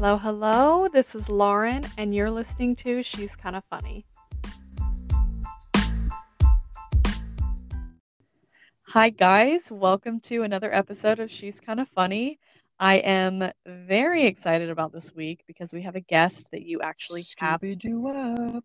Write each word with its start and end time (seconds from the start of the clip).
Hello, 0.00 0.16
hello. 0.16 0.86
This 0.86 1.16
is 1.16 1.28
Lauren, 1.28 1.84
and 1.96 2.14
you're 2.14 2.30
listening 2.30 2.76
to 2.76 3.02
She's 3.02 3.34
Kind 3.34 3.56
of 3.56 3.64
Funny. 3.64 4.06
Hi, 8.90 9.10
guys. 9.10 9.72
Welcome 9.72 10.20
to 10.20 10.44
another 10.44 10.72
episode 10.72 11.18
of 11.18 11.32
She's 11.32 11.58
Kind 11.58 11.80
of 11.80 11.88
Funny. 11.88 12.38
I 12.78 12.98
am 12.98 13.50
very 13.66 14.22
excited 14.26 14.70
about 14.70 14.92
this 14.92 15.12
week 15.16 15.42
because 15.48 15.74
we 15.74 15.82
have 15.82 15.96
a 15.96 16.00
guest 16.00 16.52
that 16.52 16.62
you 16.62 16.80
actually 16.80 17.24
have. 17.38 17.60
Scooby 17.60 17.76
Doo 17.76 18.06
up. 18.06 18.64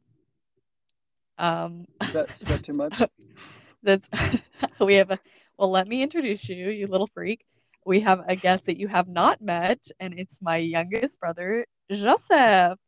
Um, 1.40 1.86
Is 2.04 2.14
that, 2.14 2.30
is 2.42 2.48
that 2.48 2.64
too 2.64 2.74
much? 2.74 3.02
that's 3.82 4.08
we 4.80 4.94
have 4.94 5.10
a 5.10 5.18
well. 5.58 5.72
Let 5.72 5.88
me 5.88 6.04
introduce 6.04 6.48
you, 6.48 6.70
you 6.70 6.86
little 6.86 7.08
freak. 7.08 7.44
We 7.86 8.00
have 8.02 8.22
a 8.28 8.36
guest 8.36 8.66
that 8.68 8.80
you 8.80 8.88
have 8.88 9.08
not 9.08 9.42
met, 9.42 9.88
and 10.00 10.18
it's 10.18 10.42
my 10.42 10.58
youngest 10.58 11.20
brother, 11.20 11.66
Joseph. 11.92 12.80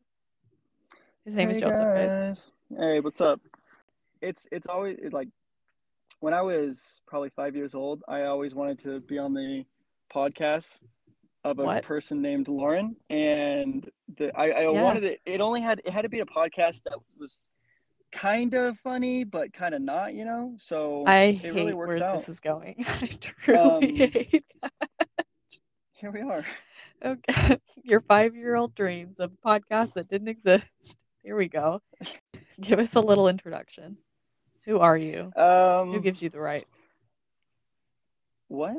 His 1.26 1.36
name 1.36 1.50
is 1.50 1.60
Joseph, 1.60 1.94
guys. 1.94 2.18
guys. 2.18 2.48
Hey, 2.78 3.00
what's 3.02 3.20
up? 3.20 3.42
It's 4.22 4.48
it's 4.52 4.68
always 4.68 4.98
it, 4.98 5.12
like 5.12 5.28
when 6.22 6.34
I 6.34 6.42
was 6.42 7.02
probably 7.08 7.30
five 7.30 7.56
years 7.56 7.76
old, 7.76 8.04
I 8.08 8.24
always 8.24 8.56
wanted 8.56 8.80
to 8.80 9.02
be 9.02 9.18
on 9.18 9.34
the 9.34 9.66
podcast 10.14 10.84
of 11.44 11.60
a 11.60 11.64
What? 11.66 11.84
person 11.84 12.22
named 12.22 12.48
Lauren, 12.48 12.96
and 13.10 13.90
the 14.18 14.36
I, 14.38 14.50
I 14.50 14.62
Yeah. 14.72 14.82
wanted 14.82 15.04
it. 15.04 15.20
It 15.26 15.42
only 15.42 15.62
had 15.62 15.82
it 15.84 15.92
had 15.92 16.04
to 16.04 16.10
be 16.10 16.22
a 16.22 16.26
podcast 16.26 16.84
that 16.84 16.98
was 17.20 17.50
kind 18.16 18.54
of 18.54 18.80
funny, 18.80 19.24
but 19.24 19.54
kind 19.54 19.76
of 19.76 19.82
not, 19.82 20.14
you 20.14 20.26
know. 20.26 20.56
So 20.58 21.04
I 21.06 21.24
it 21.24 21.36
hate 21.38 21.54
really 21.56 21.74
works 21.74 22.00
where 22.00 22.04
out. 22.10 22.14
this 22.14 22.30
is 22.30 22.40
going. 22.40 22.76
I 22.88 23.08
truly 23.20 23.60
Um, 23.60 23.82
hate 23.82 24.46
Here 25.94 26.12
we 26.12 26.22
are. 26.22 26.46
okay. 27.06 27.58
your 27.84 28.02
five-year-old 28.02 28.74
dreams 28.76 29.20
of 29.20 29.32
a 29.34 29.48
podcast 29.48 29.94
that 29.94 30.08
didn't 30.08 30.28
exist. 30.30 31.04
Here 31.24 31.36
we 31.36 31.48
go. 31.48 31.82
Give 32.62 32.80
us 32.80 32.96
a 32.96 33.02
little 33.02 33.28
introduction. 33.28 33.98
Who 34.66 34.80
are 34.80 34.98
you? 34.98 35.32
Um, 35.36 35.92
Who 35.92 36.00
gives 36.02 36.22
you 36.22 36.30
the 36.30 36.40
right? 36.40 36.64
what? 38.48 38.76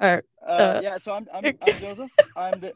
All 0.00 0.14
right. 0.14 0.24
Uh, 0.44 0.50
Uh, 0.50 0.80
yeah, 0.82 0.98
so 0.98 1.12
I'm 1.12 1.28
I'm, 1.32 1.44
I'm 1.44 1.78
Joseph. 1.78 2.10
I'm 2.36 2.58
the 2.60 2.72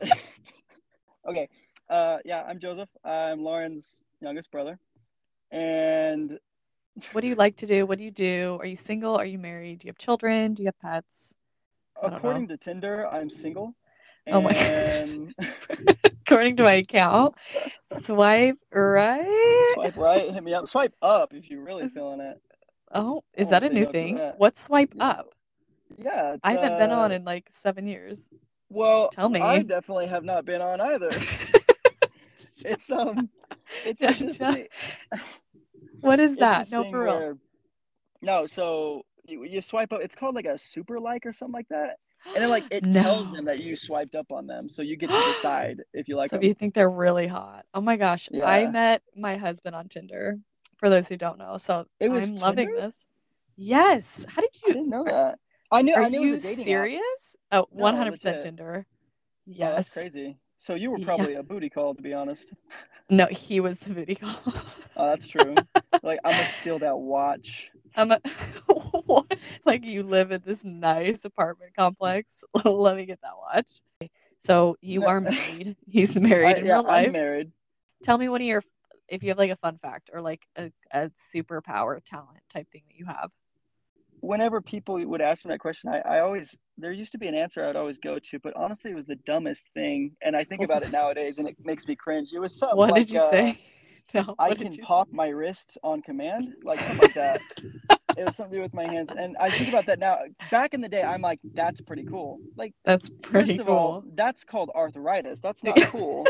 okay. 1.26 1.48
Uh, 1.88 2.18
yeah, 2.24 2.42
I'm 2.46 2.58
Joseph. 2.60 2.88
I'm 3.04 3.42
Lauren's 3.42 3.96
youngest 4.20 4.50
brother, 4.50 4.78
and 5.50 6.38
what 7.12 7.20
do 7.20 7.28
you 7.28 7.34
like 7.34 7.56
to 7.56 7.66
do? 7.66 7.86
What 7.86 7.98
do 7.98 8.04
you 8.04 8.10
do? 8.10 8.58
Are 8.60 8.66
you 8.66 8.76
single? 8.76 9.16
Are 9.16 9.26
you 9.26 9.38
married? 9.38 9.80
Do 9.80 9.86
you 9.86 9.90
have 9.90 9.98
children? 9.98 10.54
Do 10.54 10.62
you 10.62 10.68
have 10.68 10.78
pets? 10.80 11.34
According 12.02 12.48
to 12.48 12.56
Tinder, 12.56 13.06
I'm 13.06 13.30
single. 13.30 13.74
Oh 14.28 14.40
my 14.40 14.52
and 14.52 15.32
According 16.26 16.56
to 16.56 16.64
my 16.64 16.72
account, 16.72 17.36
swipe 18.02 18.58
right. 18.72 19.70
swipe 19.74 19.96
right, 19.96 20.32
hit 20.32 20.42
me 20.42 20.52
up. 20.52 20.66
Swipe 20.66 20.94
up 21.00 21.32
if 21.32 21.48
you're 21.48 21.62
really 21.62 21.88
feeling 21.88 22.20
it. 22.20 22.40
Oh, 22.92 23.22
is 23.34 23.50
that 23.50 23.62
a 23.62 23.68
new 23.68 23.84
thing? 23.84 24.18
What's 24.36 24.60
swipe 24.60 24.94
up? 24.98 25.28
Yeah, 25.96 26.36
I 26.42 26.52
haven't 26.52 26.78
been 26.78 26.90
on 26.90 27.12
uh, 27.12 27.14
in 27.14 27.24
like 27.24 27.46
seven 27.50 27.86
years. 27.86 28.30
Well, 28.68 29.10
Tell 29.10 29.28
me. 29.28 29.40
I 29.40 29.62
definitely 29.62 30.08
have 30.08 30.24
not 30.24 30.44
been 30.44 30.60
on 30.60 30.80
either. 30.80 31.10
It's 32.64 32.90
um, 32.90 33.28
it's 33.84 34.00
Yeah, 34.00 34.10
it's 34.10 34.20
this 34.22 34.38
tell- 35.10 35.20
what 36.00 36.20
is 36.20 36.36
that? 36.36 36.70
No, 36.70 36.84
for 36.90 37.04
real. 37.04 37.18
where- 37.18 37.38
no, 38.22 38.46
so 38.46 39.02
you, 39.26 39.44
you 39.44 39.60
swipe 39.60 39.92
up. 39.92 40.00
It's 40.02 40.14
called 40.14 40.34
like 40.34 40.46
a 40.46 40.56
super 40.58 40.98
like 40.98 41.26
or 41.26 41.32
something 41.32 41.52
like 41.52 41.68
that. 41.68 41.96
And 42.34 42.36
then 42.42 42.48
like 42.50 42.64
it 42.70 42.80
tells 42.92 43.30
them 43.32 43.44
that 43.44 43.60
you 43.60 43.76
swiped 43.76 44.14
up 44.14 44.32
on 44.32 44.46
them, 44.46 44.68
so 44.68 44.82
you 44.82 44.96
get 44.96 45.10
to 45.10 45.32
decide 45.34 45.82
if 45.92 46.08
you 46.08 46.16
like 46.16 46.30
so 46.30 46.36
them. 46.36 46.42
if 46.42 46.48
you 46.48 46.54
think 46.54 46.74
they're 46.74 46.90
really 46.90 47.26
hot. 47.26 47.66
Oh 47.74 47.80
my 47.80 47.96
gosh. 47.96 48.28
yeah. 48.32 48.46
I 48.48 48.66
met 48.68 49.02
my 49.16 49.36
husband 49.36 49.74
on 49.76 49.88
Tinder. 49.88 50.38
For 50.78 50.90
those 50.90 51.08
who 51.08 51.16
don't 51.16 51.38
know. 51.38 51.56
So 51.56 51.86
It 52.00 52.10
was 52.10 52.30
I'm 52.30 52.36
loving 52.36 52.74
this. 52.74 53.06
Yes. 53.56 54.26
How 54.28 54.42
did 54.42 54.50
you 54.62 54.68
I 54.68 54.72
didn't 54.74 54.90
know 54.90 55.04
that. 55.04 55.38
I 55.72 55.80
knew. 55.82 55.94
are 55.94 56.02
I 56.02 56.08
knew 56.10 56.20
you 56.22 56.28
it 56.30 56.34
was 56.34 56.44
a 56.44 56.48
dating 56.48 56.60
app. 56.60 56.64
serious? 56.66 57.36
Oh, 57.50 57.66
100% 57.74 58.10
legit. 58.10 58.40
Tinder. 58.42 58.86
Oh, 58.88 58.92
Yes. 59.46 59.74
that's 59.94 60.02
crazy. 60.02 60.36
So 60.56 60.74
you 60.74 60.90
were 60.90 60.98
Yeah. 60.98 61.04
probably 61.06 61.34
a 61.34 61.42
booty 61.42 61.68
call, 61.70 61.94
to 61.94 62.02
be 62.02 62.12
honest. 62.14 62.52
No, 63.08 63.26
he 63.26 63.60
was 63.60 63.78
the 63.78 63.94
booty 63.94 64.14
call. 64.16 64.36
Oh, 64.96 65.06
that's 65.06 65.28
true. 65.28 65.56
like 66.02 66.18
I'm 66.24 66.32
gonna 66.32 66.44
steal 66.60 66.78
that 66.80 66.98
watch. 66.98 67.70
I'm 67.96 68.10
a, 68.12 68.20
what? 69.06 69.60
like 69.64 69.84
you 69.86 70.02
live 70.02 70.30
in 70.30 70.42
this 70.44 70.64
nice 70.64 71.24
apartment 71.24 71.74
complex. 71.74 72.44
Let 72.64 72.96
me 72.96 73.06
get 73.06 73.20
that 73.22 73.36
watch. 73.36 74.10
So 74.38 74.76
you 74.80 75.04
are 75.06 75.20
married. 75.20 75.76
He's 75.88 76.18
married 76.20 76.46
I, 76.46 76.54
in 76.56 76.66
yeah, 76.66 76.74
real 76.74 76.84
life. 76.84 77.06
I'm 77.06 77.12
married. 77.12 77.52
Tell 78.02 78.18
me 78.18 78.28
one 78.28 78.40
of 78.40 78.46
your, 78.46 78.62
if 79.08 79.22
you 79.22 79.30
have 79.30 79.38
like 79.38 79.50
a 79.50 79.56
fun 79.56 79.78
fact 79.78 80.10
or 80.12 80.20
like 80.20 80.46
a, 80.56 80.70
a 80.92 81.08
superpower 81.10 82.00
talent 82.04 82.40
type 82.50 82.70
thing 82.70 82.82
that 82.88 82.98
you 82.98 83.06
have. 83.06 83.30
Whenever 84.26 84.60
people 84.60 85.02
would 85.04 85.20
ask 85.20 85.44
me 85.44 85.50
that 85.50 85.60
question, 85.60 85.90
I, 85.90 85.98
I 86.16 86.20
always 86.20 86.56
there 86.78 86.92
used 86.92 87.12
to 87.12 87.18
be 87.18 87.28
an 87.28 87.34
answer 87.34 87.62
I 87.62 87.68
would 87.68 87.76
always 87.76 87.98
go 87.98 88.18
to, 88.18 88.38
but 88.40 88.54
honestly, 88.56 88.90
it 88.90 88.94
was 88.94 89.06
the 89.06 89.16
dumbest 89.16 89.70
thing. 89.72 90.12
And 90.22 90.36
I 90.36 90.44
think 90.44 90.62
about 90.62 90.82
it 90.82 90.90
nowadays, 90.90 91.38
and 91.38 91.48
it 91.48 91.56
makes 91.62 91.86
me 91.86 91.96
cringe. 91.96 92.30
It 92.34 92.40
was 92.40 92.54
something 92.58 92.76
what 92.76 92.90
like, 92.90 93.06
did 93.06 93.12
you 93.12 93.20
uh, 93.20 93.30
say? 93.30 93.58
No, 94.14 94.34
I 94.38 94.54
can 94.54 94.76
pop 94.78 95.08
my 95.12 95.28
wrists 95.28 95.78
on 95.82 96.02
command, 96.02 96.54
like 96.62 96.78
something 96.78 97.02
like 97.02 97.14
that. 97.14 97.40
it 98.16 98.24
was 98.24 98.36
something 98.36 98.52
to 98.52 98.58
do 98.58 98.62
with 98.62 98.74
my 98.74 98.84
hands, 98.84 99.10
and 99.16 99.36
I 99.38 99.50
think 99.50 99.70
about 99.70 99.86
that 99.86 99.98
now. 99.98 100.18
Back 100.50 100.74
in 100.74 100.80
the 100.80 100.88
day, 100.88 101.02
I'm 101.02 101.22
like, 101.22 101.40
that's 101.54 101.80
pretty 101.80 102.04
cool. 102.04 102.38
Like, 102.56 102.72
That's 102.84 103.10
pretty 103.10 103.50
first 103.50 103.60
of 103.60 103.66
cool. 103.66 103.76
all, 103.76 104.04
that's 104.14 104.44
called 104.44 104.70
arthritis. 104.74 105.40
That's 105.40 105.64
not 105.64 105.80
cool. 105.86 106.26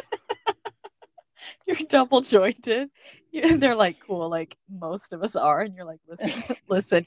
you're 1.67 1.77
double 1.89 2.23
jointed. 2.23 2.89
They're 3.33 3.77
like 3.77 3.99
cool, 4.07 4.31
like 4.31 4.57
most 4.71 5.13
of 5.13 5.23
us 5.23 5.37
are, 5.37 5.61
and 5.61 5.75
you're 5.75 5.85
like, 5.85 6.01
listen, 6.09 6.45
listen. 6.69 7.07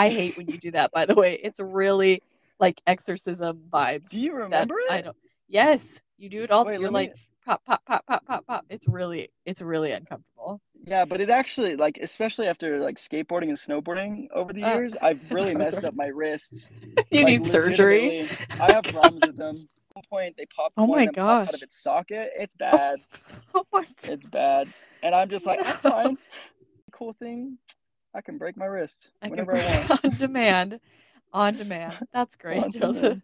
I 0.00 0.08
hate 0.08 0.36
when 0.36 0.48
you 0.48 0.58
do 0.58 0.70
that. 0.72 0.92
By 0.92 1.04
the 1.06 1.14
way, 1.14 1.34
it's 1.42 1.60
really 1.60 2.22
like 2.58 2.80
exorcism 2.86 3.62
vibes. 3.70 4.10
Do 4.10 4.24
you 4.24 4.34
remember 4.34 4.78
it? 4.78 4.90
I 4.90 5.00
don't. 5.02 5.16
Yes, 5.48 6.00
you 6.18 6.28
do 6.28 6.42
it 6.42 6.50
all. 6.50 6.64
Wait, 6.64 6.80
you're 6.80 6.90
let 6.90 6.92
me- 6.92 7.08
like 7.08 7.14
pop, 7.44 7.64
pop, 7.64 7.84
pop, 7.84 8.06
pop, 8.06 8.26
pop, 8.26 8.46
pop. 8.46 8.64
It's 8.70 8.86
really, 8.88 9.30
it's 9.44 9.60
really 9.62 9.92
uncomfortable. 9.92 10.60
Yeah, 10.84 11.04
but 11.04 11.20
it 11.20 11.28
actually 11.28 11.76
like 11.76 11.98
especially 12.00 12.46
after 12.48 12.78
like 12.80 12.96
skateboarding 12.96 13.48
and 13.50 13.58
snowboarding 13.58 14.28
over 14.34 14.52
the 14.52 14.62
Uh, 14.64 14.76
years, 14.76 14.96
I've 15.02 15.20
really 15.30 15.54
messed 15.54 15.84
up 15.84 15.94
my 15.94 16.06
wrists. 16.06 16.68
you 17.10 17.24
Like, 17.24 17.26
need 17.26 17.46
surgery. 17.46 18.26
I 18.60 18.72
have 18.72 18.84
problems 18.84 19.26
with 19.26 19.36
them. 19.36 19.54
At 19.90 19.96
one 19.96 20.04
point, 20.08 20.34
they 20.38 20.46
popped 20.46 20.74
Oh 20.78 20.86
my 20.86 21.06
popped 21.06 21.18
out 21.18 21.54
of 21.54 21.62
its 21.62 21.82
socket. 21.82 22.30
It's 22.38 22.54
bad. 22.54 23.00
Oh 23.54 23.64
my 23.72 23.84
It's 24.04 24.24
bad. 24.26 24.68
And 25.02 25.14
I'm 25.14 25.28
just 25.28 25.44
like, 25.46 25.60
I'm 25.66 25.74
fine. 25.76 26.18
Cool 26.92 27.12
thing, 27.14 27.58
I 28.14 28.20
can 28.20 28.38
break 28.38 28.56
my 28.56 28.66
wrist 28.66 29.08
I 29.22 29.28
whenever 29.28 29.56
I 29.56 29.86
want. 29.88 30.04
on 30.04 30.16
demand, 30.16 30.80
on 31.32 31.56
demand. 31.56 31.94
That's 32.12 32.36
great, 32.36 32.62
On 32.62 32.72
Joseph. 32.72 33.02
demand. 33.02 33.22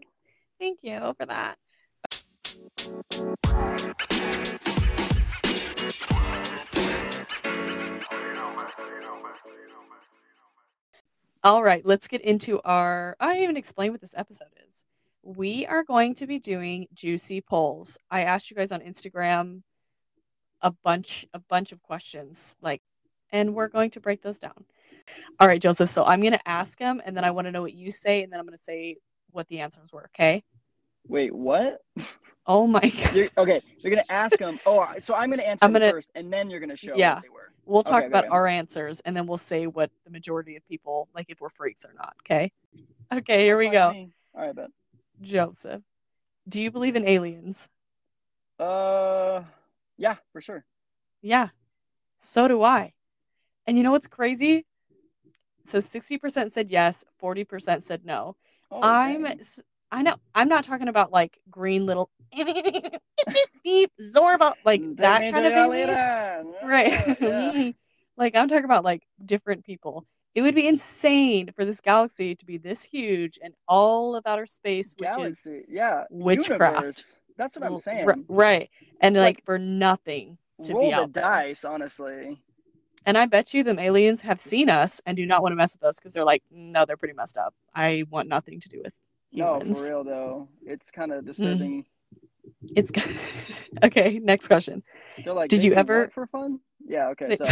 Thank 0.59 0.79
you 0.83 1.15
for 1.19 1.27
that. 1.27 1.59
All 11.43 11.63
right, 11.63 11.85
let's 11.85 12.09
get 12.09 12.21
into 12.23 12.61
our. 12.65 13.17
I 13.21 13.29
didn't 13.29 13.43
even 13.45 13.57
explain 13.57 13.93
what 13.93 14.01
this 14.01 14.15
episode 14.17 14.49
is. 14.67 14.85
We 15.23 15.67
are 15.67 15.83
going 15.85 16.15
to 16.15 16.27
be 16.27 16.39
doing 16.39 16.87
juicy 16.95 17.41
polls. 17.41 17.99
I 18.11 18.23
asked 18.23 18.51
you 18.51 18.57
guys 18.57 18.73
on 18.73 18.81
Instagram 18.81 19.63
a 20.61 20.71
bunch, 20.71 21.27
a 21.35 21.39
bunch 21.39 21.73
of 21.73 21.83
questions, 21.83 22.57
like, 22.61 22.83
and 23.31 23.55
we're 23.55 23.69
going 23.69 23.91
to 23.91 24.01
break 24.01 24.23
those 24.23 24.39
down. 24.39 24.65
All 25.41 25.47
right, 25.49 25.61
Joseph. 25.61 25.89
So 25.89 26.05
I'm 26.05 26.21
going 26.21 26.33
to 26.33 26.49
ask 26.49 26.79
him, 26.79 27.01
and 27.05 27.17
then 27.17 27.25
I 27.25 27.31
want 27.31 27.47
to 27.47 27.53
know 27.53 27.63
what 27.63 27.75
you 27.75 27.91
say, 27.91 28.23
and 28.23 28.33
then 28.33 28.41
I'm 28.41 28.47
going 28.47 28.57
to 28.57 28.63
say 28.63 28.97
what 29.31 29.49
the 29.49 29.61
answers 29.61 29.93
were. 29.93 30.07
Okay. 30.15 30.43
Wait, 31.09 31.33
what? 31.35 31.83
Oh 32.47 32.67
my 32.67 32.81
god. 32.81 32.93
You're, 33.15 33.29
okay, 33.39 33.61
you're 33.81 33.91
gonna 33.91 34.05
ask 34.09 34.39
him. 34.39 34.57
Oh, 34.67 34.87
so 35.01 35.15
I'm 35.15 35.31
gonna 35.31 35.43
answer 35.43 35.65
I'm 35.65 35.73
gonna- 35.73 35.91
first, 35.91 36.11
and 36.15 36.33
then 36.33 36.49
you're 36.49 36.61
gonna 36.61 36.77
show 36.77 36.95
Yeah. 36.97 37.15
what 37.15 37.23
they 37.25 37.29
were. 37.29 37.51
We'll 37.65 37.83
talk 37.83 37.99
Okay, 37.99 38.07
about 38.07 38.25
okay. 38.25 38.31
our 38.33 38.47
answers, 38.47 39.01
and 39.01 39.17
then 39.17 39.27
we'll 39.27 39.37
say 39.37 39.67
what 39.67 39.91
the 40.05 40.11
majority 40.11 40.55
of 40.57 40.67
people 40.69 41.09
like 41.15 41.27
if 41.29 41.41
we're 41.41 41.49
freaks 41.49 41.85
or 41.85 41.93
not. 41.97 42.15
Okay. 42.23 42.53
Okay. 43.13 43.45
Here 43.45 43.57
we 43.57 43.69
go. 43.69 43.89
All 44.35 44.47
right, 44.47 44.55
bet. 44.55 44.71
Joseph, 45.21 45.83
do 46.49 46.63
you 46.63 46.71
believe 46.71 46.95
in 46.97 47.07
aliens? 47.07 47.69
Uh, 48.61 49.43
yeah, 49.97 50.17
for 50.33 50.41
sure. 50.41 50.65
Yeah. 51.23 51.49
So 52.17 52.47
do 52.49 52.63
I. 52.63 52.93
And 53.67 53.77
you 53.77 53.83
know 53.83 53.91
what's 53.93 54.07
crazy? 54.07 54.67
So 55.67 55.79
60% 55.79 56.51
said 56.51 56.71
yes, 56.71 57.05
40% 57.23 57.83
said 57.83 58.05
no. 58.05 58.37
Oh, 58.71 58.81
I'm 58.83 59.25
dang. 59.25 59.41
I 59.93 60.03
know 60.03 60.17
I'm 60.35 60.49
not 60.49 60.65
talking 60.65 60.89
about 60.89 61.13
like 61.13 61.39
green 61.51 61.87
little 61.87 62.11
beep 63.65 63.91
Zorba 64.01 64.53
like 64.65 64.81
mm, 64.81 64.97
that 64.97 65.21
kind 65.33 65.47
of 65.47 65.53
thing. 65.53 66.69
Right. 66.69 67.17
Yeah. 67.21 67.71
like 68.17 68.35
I'm 68.37 68.49
talking 68.49 68.65
about 68.65 68.85
like 68.85 69.03
different 69.25 69.65
people. 69.65 70.05
It 70.35 70.43
would 70.43 70.55
be 70.55 70.67
insane 70.69 71.51
for 71.55 71.65
this 71.65 71.81
galaxy 71.81 72.35
to 72.35 72.45
be 72.45 72.59
this 72.59 72.83
huge 72.83 73.39
and 73.43 73.55
all 73.69 74.17
of 74.17 74.27
outer 74.27 74.45
space, 74.47 74.95
which 74.99 75.17
is 75.19 75.47
yeah. 75.69 76.05
witchcraft. 76.11 76.77
universe. 76.77 77.15
That's 77.39 77.57
what 77.57 77.67
I'm 77.67 77.79
saying. 77.79 78.07
ri- 78.07 78.25
right. 78.29 78.71
And 79.01 79.17
like, 79.17 79.37
Like, 79.37 79.45
for 79.45 79.59
nothing 79.59 80.39
to 80.65 80.73
Roll 80.73 80.83
be 80.83 80.91
the 80.91 80.97
out 80.97 81.13
there. 81.13 81.23
dice, 81.23 81.65
honestly. 81.65 82.43
And 83.07 83.17
I 83.17 83.25
bet 83.27 83.55
you 83.55 83.63
them 83.63 83.79
aliens 83.79 84.21
have 84.23 84.41
seen 84.41 84.69
us 84.69 85.01
and 85.07 85.17
do 85.17 85.25
not 85.25 85.41
want 85.41 85.53
to 85.53 85.57
mess 85.57 85.75
with 85.77 85.85
us 85.85 85.99
because 85.99 86.13
they're 86.13 86.25
like, 86.25 86.43
no, 86.51 86.85
they're 86.85 86.97
pretty 86.97 87.15
messed 87.15 87.39
up. 87.39 87.55
I 87.75 88.05
want 88.11 88.29
nothing 88.29 88.59
to 88.61 88.69
do 88.69 88.81
with 88.85 88.95
humans. 89.31 89.65
No, 89.65 89.73
for 89.75 89.89
real 89.89 90.05
though. 90.05 90.49
It's 90.67 90.91
kind 90.91 91.13
Mm. 91.13 91.19
of 91.19 91.25
disturbing. 91.25 91.87
It's 92.75 92.91
okay. 93.85 94.19
Next 94.19 94.49
question. 94.49 94.83
They're 95.25 95.35
like, 95.35 95.51
Did 95.51 95.63
you 95.63 95.73
ever- 95.75 96.09
for 96.09 96.27
fun? 96.27 96.59
Yeah. 96.85 97.09
Okay. 97.11 97.37
So 97.37 97.47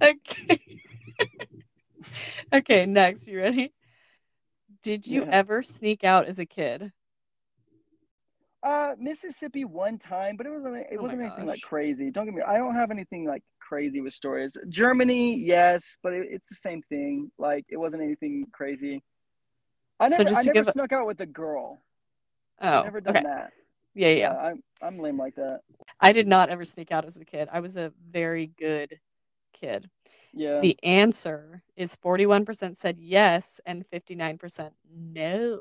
okay. 0.02 0.58
okay. 2.52 2.86
Next, 2.86 3.28
you 3.28 3.38
ready? 3.38 3.72
Did 4.82 5.06
you 5.06 5.24
Yeah. 5.24 5.30
ever 5.32 5.62
sneak 5.62 6.02
out 6.04 6.24
as 6.26 6.38
a 6.38 6.46
kid? 6.46 6.92
Uh, 8.62 8.94
Mississippi 8.98 9.64
one 9.64 9.98
time, 9.98 10.36
but 10.36 10.46
it 10.46 10.50
wasn't 10.50 10.76
it 10.76 10.98
Oh 10.98 11.02
wasn't 11.02 11.22
anything 11.22 11.46
like 11.46 11.62
crazy. 11.62 12.10
Don't 12.10 12.26
get 12.26 12.34
me. 12.34 12.42
I 12.42 12.58
don't 12.58 12.74
have 12.74 12.90
anything 12.90 13.24
like 13.24 13.42
crazy 13.58 14.00
with 14.00 14.12
stories. 14.12 14.56
Germany, 14.68 15.34
yes, 15.34 15.96
but 16.02 16.12
it, 16.12 16.26
it's 16.30 16.48
the 16.48 16.54
same 16.56 16.82
thing. 16.82 17.30
Like 17.38 17.64
it 17.70 17.78
wasn't 17.78 18.02
anything 18.02 18.46
crazy. 18.52 19.02
I 19.98 20.08
So 20.08 20.18
never, 20.18 20.28
just 20.28 20.40
I 20.40 20.42
to 20.42 20.46
never 20.52 20.64
give 20.64 20.72
snuck 20.72 20.92
out 20.92 21.06
with 21.06 21.20
a 21.20 21.26
girl. 21.26 21.80
Oh, 22.60 22.82
never 22.82 23.00
done 23.00 23.16
okay. 23.16 23.26
that. 23.26 23.52
Yeah, 23.94 24.08
yeah, 24.08 24.14
yeah. 24.14 24.36
I'm 24.36 24.62
I'm 24.82 24.98
lame 24.98 25.16
like 25.16 25.36
that. 25.36 25.60
I 26.00 26.12
did 26.12 26.28
not 26.28 26.50
ever 26.50 26.64
sneak 26.64 26.92
out 26.92 27.06
as 27.06 27.16
a 27.16 27.24
kid. 27.24 27.48
I 27.50 27.60
was 27.60 27.76
a 27.76 27.92
very 28.10 28.46
good 28.58 28.98
kid. 29.52 29.88
Yeah. 30.32 30.60
The 30.60 30.78
answer 30.82 31.62
is 31.76 31.96
41% 31.96 32.76
said 32.76 32.98
yes 33.00 33.60
and 33.66 33.84
59% 33.90 34.70
no. 34.94 35.60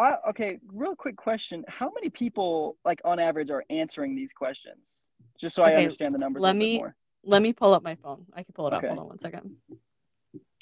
I, 0.00 0.18
okay, 0.30 0.58
real 0.72 0.96
quick 0.96 1.16
question: 1.16 1.64
How 1.68 1.90
many 1.94 2.10
people, 2.10 2.76
like 2.84 3.00
on 3.04 3.18
average, 3.18 3.50
are 3.50 3.64
answering 3.70 4.16
these 4.16 4.32
questions? 4.32 4.94
Just 5.38 5.54
so 5.54 5.62
I 5.62 5.74
understand 5.74 6.14
the 6.14 6.18
numbers. 6.18 6.42
let 6.42 6.54
a 6.56 6.58
me-. 6.58 6.82
Let 7.22 7.42
me 7.42 7.52
pull 7.52 7.74
up 7.74 7.82
my 7.82 7.96
phone. 7.96 8.24
I 8.34 8.42
can 8.42 8.54
pull 8.54 8.66
it 8.66 8.72
up. 8.72 8.82
Hold 8.84 8.98
on 8.98 9.08
one 9.08 9.18
second. 9.18 9.56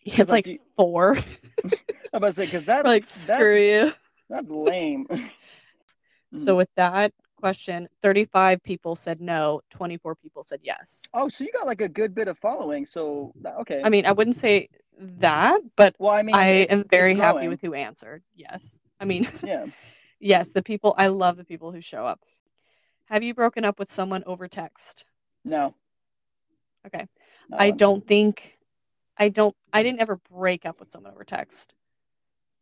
It's 0.05 0.19
like, 0.19 0.31
like 0.31 0.47
you- 0.47 0.59
four. 0.77 1.17
I'm 1.65 1.73
about 2.13 2.29
to 2.29 2.33
say 2.33 2.45
because 2.47 2.65
that, 2.65 2.85
like, 2.85 3.07
screw 3.07 3.59
you. 3.59 3.93
that's 4.29 4.51
lame. 4.51 5.07
Hmm. 6.31 6.41
So 6.41 6.57
with 6.57 6.69
that 6.77 7.15
question, 7.37 7.89
35 8.03 8.63
people 8.63 8.95
said 8.95 9.19
no, 9.19 9.63
24 9.71 10.15
people 10.17 10.43
said 10.43 10.61
yes. 10.63 11.09
oh, 11.15 11.27
so 11.27 11.43
you 11.43 11.51
got 11.53 11.67
like 11.67 11.81
a 11.81 11.89
good 11.89 12.15
bit 12.15 12.29
of 12.29 12.37
following. 12.37 12.85
So 12.85 13.33
okay. 13.61 13.81
I 13.83 13.89
mean, 13.89 14.05
I 14.05 14.13
wouldn't 14.13 14.37
say 14.37 14.69
that, 14.99 15.63
but 15.75 15.95
well, 15.99 16.13
I 16.13 16.23
mean, 16.23 16.35
I 16.35 16.67
am 16.69 16.85
very 16.85 17.15
happy 17.15 17.49
with 17.49 17.63
who 17.63 17.73
answered. 17.73 18.23
Yes. 18.37 18.79
I 19.01 19.05
mean, 19.05 19.29
Yeah. 19.43 19.67
yes, 20.21 20.51
the 20.51 20.63
people, 20.63 20.95
I 20.97 21.09
love 21.09 21.37
the 21.37 21.45
people 21.45 21.73
who 21.73 21.81
show 21.81 22.07
up. 22.07 22.21
Have 23.07 23.23
you 23.23 23.35
broken 23.35 23.65
up 23.65 23.79
with 23.79 23.91
someone 23.91 24.23
over 24.27 24.49
text? 24.49 25.07
No. 25.45 25.75
Okay. 26.87 27.07
Not 27.49 27.61
I 27.61 27.71
don't 27.71 28.07
think, 28.07 28.59
I 29.17 29.29
don't, 29.29 29.57
I 29.73 29.83
didn't 29.83 30.01
ever 30.01 30.21
break 30.31 30.67
up 30.67 30.81
with 30.81 30.91
someone 30.91 31.13
over 31.13 31.25
text. 31.25 31.75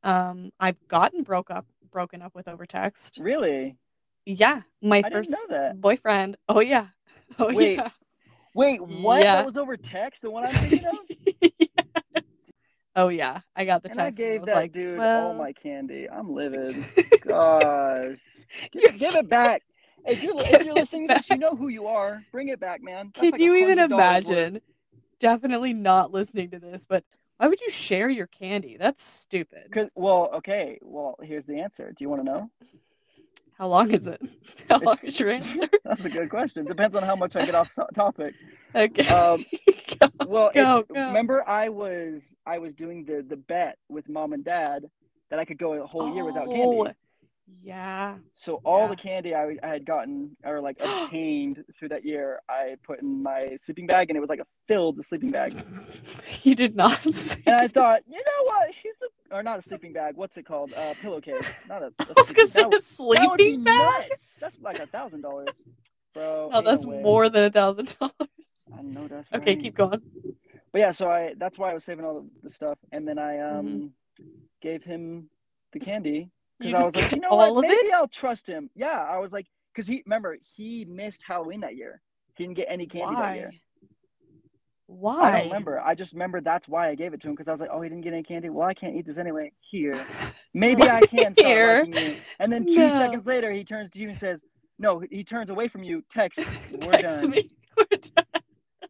Um, 0.02 0.52
I've 0.60 0.76
gotten 0.88 1.22
broke 1.22 1.50
up, 1.50 1.66
broken 1.90 2.22
up 2.22 2.34
with 2.34 2.46
over 2.46 2.64
text. 2.64 3.18
Really? 3.20 3.76
Yeah, 4.24 4.62
my 4.82 5.02
I 5.04 5.10
first 5.10 5.52
boyfriend. 5.74 6.36
Oh 6.48 6.60
yeah. 6.60 6.88
Oh 7.38 7.52
Wait, 7.52 7.76
yeah. 7.76 7.90
Wait, 8.54 8.80
what? 8.80 9.20
Yeah. 9.20 9.34
That 9.36 9.44
was 9.46 9.56
over 9.58 9.76
text. 9.76 10.22
The 10.22 10.30
one 10.30 10.44
I'm 10.44 10.54
thinking 10.54 10.86
of. 10.86 11.68
Oh 12.96 13.08
yeah, 13.08 13.40
I 13.54 13.66
got 13.66 13.82
the 13.82 13.90
and 13.90 14.00
I 14.00 14.04
text. 14.06 14.18
gave 14.18 14.40
was 14.40 14.48
that 14.48 14.56
like, 14.56 14.72
dude 14.72 14.98
well... 14.98 15.28
all 15.28 15.34
my 15.34 15.52
candy. 15.52 16.08
I'm 16.10 16.32
livid. 16.32 16.82
Gosh. 17.20 18.18
Give, 18.72 18.96
give 18.96 19.16
it 19.16 19.28
back. 19.28 19.62
If 20.06 20.22
you're 20.22 20.34
if 20.38 20.64
you're 20.64 20.74
listening 20.74 21.08
to 21.08 21.14
this, 21.14 21.28
you 21.28 21.36
know 21.36 21.56
who 21.56 21.66
you 21.66 21.86
are. 21.86 22.22
Bring 22.30 22.48
it 22.48 22.60
back, 22.60 22.80
man. 22.80 23.10
That's 23.12 23.22
Can 23.22 23.30
like 23.32 23.40
you 23.40 23.56
even 23.56 23.78
$100 23.78 23.80
worth. 23.80 23.90
imagine? 23.90 24.60
Definitely 25.18 25.72
not 25.72 26.12
listening 26.12 26.50
to 26.50 26.60
this, 26.60 26.86
but 26.86 27.04
why 27.38 27.48
would 27.48 27.60
you 27.60 27.70
share 27.70 28.08
your 28.08 28.28
candy? 28.28 28.76
That's 28.78 29.02
stupid. 29.02 29.70
Cause 29.72 29.88
well, 29.96 30.30
okay. 30.34 30.78
Well, 30.80 31.16
here's 31.22 31.44
the 31.44 31.60
answer. 31.60 31.92
Do 31.96 32.04
you 32.04 32.08
want 32.08 32.24
to 32.24 32.24
know? 32.24 32.50
How 33.58 33.68
long 33.68 33.90
is 33.90 34.06
it? 34.06 34.20
How 34.70 34.78
long 34.80 34.96
is 35.02 35.18
your 35.18 35.30
answer? 35.30 35.68
That's 35.84 36.04
a 36.04 36.10
good 36.10 36.28
question. 36.28 36.64
Depends 36.66 36.94
on 36.94 37.02
how 37.02 37.16
much 37.16 37.36
I 37.36 37.46
get 37.46 37.54
off 37.54 37.72
topic. 37.94 38.34
Okay. 38.74 39.06
Um, 39.08 39.44
Go. 39.98 40.08
Well, 40.26 40.50
Go, 40.52 40.82
go. 40.82 41.06
remember 41.06 41.42
I 41.48 41.68
was 41.70 42.34
I 42.44 42.58
was 42.58 42.74
doing 42.74 43.04
the 43.04 43.24
the 43.26 43.36
bet 43.36 43.78
with 43.88 44.08
mom 44.08 44.32
and 44.34 44.44
dad 44.44 44.90
that 45.30 45.38
I 45.38 45.44
could 45.46 45.56
go 45.58 45.72
a 45.74 45.86
whole 45.86 46.14
year 46.14 46.24
without 46.24 46.48
Oh, 46.48 46.52
candy. 46.84 46.96
Yeah. 47.62 48.18
So 48.34 48.60
all 48.64 48.80
yeah. 48.82 48.86
the 48.88 48.96
candy 48.96 49.34
I, 49.34 49.56
I 49.62 49.66
had 49.68 49.84
gotten 49.84 50.36
or 50.44 50.60
like 50.60 50.76
obtained 50.80 51.64
through 51.74 51.90
that 51.90 52.04
year, 52.04 52.40
I 52.48 52.76
put 52.82 53.00
in 53.02 53.22
my 53.22 53.56
sleeping 53.56 53.86
bag, 53.86 54.10
and 54.10 54.16
it 54.16 54.20
was 54.20 54.28
like 54.30 54.40
a 54.40 54.46
filled 54.68 55.04
sleeping 55.04 55.30
bag. 55.30 55.54
You 56.42 56.54
did 56.54 56.76
not 56.76 57.04
And 57.46 57.54
I 57.56 57.66
thought, 57.68 58.02
you 58.06 58.18
know 58.18 58.44
what? 58.44 58.70
He's 58.70 58.94
a, 59.02 59.36
or 59.36 59.42
not 59.42 59.58
a 59.58 59.62
sleeping 59.62 59.92
bag. 59.92 60.16
What's 60.16 60.36
it 60.36 60.44
called? 60.46 60.72
Uh, 60.76 60.94
pillowcase. 61.00 61.62
Not 61.68 61.82
a. 61.82 61.86
a 61.86 61.92
I 62.00 62.06
was 62.16 62.32
gonna 62.32 62.48
say 62.48 62.62
sleeping- 62.62 62.66
a 62.66 62.70
that, 62.70 63.36
be 63.36 63.44
sleeping 63.44 63.64
bag. 63.64 64.08
nuts. 64.10 64.36
That's 64.40 64.58
like 64.60 64.78
a 64.78 64.86
thousand 64.86 65.22
dollars, 65.22 65.48
bro. 66.14 66.50
No, 66.52 66.60
that's 66.62 66.84
way. 66.86 67.00
more 67.02 67.28
than 67.28 67.44
a 67.44 67.50
thousand 67.50 67.96
dollars. 67.98 68.48
I 68.76 68.82
know 68.82 69.06
that's 69.08 69.28
Okay, 69.32 69.52
right. 69.54 69.60
keep 69.62 69.76
going. 69.76 70.00
But 70.72 70.80
yeah, 70.80 70.90
so 70.92 71.08
I 71.10 71.34
that's 71.36 71.58
why 71.58 71.70
I 71.70 71.74
was 71.74 71.84
saving 71.84 72.04
all 72.04 72.14
the, 72.20 72.26
the 72.44 72.50
stuff, 72.50 72.78
and 72.92 73.06
then 73.06 73.18
I 73.18 73.38
um 73.38 73.66
Mm-hmm. 73.66 74.26
gave 74.62 74.82
him 74.84 75.28
the 75.72 75.78
candy 75.80 76.30
because 76.58 76.80
I 76.80 76.84
was 76.84 76.94
like, 76.96 77.12
you 77.12 77.20
know 77.20 77.28
all 77.30 77.54
what, 77.54 77.64
of 77.64 77.68
maybe 77.70 77.88
it? 77.88 77.94
I'll 77.94 78.08
trust 78.08 78.48
him. 78.48 78.70
Yeah, 78.74 78.98
I 78.98 79.18
was 79.18 79.32
like, 79.32 79.46
because 79.74 79.86
he 79.86 80.02
remember 80.06 80.36
he 80.56 80.84
missed 80.84 81.22
Halloween 81.26 81.60
that 81.60 81.76
year. 81.76 82.00
He 82.36 82.44
didn't 82.44 82.56
get 82.56 82.66
any 82.70 82.86
candy 82.86 83.14
that 83.16 83.36
year. 83.36 83.52
Why? 84.88 85.22
I 85.28 85.32
don't 85.32 85.48
remember. 85.48 85.80
I 85.80 85.94
just 85.94 86.12
remember 86.12 86.40
that's 86.40 86.68
why 86.68 86.88
I 86.88 86.94
gave 86.94 87.12
it 87.12 87.20
to 87.22 87.28
him 87.28 87.34
because 87.34 87.48
I 87.48 87.52
was 87.52 87.60
like, 87.60 87.70
oh, 87.72 87.80
he 87.82 87.88
didn't 87.88 88.04
get 88.04 88.12
any 88.12 88.22
candy. 88.22 88.50
Well, 88.50 88.68
I 88.68 88.74
can't 88.74 88.94
eat 88.94 89.06
this 89.06 89.18
anyway. 89.18 89.52
Here, 89.70 89.94
maybe 90.54 90.82
I 90.88 91.02
can 91.02 91.32
start 91.34 91.88
Here. 91.88 92.16
And 92.38 92.52
then 92.52 92.66
two 92.66 92.88
No. 92.88 92.98
seconds 92.98 93.26
later, 93.26 93.50
he 93.52 93.64
turns 93.64 93.90
to 93.92 93.98
you 94.00 94.10
and 94.10 94.18
says, 94.18 94.44
no, 94.78 95.02
he 95.10 95.24
turns 95.24 95.50
away 95.50 95.68
from 95.68 95.82
you. 95.82 96.02
Text, 96.10 96.38
we're 96.70 96.92
Text 96.92 97.22
done. 97.22 97.30
me. 97.30 97.50
We're 97.76 97.86
done. 97.98 98.24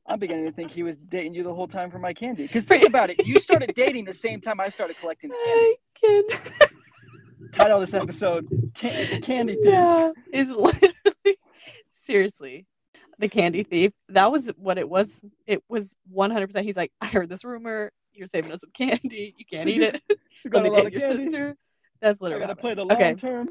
I'm 0.09 0.19
beginning 0.19 0.47
to 0.47 0.53
think 0.53 0.71
he 0.71 0.83
was 0.83 0.97
dating 0.97 1.35
you 1.35 1.43
the 1.43 1.55
whole 1.55 1.67
time 1.67 1.91
for 1.91 1.99
my 1.99 2.13
candy. 2.13 2.43
Because 2.43 2.65
think 2.65 2.87
about 2.87 3.11
it, 3.11 3.27
you 3.27 3.41
started 3.41 3.75
dating 3.75 4.05
the 4.05 4.15
same 4.15 4.41
time 4.41 4.61
I 4.61 4.69
started 4.69 4.97
collecting 4.99 5.31
candy. 5.31 5.41
I 5.45 5.75
can. 6.01 6.25
Title 7.53 7.81
of 7.81 7.81
this 7.81 7.95
episode: 7.95 8.47
Can- 8.75 9.23
Candy 9.23 9.55
Thief. 9.55 9.65
Yeah, 9.65 10.13
is 10.33 10.49
literally 10.57 11.37
seriously 11.89 12.67
the 13.19 13.29
candy 13.29 13.63
thief. 13.63 13.93
That 14.11 14.31
was 14.31 14.51
what 14.57 14.79
it 14.79 14.89
was. 14.89 15.25
It 15.47 15.63
was 15.69 15.97
100. 16.11 16.47
percent 16.47 16.67
He's 16.67 16.77
like, 16.77 16.93
I 17.01 17.07
heard 17.07 17.29
this 17.29 17.45
rumor. 17.45 17.91
You're 18.13 18.27
saving 18.27 18.53
us 18.53 18.61
some 18.61 18.71
candy. 18.73 19.35
You 19.39 19.45
can't 19.51 19.69
eat 19.69 19.83
it. 19.83 20.03
Let 20.51 20.63
me 20.63 20.71
get 20.71 20.93
your 20.93 21.01
candy. 21.01 21.25
sister. 21.25 21.57
That's 22.01 22.21
I 22.21 22.25
literally. 22.25 22.43
gotta 22.47 22.57
play 22.57 22.75
the 22.75 22.85
long 22.85 22.93
Okay, 22.97 23.15
term. 23.15 23.49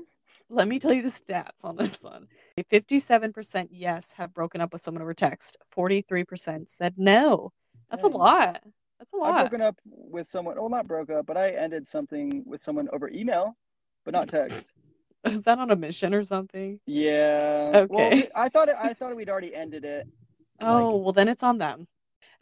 let 0.50 0.68
me 0.68 0.78
tell 0.78 0.94
you 0.94 1.02
the 1.02 1.08
stats 1.10 1.64
on 1.66 1.76
this 1.76 2.04
one. 2.04 2.28
57% 2.72 3.68
yes 3.72 4.14
have 4.14 4.34
broken 4.34 4.62
up 4.62 4.72
with 4.72 4.82
someone 4.84 5.02
over 5.02 5.14
text. 5.16 5.58
43% 5.76 6.70
said 6.70 6.94
no. 6.98 7.52
That's 7.90 8.04
a 8.04 8.08
lot. 8.08 8.62
That's 9.00 9.14
a 9.14 9.18
lot. 9.18 9.36
I've 9.36 9.50
broken 9.50 9.66
up 9.66 9.78
with 9.86 10.28
someone. 10.28 10.56
Well, 10.58 10.70
not 10.70 10.88
broke 10.88 11.10
up, 11.10 11.26
but 11.26 11.38
I 11.38 11.52
ended 11.52 11.88
something 11.88 12.44
with 12.46 12.62
someone 12.62 12.88
over 12.94 13.10
email, 13.10 13.58
but 14.06 14.14
not 14.14 14.30
text. 14.30 14.72
Is 15.26 15.42
that 15.42 15.58
on 15.58 15.72
a 15.72 15.76
mission 15.76 16.14
or 16.14 16.24
something? 16.24 16.80
Yeah. 16.86 17.86
Well, 17.90 18.08
Okay. 18.08 18.30
I 18.36 18.48
thought 18.48 18.70
it, 18.70 18.76
I 18.80 18.94
thought 18.94 19.16
we'd 19.16 19.30
already 19.30 19.54
ended 19.54 19.84
it. 19.84 20.08
Like- 20.08 20.14
Oh, 20.62 20.98
well, 20.98 21.12
then 21.12 21.28
it's 21.28 21.44
on 21.44 21.58
them. 21.58 21.88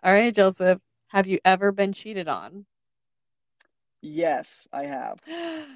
All 0.04 0.14
right, 0.14 0.34
Joseph. 0.36 0.80
Have 1.08 1.26
you 1.26 1.40
ever 1.46 1.72
been 1.72 1.94
cheated 1.94 2.28
on? 2.28 2.66
Yes, 4.02 4.68
I 4.74 4.84
have. 4.84 5.18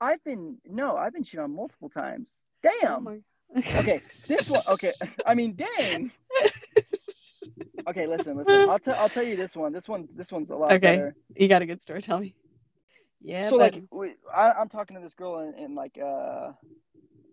I've 0.00 0.22
been 0.24 0.58
no, 0.64 0.96
I've 0.96 1.12
been 1.12 1.22
cheated 1.22 1.40
on 1.40 1.54
multiple 1.54 1.88
times. 1.90 2.34
Oh 2.64 2.70
Damn. 2.82 3.06
Oh 3.08 3.18
Okay, 3.78 4.00
this 4.26 4.48
one. 4.50 4.60
Okay, 4.68 4.92
I 5.26 5.34
mean, 5.34 5.54
dang. 5.54 6.10
Okay, 7.88 8.06
listen, 8.06 8.36
listen. 8.36 8.68
I'll 8.68 8.78
tell 8.78 8.96
I'll 8.98 9.08
tell 9.08 9.22
you 9.22 9.36
this 9.36 9.56
one. 9.56 9.72
This 9.72 9.88
one's 9.88 10.14
this 10.14 10.30
one's 10.32 10.50
a 10.50 10.56
lot 10.56 10.72
Okay. 10.72 10.96
better. 10.96 11.14
You 11.36 11.48
got 11.48 11.62
a 11.62 11.66
good 11.66 11.80
story. 11.82 12.00
Tell 12.02 12.18
me. 12.20 12.34
Yeah, 13.20 13.48
so 13.48 13.58
but 13.58 13.74
like, 13.74 13.82
we, 13.90 14.14
I, 14.34 14.52
I'm 14.52 14.68
talking 14.68 14.96
to 14.96 15.02
this 15.02 15.14
girl 15.14 15.40
in, 15.40 15.54
in 15.62 15.74
like 15.74 15.98
uh, 15.98 16.52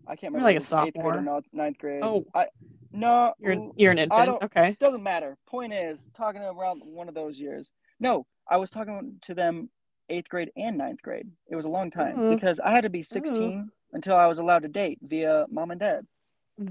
I 0.07 0.15
can't 0.15 0.33
You're 0.33 0.41
remember. 0.41 0.45
like 0.45 0.55
a 0.55 0.87
eighth 0.87 0.93
grade 0.93 1.27
or 1.27 1.41
ninth 1.53 1.77
grade. 1.77 2.01
Oh. 2.03 2.25
I 2.33 2.47
no. 2.91 3.33
you're 3.39 3.71
you're 3.75 3.91
an 3.91 3.99
infant. 3.99 4.41
Okay. 4.43 4.77
doesn't 4.79 5.03
matter. 5.03 5.37
Point 5.47 5.73
is, 5.73 6.09
talking 6.13 6.41
around 6.41 6.81
one 6.83 7.07
of 7.09 7.13
those 7.15 7.39
years. 7.39 7.71
No, 7.99 8.25
I 8.49 8.57
was 8.57 8.71
talking 8.71 9.17
to 9.21 9.33
them 9.33 9.69
eighth 10.09 10.29
grade 10.29 10.51
and 10.55 10.77
ninth 10.77 11.01
grade. 11.01 11.27
It 11.49 11.55
was 11.55 11.65
a 11.65 11.69
long 11.69 11.91
time 11.91 12.19
Ooh. 12.19 12.35
because 12.35 12.59
I 12.59 12.71
had 12.71 12.81
to 12.81 12.89
be 12.89 13.01
16 13.01 13.69
until 13.93 14.15
I 14.15 14.27
was 14.27 14.39
allowed 14.39 14.63
to 14.63 14.69
date 14.69 14.99
via 15.01 15.45
mom 15.49 15.71
and 15.71 15.79
dad. 15.79 16.05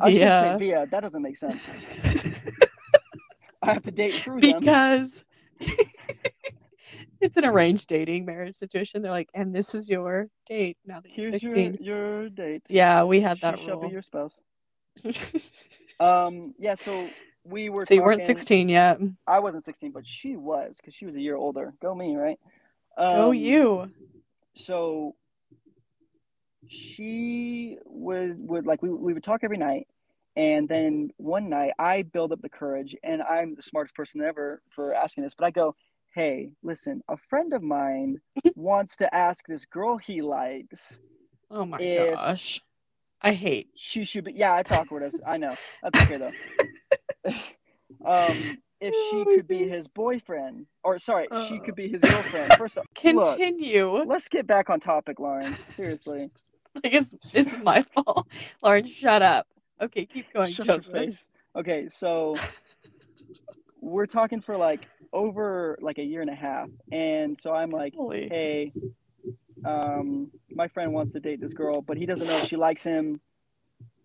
I 0.01 0.11
should 0.11 0.21
Yeah. 0.21 0.53
say 0.53 0.59
via. 0.59 0.87
That 0.87 1.01
doesn't 1.01 1.23
make 1.23 1.37
sense. 1.37 1.69
I 3.63 3.73
have 3.73 3.83
to 3.85 3.91
date 3.91 4.13
through 4.13 4.41
them. 4.41 4.61
because 4.61 5.25
it's 7.25 7.37
an 7.37 7.45
arranged 7.45 7.89
dating 7.89 8.25
marriage 8.25 8.55
situation. 8.57 9.03
They're 9.03 9.11
like, 9.11 9.31
and 9.35 9.55
this 9.55 9.75
is 9.75 9.89
your 9.89 10.29
date 10.47 10.77
now 10.85 11.01
that 11.01 11.09
you're 11.17 11.27
Here's 11.31 11.41
16. 11.41 11.79
your, 11.81 12.23
your 12.23 12.29
date. 12.29 12.63
Yeah, 12.69 13.05
we 13.05 13.21
had 13.21 13.41
that 13.41 13.59
She 13.59 13.65
that 13.65 13.71
shall 13.71 13.81
be 13.81 13.89
your 13.89 14.03
spouse. 14.03 14.39
Um, 16.01 16.55
yeah, 16.59 16.75
so 16.75 17.09
we 17.45 17.69
were 17.69 17.87
so 17.87 17.95
you 17.95 18.03
weren't 18.03 18.25
16 18.25 18.69
yet. 18.69 19.01
I 19.29 19.39
wasn't 19.39 19.63
16, 19.63 19.93
but 19.93 20.05
she 20.05 20.37
was 20.37 20.77
because 20.77 20.93
she 20.93 21.07
was 21.07 21.15
a 21.15 21.21
year 21.21 21.37
older. 21.37 21.73
Go 21.81 21.95
me, 21.95 22.17
right? 22.17 22.39
Go 22.99 23.29
Um, 23.29 23.35
you. 23.35 23.93
So 24.55 25.15
she 26.67 27.79
would 27.87 28.37
would 28.41 28.67
like 28.67 28.83
we 28.83 28.91
we 28.91 29.15
would 29.15 29.23
talk 29.23 29.45
every 29.45 29.57
night, 29.57 29.87
and 30.37 30.69
then 30.69 31.11
one 31.17 31.49
night 31.49 31.73
I 31.79 32.03
build 32.03 32.33
up 32.33 32.43
the 32.43 32.49
courage, 32.49 32.97
and 33.03 33.23
I'm 33.23 33.55
the 33.55 33.63
smartest 33.63 33.95
person 33.95 34.21
ever 34.21 34.63
for 34.71 34.95
asking 34.95 35.23
this, 35.23 35.35
but 35.35 35.45
I 35.45 35.51
go, 35.51 35.77
"Hey, 36.15 36.51
listen, 36.63 37.03
a 37.09 37.17
friend 37.17 37.53
of 37.53 37.63
mine 37.63 38.21
wants 38.57 38.97
to 38.97 39.15
ask 39.15 39.47
this 39.47 39.67
girl 39.67 39.99
he 39.99 40.23
likes. 40.23 40.99
Oh 41.51 41.65
my 41.65 41.79
gosh. 42.15 42.61
I 43.21 43.33
hate. 43.33 43.69
She 43.75 44.05
should 44.05 44.25
be. 44.25 44.33
Yeah, 44.35 44.59
it's 44.61 44.71
awkward. 44.71 45.03
As 45.03 45.21
I 45.27 45.39
know. 45.39 45.55
That's 45.83 46.01
okay 46.03 46.19
though. 46.19 47.33
um, 48.05 48.59
if 48.81 48.95
she 49.11 49.25
could 49.25 49.49
be 49.49 49.67
his 49.67 49.89
boyfriend, 49.89 50.67
or 50.83 50.99
sorry, 50.99 51.27
she 51.49 51.59
could 51.61 51.75
be 51.75 51.89
his 51.89 52.03
girlfriend. 52.03 52.53
First 52.55 52.77
off, 52.77 52.85
look, 53.05 53.27
Continue. 53.27 54.05
let's 54.05 54.29
get 54.29 54.47
back 54.47 54.69
on 54.69 54.79
topic, 54.79 55.19
Lauren. 55.21 55.57
Seriously. 55.75 56.31
Like 56.83 56.93
it's 56.93 57.15
it's 57.35 57.57
my 57.59 57.83
fault. 57.83 58.27
Lauren, 58.63 58.85
shut 58.85 59.23
up. 59.23 59.47
Okay, 59.81 60.05
keep 60.07 60.33
going, 60.33 60.53
Shut 60.53 60.67
your 60.67 60.79
Joseph. 60.81 60.93
face. 60.93 61.29
Okay, 61.57 61.89
so 61.89 62.37
we're 63.81 64.07
talking 64.07 64.41
for 64.41 64.57
like 64.57 64.87
over 65.15 65.79
like 65.81 65.99
a 65.99 66.03
year 66.03 66.21
and 66.21 66.31
a 66.31 66.35
half, 66.35 66.69
and 66.93 67.39
so 67.39 67.53
I'm 67.53 67.71
like, 67.71 67.95
Holy. 67.95 68.29
hey, 68.29 68.73
um, 69.65 70.31
my 70.51 70.69
friend 70.69 70.93
wants 70.93 71.13
to 71.13 71.21
date 71.21 71.41
this 71.41 71.55
girl, 71.55 71.81
but 71.81 71.97
he 71.97 72.05
doesn't 72.05 72.27
know 72.27 72.37
if 72.37 72.49
she 72.49 72.57
likes 72.57 72.85
him. 72.85 73.21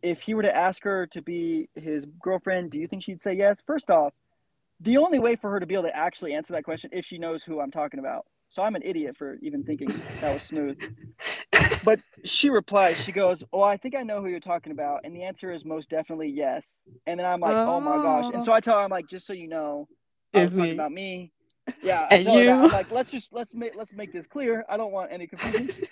If 0.01 0.21
he 0.21 0.33
were 0.33 0.43
to 0.43 0.55
ask 0.55 0.83
her 0.83 1.07
to 1.07 1.21
be 1.21 1.67
his 1.75 2.05
girlfriend, 2.21 2.71
do 2.71 2.79
you 2.79 2.87
think 2.87 3.03
she'd 3.03 3.19
say 3.19 3.33
yes? 3.33 3.61
First 3.65 3.89
off, 3.89 4.13
the 4.79 4.97
only 4.97 5.19
way 5.19 5.35
for 5.35 5.49
her 5.51 5.59
to 5.59 5.65
be 5.65 5.73
able 5.73 5.83
to 5.83 5.95
actually 5.95 6.33
answer 6.33 6.53
that 6.53 6.63
question 6.63 6.89
if 6.93 7.05
she 7.05 7.17
knows 7.17 7.43
who 7.43 7.59
I'm 7.59 7.71
talking 7.71 7.99
about. 7.99 8.25
So 8.47 8.63
I'm 8.63 8.75
an 8.75 8.81
idiot 8.83 9.17
for 9.17 9.37
even 9.41 9.63
thinking 9.63 9.89
that 10.21 10.33
was 10.33 10.43
smooth. 10.43 10.79
But 11.83 11.99
she 12.25 12.49
replies, 12.49 13.03
she 13.03 13.11
goes, 13.11 13.43
Oh, 13.53 13.61
I 13.61 13.77
think 13.77 13.95
I 13.95 14.03
know 14.03 14.21
who 14.21 14.27
you're 14.27 14.39
talking 14.39 14.71
about. 14.71 15.01
And 15.03 15.15
the 15.15 15.23
answer 15.23 15.51
is 15.51 15.63
most 15.63 15.89
definitely 15.89 16.27
yes. 16.27 16.83
And 17.07 17.19
then 17.19 17.25
I'm 17.25 17.39
like, 17.39 17.55
Oh, 17.55 17.79
my 17.79 17.97
gosh. 18.03 18.29
And 18.33 18.43
so 18.43 18.51
I 18.51 18.59
tell 18.59 18.77
her, 18.77 18.83
I'm 18.83 18.89
like, 18.89 19.07
just 19.07 19.25
so 19.25 19.33
you 19.33 19.47
know, 19.47 19.87
Is 20.33 20.55
me. 20.55 20.71
about 20.71 20.91
me. 20.91 21.31
Yeah. 21.83 22.07
And 22.11 22.25
that. 22.25 22.35
you. 22.35 22.49
Like, 22.71 22.91
let's 22.91 23.11
just 23.11 23.31
let's 23.33 23.53
make 23.53 23.75
let's 23.75 23.93
make 23.93 24.11
this 24.13 24.25
clear. 24.27 24.65
I 24.69 24.77
don't 24.77 24.91
want 24.91 25.11
any 25.11 25.27
confusion. 25.27 25.69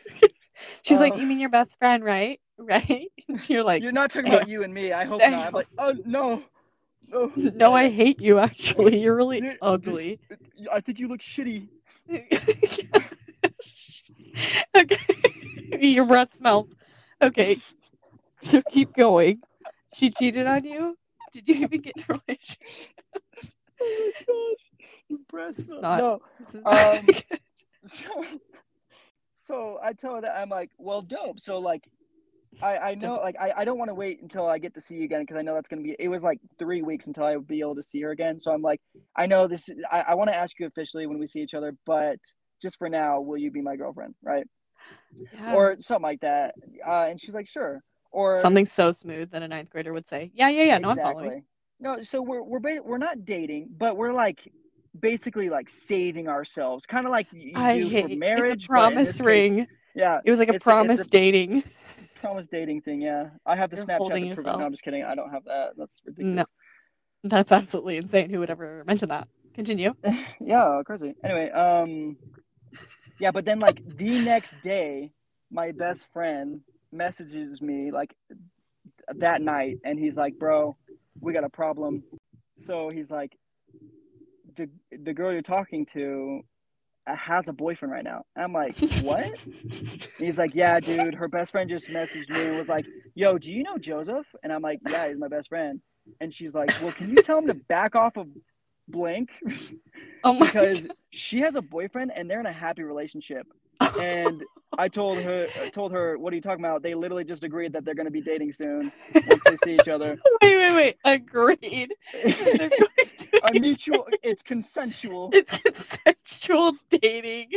She's 0.84 1.00
like, 1.00 1.14
Uh, 1.14 1.18
You 1.18 1.28
mean 1.28 1.40
your 1.40 1.50
best 1.50 1.78
friend, 1.80 2.04
right? 2.04 2.40
Right? 2.60 3.08
You're 3.48 3.64
like, 3.64 3.84
You're 3.84 3.92
not 3.92 4.10
talking 4.12 4.34
about 4.34 4.48
you 4.48 4.64
and 4.64 4.74
me. 4.74 4.92
I 4.92 5.06
hope 5.06 5.22
not. 5.22 5.32
I'm 5.34 5.54
like, 5.54 5.68
oh 5.78 5.94
no. 6.06 6.42
No. 7.08 7.32
No, 7.36 7.74
I 7.74 7.90
hate 7.90 8.20
you 8.20 8.40
actually. 8.40 9.00
You're 9.02 9.16
really 9.16 9.40
This- 9.42 9.58
ugly. 9.62 10.20
I 10.74 10.82
think 10.82 11.00
you 11.00 11.08
look 11.08 11.22
shitty. 11.22 11.68
okay. 14.76 14.98
Your 15.80 16.06
breath 16.06 16.32
smells. 16.34 16.76
Okay. 17.22 17.62
So 18.42 18.62
keep 18.72 18.94
going. 18.94 19.42
She 19.94 20.10
cheated 20.12 20.48
on 20.48 20.64
you? 20.66 20.98
Did 21.32 21.48
you 21.48 21.56
even 21.56 21.82
get 21.82 21.94
in 21.98 22.04
a 22.10 22.20
relationship? 22.28 22.92
Oh 23.80 24.12
my 24.18 24.26
gosh. 24.28 24.70
Your 25.10 25.20
breath 25.30 25.50
This 25.56 25.60
is 25.60 25.64
smells- 25.64 25.66
not- 25.82 26.00
No. 26.00 26.20
This 26.40 26.56
is 26.56 26.62
Um, 26.66 27.08
So, 27.88 28.26
so 29.36 29.80
I 29.82 29.94
tell 29.94 30.16
her 30.16 30.22
that 30.22 30.38
I'm 30.38 30.50
like, 30.50 30.72
well, 30.78 31.02
dope. 31.02 31.40
So 31.40 31.58
like, 31.60 31.84
I 32.62 32.78
I 32.78 32.96
know 32.96 33.16
like 33.16 33.36
I, 33.40 33.54
I 33.58 33.66
don't 33.66 33.78
want 33.78 33.90
to 33.90 33.94
wait 33.96 34.22
until 34.22 34.48
I 34.48 34.58
get 34.58 34.74
to 34.74 34.82
see 34.82 34.96
you 34.96 35.04
again 35.04 35.22
because 35.22 35.38
I 35.38 35.42
know 35.42 35.54
that's 35.54 35.70
gonna 35.70 35.82
be. 35.84 35.96
It 36.00 36.08
was 36.08 36.24
like 36.24 36.40
three 36.60 36.82
weeks 36.82 37.08
until 37.08 37.24
I 37.26 37.36
would 37.36 37.48
be 37.48 37.60
able 37.60 37.76
to 37.76 37.84
see 37.84 38.02
her 38.02 38.12
again. 38.12 38.40
So 38.40 38.52
I'm 38.52 38.62
like, 38.62 38.82
I 39.16 39.26
know 39.26 39.48
this. 39.48 39.70
I, 39.92 40.00
I 40.10 40.14
want 40.16 40.30
to 40.30 40.36
ask 40.36 40.60
you 40.60 40.66
officially 40.66 41.08
when 41.08 41.20
we 41.20 41.28
see 41.28 41.40
each 41.42 41.54
other, 41.54 41.74
but 41.86 42.18
just 42.62 42.78
for 42.78 42.90
now, 42.90 43.22
will 43.22 43.38
you 43.38 43.52
be 43.52 43.62
my 43.62 43.76
girlfriend, 43.76 44.16
right? 44.24 44.46
Yeah. 45.34 45.54
Or 45.54 45.76
something 45.80 46.04
like 46.04 46.22
that. 46.22 46.56
Uh, 46.86 47.06
and 47.10 47.20
she's 47.22 47.36
like, 47.36 47.48
sure. 47.48 47.82
Or 48.12 48.38
something 48.38 48.66
so 48.66 48.92
smooth 48.92 49.32
that 49.32 49.44
a 49.44 49.48
ninth 49.48 49.70
grader 49.70 49.94
would 49.94 50.08
say, 50.08 50.32
Yeah, 50.34 50.50
yeah, 50.50 50.64
yeah. 50.64 50.78
No, 50.80 50.90
I'm 50.90 50.96
following. 50.98 51.44
No, 51.80 52.02
so 52.02 52.22
we're 52.22 52.42
we're 52.42 52.60
ba- 52.60 52.82
we're 52.84 52.98
not 52.98 53.24
dating, 53.24 53.70
but 53.78 53.96
we're 53.98 54.14
like 54.14 54.52
basically 55.00 55.50
like 55.50 55.70
saving 55.70 56.28
ourselves, 56.28 56.86
kind 56.86 57.06
of 57.06 57.12
like 57.12 57.28
you 57.32 57.54
I 57.56 57.78
do 57.80 57.90
hate 57.90 58.10
for 58.10 58.16
marriage. 58.16 58.52
it's 58.52 58.66
a 58.66 58.68
promise 58.68 59.08
this 59.08 59.18
case- 59.18 59.26
ring. 59.26 59.68
yeah, 59.96 60.20
It 60.26 60.30
was 60.30 60.40
like 60.40 60.50
a 60.50 60.60
promise 60.60 61.06
a- 61.06 61.10
dating. 61.10 61.64
promise 62.22 62.48
dating 62.48 62.82
thing. 62.82 63.02
Yeah, 63.02 63.30
I 63.46 63.56
have 63.56 63.70
the 63.70 63.78
You're 63.78 63.86
Snapchat. 63.86 64.36
prove. 64.36 64.46
No, 64.46 64.66
I'm 64.66 64.72
just 64.72 64.84
kidding. 64.84 65.04
I 65.04 65.16
don't 65.16 65.30
have 65.32 65.44
that. 65.46 65.72
That's 65.78 66.02
ridiculous. 66.06 66.36
No. 66.36 66.46
That's 67.24 67.52
absolutely 67.52 67.98
insane. 67.98 68.30
Who 68.30 68.40
would 68.40 68.50
ever 68.50 68.84
mention 68.86 69.10
that? 69.10 69.28
Continue. 69.54 69.94
yeah, 70.40 70.82
crazy. 70.86 71.14
Anyway, 71.24 71.50
um, 71.50 72.16
yeah, 73.20 73.32
but 73.32 73.44
then 73.46 73.60
like 73.60 73.82
the 73.98 74.20
next 74.24 74.56
day, 74.62 75.12
my 75.52 75.72
best 75.72 76.12
friend 76.14 76.62
messages 76.92 77.60
me 77.62 77.92
like 77.92 78.16
that 79.16 79.42
night, 79.42 79.78
and 79.84 79.98
he's 80.00 80.16
like, 80.16 80.38
"Bro, 80.38 80.78
we 81.20 81.34
got 81.34 81.44
a 81.44 81.50
problem." 81.50 82.04
So 82.58 82.90
he's 82.94 83.10
like, 83.12 83.36
"the 84.58 84.70
the 84.92 85.14
girl 85.14 85.32
you're 85.32 85.42
talking 85.42 85.86
to 85.88 86.42
has 87.06 87.48
a 87.48 87.54
boyfriend 87.54 87.92
right 87.92 88.04
now." 88.04 88.26
And 88.36 88.44
I'm 88.44 88.54
like, 88.54 88.78
"What?" 89.02 89.26
He's 90.20 90.38
like, 90.38 90.54
"Yeah, 90.54 90.80
dude, 90.80 91.16
her 91.16 91.28
best 91.28 91.52
friend 91.52 91.70
just 91.70 91.88
messaged 91.88 92.30
me 92.30 92.44
and 92.44 92.58
was 92.58 92.68
like, 92.68 92.86
"Yo, 93.16 93.38
do 93.38 93.52
you 93.52 93.64
know 93.64 93.78
Joseph?" 93.78 94.28
And 94.44 94.52
I'm 94.52 94.62
like, 94.62 94.80
"Yeah, 94.90 95.08
he's 95.08 95.20
my 95.20 95.30
best 95.30 95.50
friend." 95.50 95.82
And 96.20 96.34
she's 96.34 96.54
like, 96.54 96.70
"Well, 96.82 96.92
can 96.92 97.10
you 97.10 97.22
tell 97.22 97.40
him 97.40 97.48
to 97.48 97.54
back 97.54 97.96
off 97.96 98.18
of 98.18 98.28
blank 98.88 99.32
oh 100.24 100.34
my 100.34 100.46
because 100.46 100.88
she 101.10 101.40
has 101.40 101.56
a 101.56 101.62
boyfriend 101.62 102.12
and 102.16 102.30
they're 102.30 102.40
in 102.40 102.46
a 102.46 102.52
happy 102.52 102.84
relationship." 102.84 103.48
And 104.02 104.44
I 104.78 104.90
told 104.90 105.20
her, 105.20 105.48
I 105.64 105.70
told 105.70 105.92
her, 105.92 106.18
"What 106.18 106.34
are 106.34 106.36
you 106.36 106.42
talking 106.42 106.64
about?" 106.64 106.82
They 106.84 106.94
literally 106.94 107.24
just 107.24 107.44
agreed 107.44 107.74
that 107.74 107.86
they're 107.86 107.96
going 107.96 108.06
to 108.06 108.12
be 108.12 108.22
dating 108.22 108.52
soon 108.52 108.92
once 109.14 109.44
they 109.44 109.56
see 109.58 109.76
each 109.76 109.88
other. 109.88 110.16
wait, 110.42 110.58
wait, 110.58 110.76
wait. 110.76 110.98
Agreed. 111.06 111.94
They're 112.24 112.70
going 112.70 112.70
to 113.18 113.42
a 113.44 113.54
mutual, 113.54 114.08
it's 114.24 114.44
consensual. 114.44 115.30
It's 115.34 115.52
consensual 115.60 116.74
dating. 116.90 117.52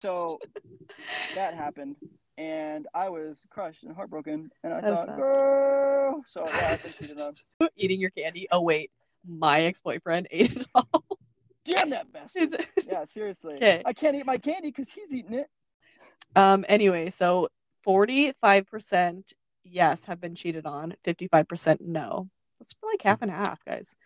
So 0.00 0.38
that 1.34 1.54
happened, 1.54 1.96
and 2.38 2.86
I 2.94 3.08
was 3.08 3.46
crushed 3.50 3.84
and 3.84 3.94
heartbroken, 3.94 4.50
and 4.62 4.72
I 4.72 4.80
That's 4.80 5.00
thought, 5.00 5.08
sad. 5.08 5.16
girl. 5.16 6.22
So 6.26 6.44
yeah, 6.46 6.68
I've 6.70 6.82
been 6.82 6.92
cheated 6.92 7.20
on. 7.20 7.34
Eating 7.76 8.00
your 8.00 8.10
candy. 8.10 8.48
Oh 8.50 8.62
wait, 8.62 8.90
my 9.28 9.62
ex-boyfriend 9.62 10.28
ate 10.32 10.56
it 10.56 10.66
all. 10.74 11.04
Damn 11.64 11.90
that 11.90 12.10
bastard. 12.12 12.50
Yeah, 12.86 13.04
seriously. 13.04 13.56
'Kay. 13.58 13.82
I 13.84 13.92
can't 13.92 14.16
eat 14.16 14.24
my 14.26 14.38
candy 14.38 14.68
because 14.68 14.88
he's 14.88 15.12
eating 15.14 15.34
it. 15.34 15.48
um. 16.34 16.64
Anyway, 16.68 17.10
so 17.10 17.48
forty-five 17.82 18.66
percent 18.66 19.32
yes 19.64 20.06
have 20.06 20.20
been 20.20 20.34
cheated 20.34 20.64
on. 20.66 20.94
Fifty-five 21.04 21.46
percent 21.46 21.80
no. 21.82 22.28
That's 22.58 22.74
like 22.82 23.02
half 23.02 23.22
and 23.22 23.30
half, 23.30 23.62
guys. 23.64 23.96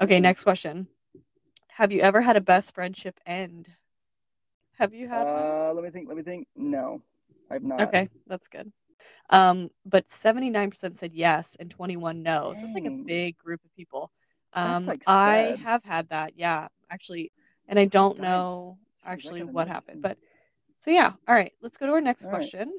Okay, 0.00 0.20
next 0.20 0.44
question. 0.44 0.86
Have 1.72 1.92
you 1.92 2.00
ever 2.00 2.20
had 2.20 2.36
a 2.36 2.40
best 2.40 2.74
friendship 2.74 3.18
end? 3.26 3.68
Have 4.78 4.94
you 4.94 5.08
had? 5.08 5.26
Uh, 5.26 5.72
let 5.74 5.82
me 5.84 5.90
think. 5.90 6.06
Let 6.08 6.16
me 6.16 6.22
think. 6.22 6.46
No, 6.56 7.02
I've 7.50 7.62
not. 7.64 7.80
Okay, 7.82 8.08
that's 8.28 8.48
good. 8.48 8.72
Um, 9.30 9.70
but 9.84 10.06
79% 10.08 10.96
said 10.96 11.12
yes 11.14 11.56
and 11.60 11.70
21 11.70 12.22
no. 12.22 12.52
So 12.54 12.64
it's 12.64 12.74
like 12.74 12.84
a 12.84 12.90
big 13.06 13.36
group 13.38 13.60
of 13.64 13.74
people. 13.74 14.10
Um, 14.54 14.86
like, 14.86 15.02
I 15.06 15.58
have 15.62 15.84
had 15.84 16.08
that, 16.08 16.32
yeah, 16.36 16.68
actually, 16.90 17.32
and 17.68 17.78
I 17.78 17.84
don't 17.84 18.16
Dang. 18.16 18.22
know 18.22 18.78
actually 19.04 19.42
what 19.42 19.68
happened. 19.68 20.02
But 20.02 20.18
so 20.78 20.90
yeah, 20.90 21.12
all 21.26 21.34
right, 21.34 21.52
let's 21.60 21.76
go 21.76 21.86
to 21.86 21.92
our 21.92 22.00
next 22.00 22.26
All 22.26 22.32
right. 22.32 22.40
question. 22.40 22.72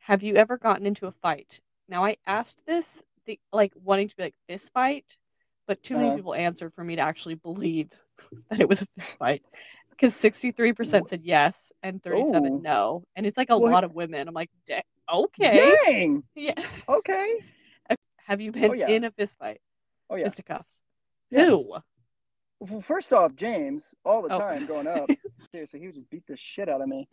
Have 0.00 0.22
you 0.22 0.34
ever 0.36 0.56
gotten 0.58 0.86
into 0.86 1.06
a 1.06 1.12
fight? 1.12 1.60
Now 1.88 2.04
I 2.04 2.16
asked 2.26 2.62
this 2.66 3.02
the, 3.26 3.38
like 3.52 3.72
wanting 3.82 4.08
to 4.08 4.16
be 4.16 4.22
like 4.24 4.34
fist 4.48 4.72
fight, 4.72 5.16
but 5.66 5.82
too 5.82 5.94
many 5.94 6.08
Uh-huh. 6.08 6.16
people 6.16 6.34
answered 6.34 6.72
for 6.72 6.84
me 6.84 6.96
to 6.96 7.02
actually 7.02 7.34
believe 7.34 7.90
that 8.50 8.60
it 8.60 8.68
was 8.68 8.82
a 8.82 8.86
fist 8.96 9.18
fight. 9.18 9.42
Because 9.90 10.14
63% 10.14 11.08
said 11.10 11.20
yes 11.24 11.72
and 11.82 12.02
37 12.02 12.54
Ooh. 12.54 12.60
no. 12.62 13.04
And 13.16 13.26
it's 13.26 13.36
like 13.36 13.50
a 13.50 13.56
What? 13.56 13.70
lot 13.70 13.84
of 13.84 13.92
women. 13.92 14.26
I'm 14.28 14.32
like, 14.32 14.48
"Da- 14.66 14.80
okay. 15.12 15.76
Dang. 15.86 16.22
Yeah. 16.34 16.54
Okay. 16.88 17.38
Have 18.24 18.40
you 18.40 18.50
been 18.50 18.78
yeah. 18.78 18.88
in 18.88 19.04
a 19.04 19.10
fist 19.10 19.38
fight? 19.38 19.60
Oh 20.08 20.16
yeah. 20.16 20.24
Fisticuffs. 20.24 20.80
Who? 21.30 21.74
Well, 22.60 22.80
first 22.80 23.12
off, 23.12 23.34
James, 23.34 23.94
all 24.04 24.22
the 24.22 24.34
Oh. 24.34 24.38
time 24.38 24.66
growing 24.66 24.86
up, 24.86 25.08
seriously, 25.52 25.80
he 25.80 25.86
would 25.86 25.94
just 25.94 26.10
beat 26.10 26.26
the 26.26 26.36
shit 26.36 26.68
out 26.68 26.80
of 26.82 26.88
me. 26.88 27.08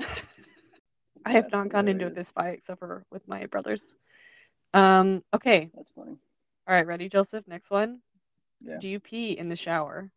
I 1.25 1.31
have 1.31 1.51
not 1.51 1.69
gone 1.69 1.87
into 1.87 2.09
this 2.09 2.31
fight 2.31 2.55
except 2.55 2.79
for 2.79 3.05
with 3.11 3.27
my 3.27 3.45
brothers. 3.45 3.95
Um, 4.73 5.23
okay. 5.33 5.71
That's 5.75 5.91
funny. 5.91 6.17
All 6.67 6.75
right, 6.75 6.85
ready, 6.85 7.07
Joseph? 7.07 7.47
Next 7.47 7.71
one. 7.71 8.01
Yeah. 8.61 8.77
Do 8.79 8.89
you 8.89 8.99
pee 8.99 9.31
in 9.31 9.49
the 9.49 9.55
shower? 9.55 10.11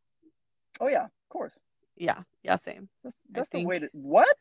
Oh 0.80 0.88
yeah, 0.88 1.04
of 1.04 1.28
course. 1.28 1.56
Yeah, 1.96 2.22
yeah, 2.42 2.56
same. 2.56 2.88
That's, 3.04 3.20
that's 3.30 3.50
the 3.50 3.64
way 3.64 3.78
to 3.80 3.88
what? 3.92 4.36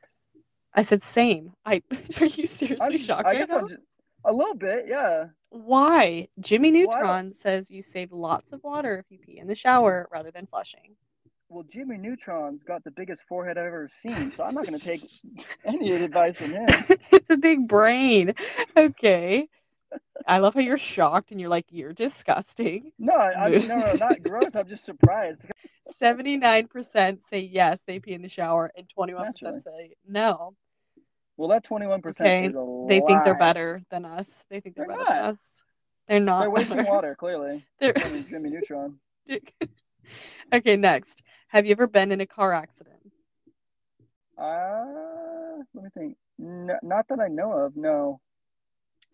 I 0.74 0.82
said 0.82 1.02
same. 1.02 1.54
I 1.66 1.82
are 2.22 2.26
you 2.26 2.46
seriously 2.46 2.78
I'm, 2.82 2.98
shocked 2.98 3.28
I 3.28 3.36
guess 3.36 3.50
now? 3.52 3.60
I'm 3.60 3.68
just, 3.68 3.82
a 4.26 4.34
little 4.34 4.56
bit, 4.56 4.88
yeah. 4.88 5.26
Why? 5.50 6.28
Jimmy 6.40 6.72
Well, 6.72 6.80
I 6.80 6.84
don't- 7.00 7.02
Neutron 7.02 7.34
says 7.34 7.72
you 7.72 7.82
save 7.82 8.12
lots 8.12 8.52
of 8.52 8.64
water 8.64 8.98
if 9.00 9.06
you 9.10 9.18
pee 9.18 9.40
in 9.40 9.48
the 9.48 9.56
shower 9.56 10.08
rather 10.12 10.32
than 10.32 10.46
flushing. 10.46 10.96
Well, 11.52 11.64
Jimmy 11.64 11.98
Neutron's 11.98 12.64
got 12.64 12.84
the 12.84 12.92
biggest 12.92 13.24
forehead 13.28 13.58
I've 13.58 13.66
ever 13.66 13.88
seen, 13.88 14.32
so 14.32 14.44
I'm 14.44 14.54
not 14.54 14.68
going 14.68 14.78
to 14.78 14.86
take 14.86 15.02
any 15.66 15.92
advice 15.92 16.38
from 16.38 16.52
him. 16.52 16.68
it's 17.12 17.32
a 17.32 17.38
big 17.38 17.68
brain. 17.68 18.36
Okay. 18.78 19.48
I 20.28 20.38
love 20.38 20.54
how 20.54 20.60
you're 20.60 20.78
shocked 20.78 21.32
and 21.32 21.42
you're 21.42 21.50
like, 21.50 21.66
you're 21.72 21.94
disgusting. 21.94 22.92
No, 23.00 23.14
I, 23.14 23.46
I 23.46 23.50
mean, 23.50 23.68
no, 23.68 23.80
no, 23.80 23.94
not 23.94 24.22
gross. 24.24 24.56
I'm 24.56 24.68
just 24.68 24.86
surprised. 24.86 25.48
79% 25.92 27.22
say 27.24 27.40
yes, 27.40 27.82
they 27.82 28.00
pee 28.00 28.14
in 28.14 28.22
the 28.22 28.28
shower, 28.28 28.72
and 28.78 28.88
21% 28.88 29.18
Naturally. 29.24 29.60
say 29.60 29.94
no. 30.08 30.54
Well, 31.40 31.48
that 31.48 31.64
21% 31.64 32.06
Okay, 32.20 32.48
is 32.48 32.56
a 32.58 32.86
They 32.90 33.00
think 33.00 33.24
they're 33.24 33.34
better 33.34 33.82
than 33.90 34.04
us. 34.04 34.46
They 34.50 34.60
think 34.60 34.76
they're, 34.76 34.86
They're 34.88 34.98
better 34.98 35.08
than 35.08 35.22
not. 35.22 35.30
us. 35.30 35.64
They're 36.06 36.20
not. 36.20 36.40
They're 36.42 36.50
wasting 36.50 36.78
better. 36.80 36.90
water, 36.90 37.16
clearly. 37.16 37.66
They're- 37.80 37.94
I 37.96 38.10
mean, 38.10 38.28
Jimmy 38.28 38.50
Neutron. 38.50 39.00
okay, 40.54 40.76
next. 40.76 41.24
Have 41.48 41.66
you 41.66 41.72
ever 41.72 41.88
been 41.88 42.12
in 42.12 42.20
a 42.20 42.26
car 42.26 42.52
accident? 42.54 42.98
Uh, 44.38 45.64
let 45.74 45.84
me 45.86 45.90
think. 45.94 46.18
No, 46.38 46.78
not 46.84 47.08
that 47.08 47.22
I 47.22 47.30
know 47.30 47.54
of, 47.54 47.78
no. 47.78 48.20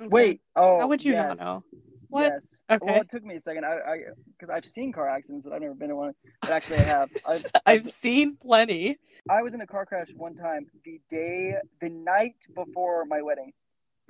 Okay. 0.01 0.07
Wait, 0.09 0.41
oh. 0.55 0.79
How 0.79 0.87
would 0.87 1.05
you 1.05 1.13
not 1.13 1.37
know? 1.37 1.63
What? 2.09 2.33
Yes. 2.33 2.61
Okay. 2.69 2.85
Well, 2.85 3.01
it 3.01 3.09
took 3.09 3.23
me 3.23 3.35
a 3.35 3.39
second. 3.39 3.65
I, 3.65 3.73
I, 3.73 3.97
because 4.37 4.53
I've 4.53 4.65
seen 4.65 4.91
car 4.91 5.09
accidents, 5.09 5.43
but 5.43 5.53
I've 5.53 5.61
never 5.61 5.73
been 5.73 5.89
in 5.89 5.95
one. 5.95 6.13
But 6.41 6.51
actually, 6.51 6.77
I 6.77 6.83
have. 6.83 7.09
I've, 7.27 7.45
I've 7.65 7.85
seen 7.85 8.37
plenty. 8.37 8.97
I 9.29 9.41
was 9.41 9.53
in 9.53 9.61
a 9.61 9.67
car 9.67 9.85
crash 9.85 10.09
one 10.15 10.35
time 10.35 10.67
the 10.83 10.99
day, 11.09 11.55
the 11.81 11.89
night 11.89 12.35
before 12.53 13.05
my 13.05 13.21
wedding. 13.21 13.53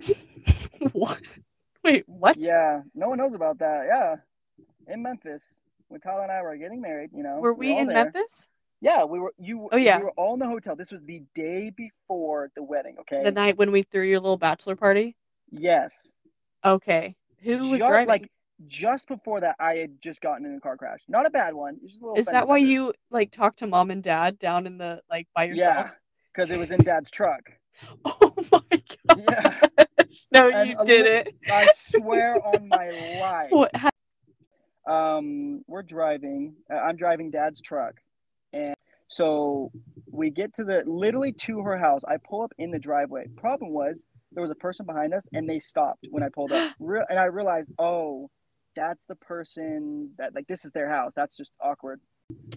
what? 0.92 1.22
Wait, 1.84 2.04
what? 2.08 2.38
Yeah, 2.40 2.82
no 2.94 3.10
one 3.10 3.18
knows 3.18 3.34
about 3.34 3.60
that. 3.60 3.86
Yeah, 3.88 4.16
in 4.88 5.04
Memphis, 5.04 5.44
when 5.88 6.02
Tyler 6.02 6.24
and 6.24 6.32
I 6.32 6.42
were 6.42 6.56
getting 6.58 6.82
married, 6.82 7.12
you 7.14 7.24
know, 7.24 7.40
Were 7.40 7.54
we 7.54 7.78
in 7.78 7.88
there. 7.88 8.06
Memphis? 8.06 8.50
Yeah, 8.82 9.06
we 9.06 9.20
were. 9.20 9.34
You. 9.38 9.70
Oh, 9.72 9.78
yeah. 9.78 9.98
We 10.00 10.06
were 10.06 10.12
all 10.12 10.34
in 10.34 10.40
the 10.40 10.48
hotel. 10.48 10.76
This 10.76 10.92
was 10.92 11.02
the 11.02 11.24
day 11.34 11.72
before 11.76 12.52
the 12.56 12.64
wedding. 12.64 12.98
Okay. 13.02 13.24
The 13.24 13.32
night 13.32 13.58
when 13.58 13.72
we 13.72 13.84
threw 13.84 14.04
your 14.04 14.20
little 14.20 14.38
bachelor 14.38 14.76
party? 14.76 15.16
yes. 15.52 16.12
Okay. 16.64 17.16
Who 17.46 17.70
was 17.70 17.82
Ju- 17.82 17.88
driving? 17.88 18.08
Like 18.08 18.32
just 18.68 19.08
before 19.08 19.42
that, 19.42 19.56
I 19.60 19.76
had 19.76 20.00
just 20.02 20.22
gotten 20.22 20.46
in 20.46 20.56
a 20.56 20.60
car 20.60 20.78
crash. 20.78 21.00
Not 21.08 21.26
a 21.26 21.30
bad 21.30 21.54
one. 21.54 21.78
Just 21.86 22.02
a 22.02 22.06
little. 22.06 22.18
Is 22.18 22.26
that 22.28 22.48
why 22.48 22.58
you 22.58 22.94
like 23.12 23.32
talked 23.32 23.60
to 23.60 23.68
mom 23.68 23.92
and 23.92 24.02
dad 24.02 24.40
down 24.40 24.66
in 24.66 24.78
the 24.78 25.02
like 25.10 25.28
by 25.36 25.46
yourselves? 25.46 26.02
Because 26.34 26.52
it 26.52 26.58
was 26.58 26.72
in 26.72 26.84
Dad's 26.84 27.10
truck. 27.12 27.42
Oh 28.06 28.34
my 28.52 28.82
god. 29.08 29.22
Yeah. 29.30 29.60
No, 30.32 30.50
And 30.50 30.70
you 30.70 30.76
did 30.86 31.06
li- 31.06 31.12
it. 31.12 31.34
I 31.52 31.68
swear 31.74 32.42
on 32.46 32.68
my 32.70 32.90
life. 33.20 33.52
What 33.52 33.76
ha- 33.76 33.90
um 34.88 35.64
we're 35.68 35.82
driving 35.82 36.54
uh, 36.72 36.76
i'm 36.78 36.96
driving 36.96 37.32
dad's 37.32 37.60
truck 37.60 37.96
so 39.08 39.72
we 40.12 40.30
get 40.30 40.54
to 40.56 40.64
the 40.64 40.84
literally 40.86 41.32
to 41.32 41.62
her 41.62 41.78
house. 41.78 42.04
I 42.06 42.18
pull 42.18 42.42
up 42.42 42.54
in 42.58 42.72
the 42.72 42.80
driveway. 42.80 43.28
Problem 43.36 43.72
was 43.72 44.06
there 44.32 44.42
was 44.42 44.52
a 44.52 44.56
person 44.56 44.86
behind 44.86 45.14
us 45.14 45.28
and 45.34 45.48
they 45.48 45.60
stopped 45.60 46.08
when 46.10 46.24
i 46.24 46.30
pulled 46.30 46.52
up. 46.52 46.74
Re- 46.80 47.06
and 47.10 47.20
i 47.20 47.26
realized 47.26 47.72
oh 47.80 48.30
that's 48.76 49.06
the 49.06 49.16
person 49.16 50.12
that 50.18 50.36
like 50.36 50.48
this 50.48 50.66
is 50.66 50.72
their 50.72 50.90
house. 50.90 51.14
That's 51.16 51.38
just 51.38 51.54
awkward. 51.62 52.02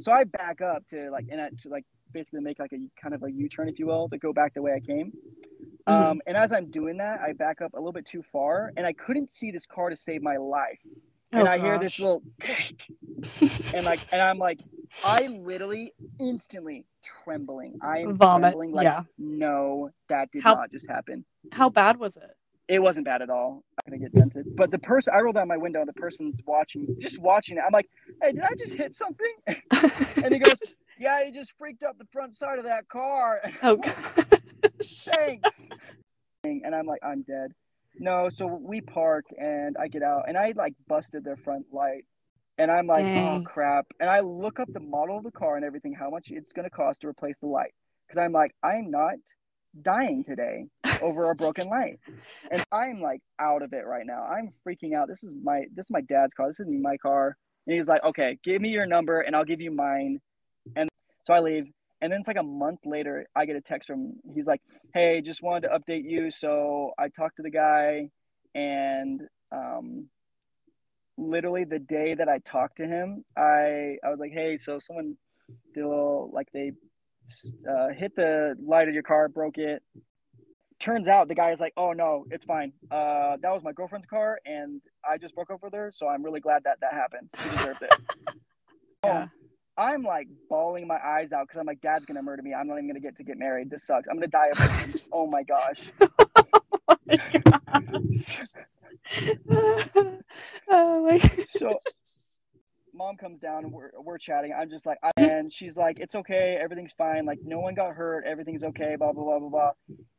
So 0.00 0.12
i 0.12 0.24
back 0.24 0.60
up 0.60 0.86
to 0.88 1.10
like 1.10 1.26
and 1.30 1.40
I, 1.40 1.50
to 1.60 1.68
like 1.68 1.84
basically 2.12 2.40
make 2.40 2.58
like 2.58 2.72
a 2.72 2.78
kind 3.00 3.14
of 3.14 3.22
a 3.22 3.30
u-turn 3.30 3.68
if 3.68 3.78
you 3.78 3.86
will 3.86 4.08
to 4.08 4.18
go 4.18 4.32
back 4.32 4.54
the 4.54 4.62
way 4.62 4.72
i 4.72 4.80
came. 4.80 5.12
Um, 5.86 6.20
and 6.26 6.36
as 6.36 6.52
i'm 6.52 6.70
doing 6.70 6.98
that 6.98 7.20
i 7.20 7.32
back 7.32 7.62
up 7.62 7.72
a 7.74 7.76
little 7.76 7.92
bit 7.92 8.04
too 8.04 8.20
far 8.20 8.72
and 8.76 8.86
i 8.86 8.92
couldn't 8.92 9.30
see 9.30 9.50
this 9.50 9.64
car 9.64 9.88
to 9.88 9.96
save 9.96 10.22
my 10.22 10.36
life 10.36 10.80
and 11.32 11.46
Oh, 11.46 11.50
I 11.50 11.58
hear 11.58 11.78
this 11.78 11.98
little 12.00 12.22
and 13.74 13.84
like 13.84 14.00
and 14.12 14.20
I'm 14.22 14.38
like 14.38 14.60
I 15.04 15.26
literally 15.26 15.92
instantly 16.18 16.86
trembling. 17.24 17.78
I 17.82 17.98
am 17.98 18.14
Vomit, 18.16 18.52
trembling 18.52 18.72
like 18.72 18.84
yeah. 18.84 19.02
no, 19.18 19.90
that 20.08 20.30
did 20.30 20.42
How- 20.42 20.54
not 20.54 20.70
just 20.70 20.88
happen. 20.88 21.24
How 21.52 21.68
bad 21.68 21.98
was 21.98 22.16
it? 22.16 22.30
It 22.68 22.80
wasn't 22.82 23.06
bad 23.06 23.22
at 23.22 23.30
all. 23.30 23.64
I'm 23.86 23.90
gonna 23.92 24.02
get 24.02 24.14
dented. 24.14 24.54
But 24.54 24.70
the 24.70 24.78
person 24.78 25.14
I 25.16 25.20
rolled 25.20 25.36
down 25.36 25.48
my 25.48 25.56
window, 25.56 25.84
the 25.86 25.92
person's 25.94 26.42
watching 26.46 26.86
just 26.98 27.18
watching 27.18 27.56
it. 27.56 27.62
I'm 27.66 27.72
like, 27.72 27.88
hey, 28.22 28.32
did 28.32 28.42
I 28.42 28.54
just 28.58 28.74
hit 28.74 28.94
something? 28.94 29.32
And 30.22 30.32
he 30.32 30.38
goes, 30.40 30.60
Yeah, 30.98 31.22
you 31.22 31.32
just 31.32 31.56
freaked 31.56 31.82
up 31.84 31.96
the 31.96 32.06
front 32.12 32.34
side 32.34 32.58
of 32.58 32.64
that 32.64 32.88
car. 32.88 33.40
oh. 33.62 33.76
Thanks. 34.82 35.68
and 36.44 36.74
I'm 36.74 36.86
like, 36.86 37.00
I'm 37.04 37.22
dead. 37.22 37.52
No, 37.98 38.28
so 38.28 38.46
we 38.46 38.80
park 38.80 39.24
and 39.38 39.76
I 39.78 39.88
get 39.88 40.02
out 40.02 40.24
and 40.28 40.36
I 40.36 40.52
like 40.56 40.74
busted 40.86 41.24
their 41.24 41.36
front 41.36 41.66
light. 41.72 42.04
And 42.58 42.70
I'm 42.72 42.86
like, 42.86 43.06
oh, 43.06 43.14
Dang. 43.14 43.36
oh 43.36 43.40
crap. 43.44 43.86
And 44.00 44.10
I 44.10 44.20
look 44.20 44.58
up 44.58 44.68
the 44.72 44.80
model 44.80 45.18
of 45.18 45.24
the 45.24 45.30
car 45.30 45.56
and 45.56 45.64
everything, 45.64 45.94
how 45.94 46.10
much 46.10 46.30
it's 46.30 46.52
gonna 46.52 46.70
cost 46.70 47.02
to 47.02 47.08
replace 47.08 47.38
the 47.38 47.46
light. 47.46 47.72
Because 48.06 48.18
I'm 48.18 48.32
like, 48.32 48.52
I'm 48.62 48.90
not 48.90 49.16
dying 49.82 50.24
today 50.24 50.66
over 51.02 51.30
a 51.30 51.34
broken 51.34 51.66
light. 51.70 52.00
And 52.50 52.62
I'm 52.72 53.00
like 53.00 53.20
out 53.38 53.62
of 53.62 53.72
it 53.72 53.86
right 53.86 54.06
now. 54.06 54.24
I'm 54.24 54.50
freaking 54.66 54.94
out. 54.94 55.08
This 55.08 55.22
is 55.22 55.30
my 55.42 55.64
this 55.74 55.86
is 55.86 55.90
my 55.90 56.00
dad's 56.02 56.34
car. 56.34 56.48
This 56.48 56.60
isn't 56.60 56.82
my 56.82 56.96
car. 56.96 57.36
And 57.66 57.76
he's 57.76 57.86
like, 57.86 58.02
okay, 58.02 58.38
give 58.44 58.62
me 58.62 58.70
your 58.70 58.86
number 58.86 59.20
and 59.20 59.36
I'll 59.36 59.44
give 59.44 59.60
you 59.60 59.70
mine. 59.70 60.20
And 60.74 60.88
so 61.26 61.34
I 61.34 61.40
leave. 61.40 61.66
And 62.00 62.12
then 62.12 62.20
it's 62.20 62.28
like 62.28 62.38
a 62.38 62.42
month 62.42 62.80
later, 62.84 63.26
I 63.34 63.44
get 63.46 63.56
a 63.56 63.60
text 63.60 63.88
from 63.88 64.14
he's 64.34 64.46
like, 64.46 64.60
Hey, 64.94 65.20
just 65.20 65.42
wanted 65.42 65.68
to 65.68 65.78
update 65.78 66.04
you. 66.04 66.30
So 66.30 66.92
I 66.98 67.08
talked 67.08 67.36
to 67.36 67.42
the 67.42 67.50
guy 67.50 68.10
and 68.54 69.22
um 69.52 70.08
literally 71.16 71.64
the 71.64 71.80
day 71.80 72.14
that 72.14 72.28
I 72.28 72.38
talked 72.38 72.76
to 72.76 72.86
him, 72.86 73.24
I 73.36 73.96
I 74.04 74.10
was 74.10 74.18
like, 74.18 74.32
Hey, 74.32 74.56
so 74.56 74.78
someone 74.78 75.16
did 75.74 75.82
a 75.84 75.88
little 75.88 76.30
like 76.32 76.48
they 76.52 76.72
uh, 77.68 77.88
hit 77.88 78.14
the 78.16 78.54
light 78.64 78.88
of 78.88 78.94
your 78.94 79.02
car, 79.02 79.28
broke 79.28 79.58
it. 79.58 79.82
Turns 80.80 81.08
out 81.08 81.26
the 81.26 81.34
guy 81.34 81.50
is 81.50 81.58
like, 81.58 81.72
"Oh 81.76 81.92
no, 81.92 82.24
it's 82.30 82.44
fine. 82.44 82.72
Uh, 82.90 83.36
that 83.42 83.52
was 83.52 83.62
my 83.64 83.72
girlfriend's 83.72 84.06
car, 84.06 84.38
and 84.46 84.80
I 85.08 85.18
just 85.18 85.34
broke 85.34 85.50
up 85.50 85.62
with 85.62 85.74
her, 85.74 85.90
so 85.92 86.06
I'm 86.06 86.22
really 86.22 86.40
glad 86.40 86.62
that 86.64 86.78
that 86.80 86.92
happened. 86.92 87.28
She 87.42 87.48
deserved 87.50 87.82
it." 87.82 87.92
Yeah. 89.04 89.28
I'm 89.78 90.02
like 90.02 90.26
bawling 90.50 90.88
my 90.88 90.98
eyes 91.02 91.32
out 91.32 91.46
because 91.46 91.60
I'm 91.60 91.66
like, 91.66 91.80
Dad's 91.80 92.04
gonna 92.04 92.22
murder 92.22 92.42
me. 92.42 92.52
I'm 92.52 92.66
not 92.66 92.74
even 92.74 92.88
gonna 92.88 93.00
get 93.00 93.16
to 93.16 93.22
get 93.22 93.38
married. 93.38 93.70
This 93.70 93.86
sucks. 93.86 94.08
I'm 94.08 94.16
gonna 94.16 94.26
die 94.26 94.48
of 94.48 95.06
oh 95.12 95.28
my 95.28 95.44
gosh. 95.44 95.92
oh 96.88 96.96
my 97.06 97.16
gosh. 97.44 98.48
oh 100.68 101.06
my 101.06 101.18
so 101.46 101.80
mom 102.92 103.16
comes 103.16 103.38
down 103.38 103.64
and 103.64 103.72
we're, 103.72 103.92
we're 104.02 104.18
chatting. 104.18 104.52
I'm 104.52 104.68
just 104.68 104.84
like 104.84 104.98
I, 105.04 105.12
and 105.16 105.52
she's 105.52 105.76
like 105.76 106.00
it's 106.00 106.16
okay. 106.16 106.58
Everything's 106.60 106.92
fine. 106.92 107.24
Like 107.24 107.38
no 107.44 107.60
one 107.60 107.74
got 107.74 107.94
hurt. 107.94 108.24
Everything's 108.26 108.64
okay. 108.64 108.96
Blah 108.98 109.12
blah 109.12 109.22
blah 109.22 109.38
blah 109.38 109.48
blah. 109.48 109.70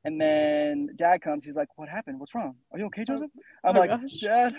And 0.05 0.21
then 0.21 0.87
dad 0.95 1.21
comes. 1.21 1.43
He's 1.43 1.57
like 1.57 1.67
what 1.75 1.89
happened? 1.89 2.17
What's 2.21 2.33
wrong? 2.33 2.55
Are 2.71 2.79
you 2.79 2.85
okay 2.85 3.03
joseph? 3.03 3.29
I'm 3.65 3.75
oh 3.75 3.79
like 3.79 3.89
gosh. 3.89 4.21
dad. 4.21 4.55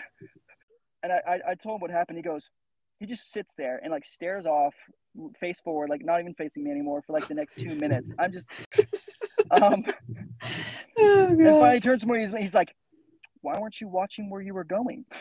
And 1.02 1.10
I, 1.10 1.22
I 1.26 1.40
i 1.52 1.54
told 1.54 1.76
him 1.76 1.80
what 1.80 1.90
happened. 1.90 2.18
He 2.18 2.22
goes 2.22 2.50
he 3.00 3.06
just 3.06 3.32
sits 3.32 3.54
there 3.56 3.80
and 3.82 3.90
like 3.90 4.04
stares 4.04 4.46
off 4.46 4.74
face 5.40 5.58
forward 5.60 5.90
like 5.90 6.04
not 6.04 6.20
even 6.20 6.34
facing 6.34 6.62
me 6.62 6.70
anymore 6.70 7.02
for 7.02 7.12
like 7.12 7.26
the 7.26 7.34
next 7.34 7.58
two 7.58 7.74
minutes 7.74 8.12
i'm 8.18 8.32
just 8.32 8.48
um 9.50 9.84
oh 10.98 11.30
and 11.30 11.58
finally 11.58 11.80
turns 11.80 12.02
to 12.02 12.06
me 12.08 12.20
he's, 12.20 12.30
he's 12.32 12.54
like 12.54 12.74
why 13.40 13.58
weren't 13.58 13.80
you 13.80 13.88
watching 13.88 14.30
where 14.30 14.40
you 14.40 14.54
were 14.54 14.64
going 14.64 15.04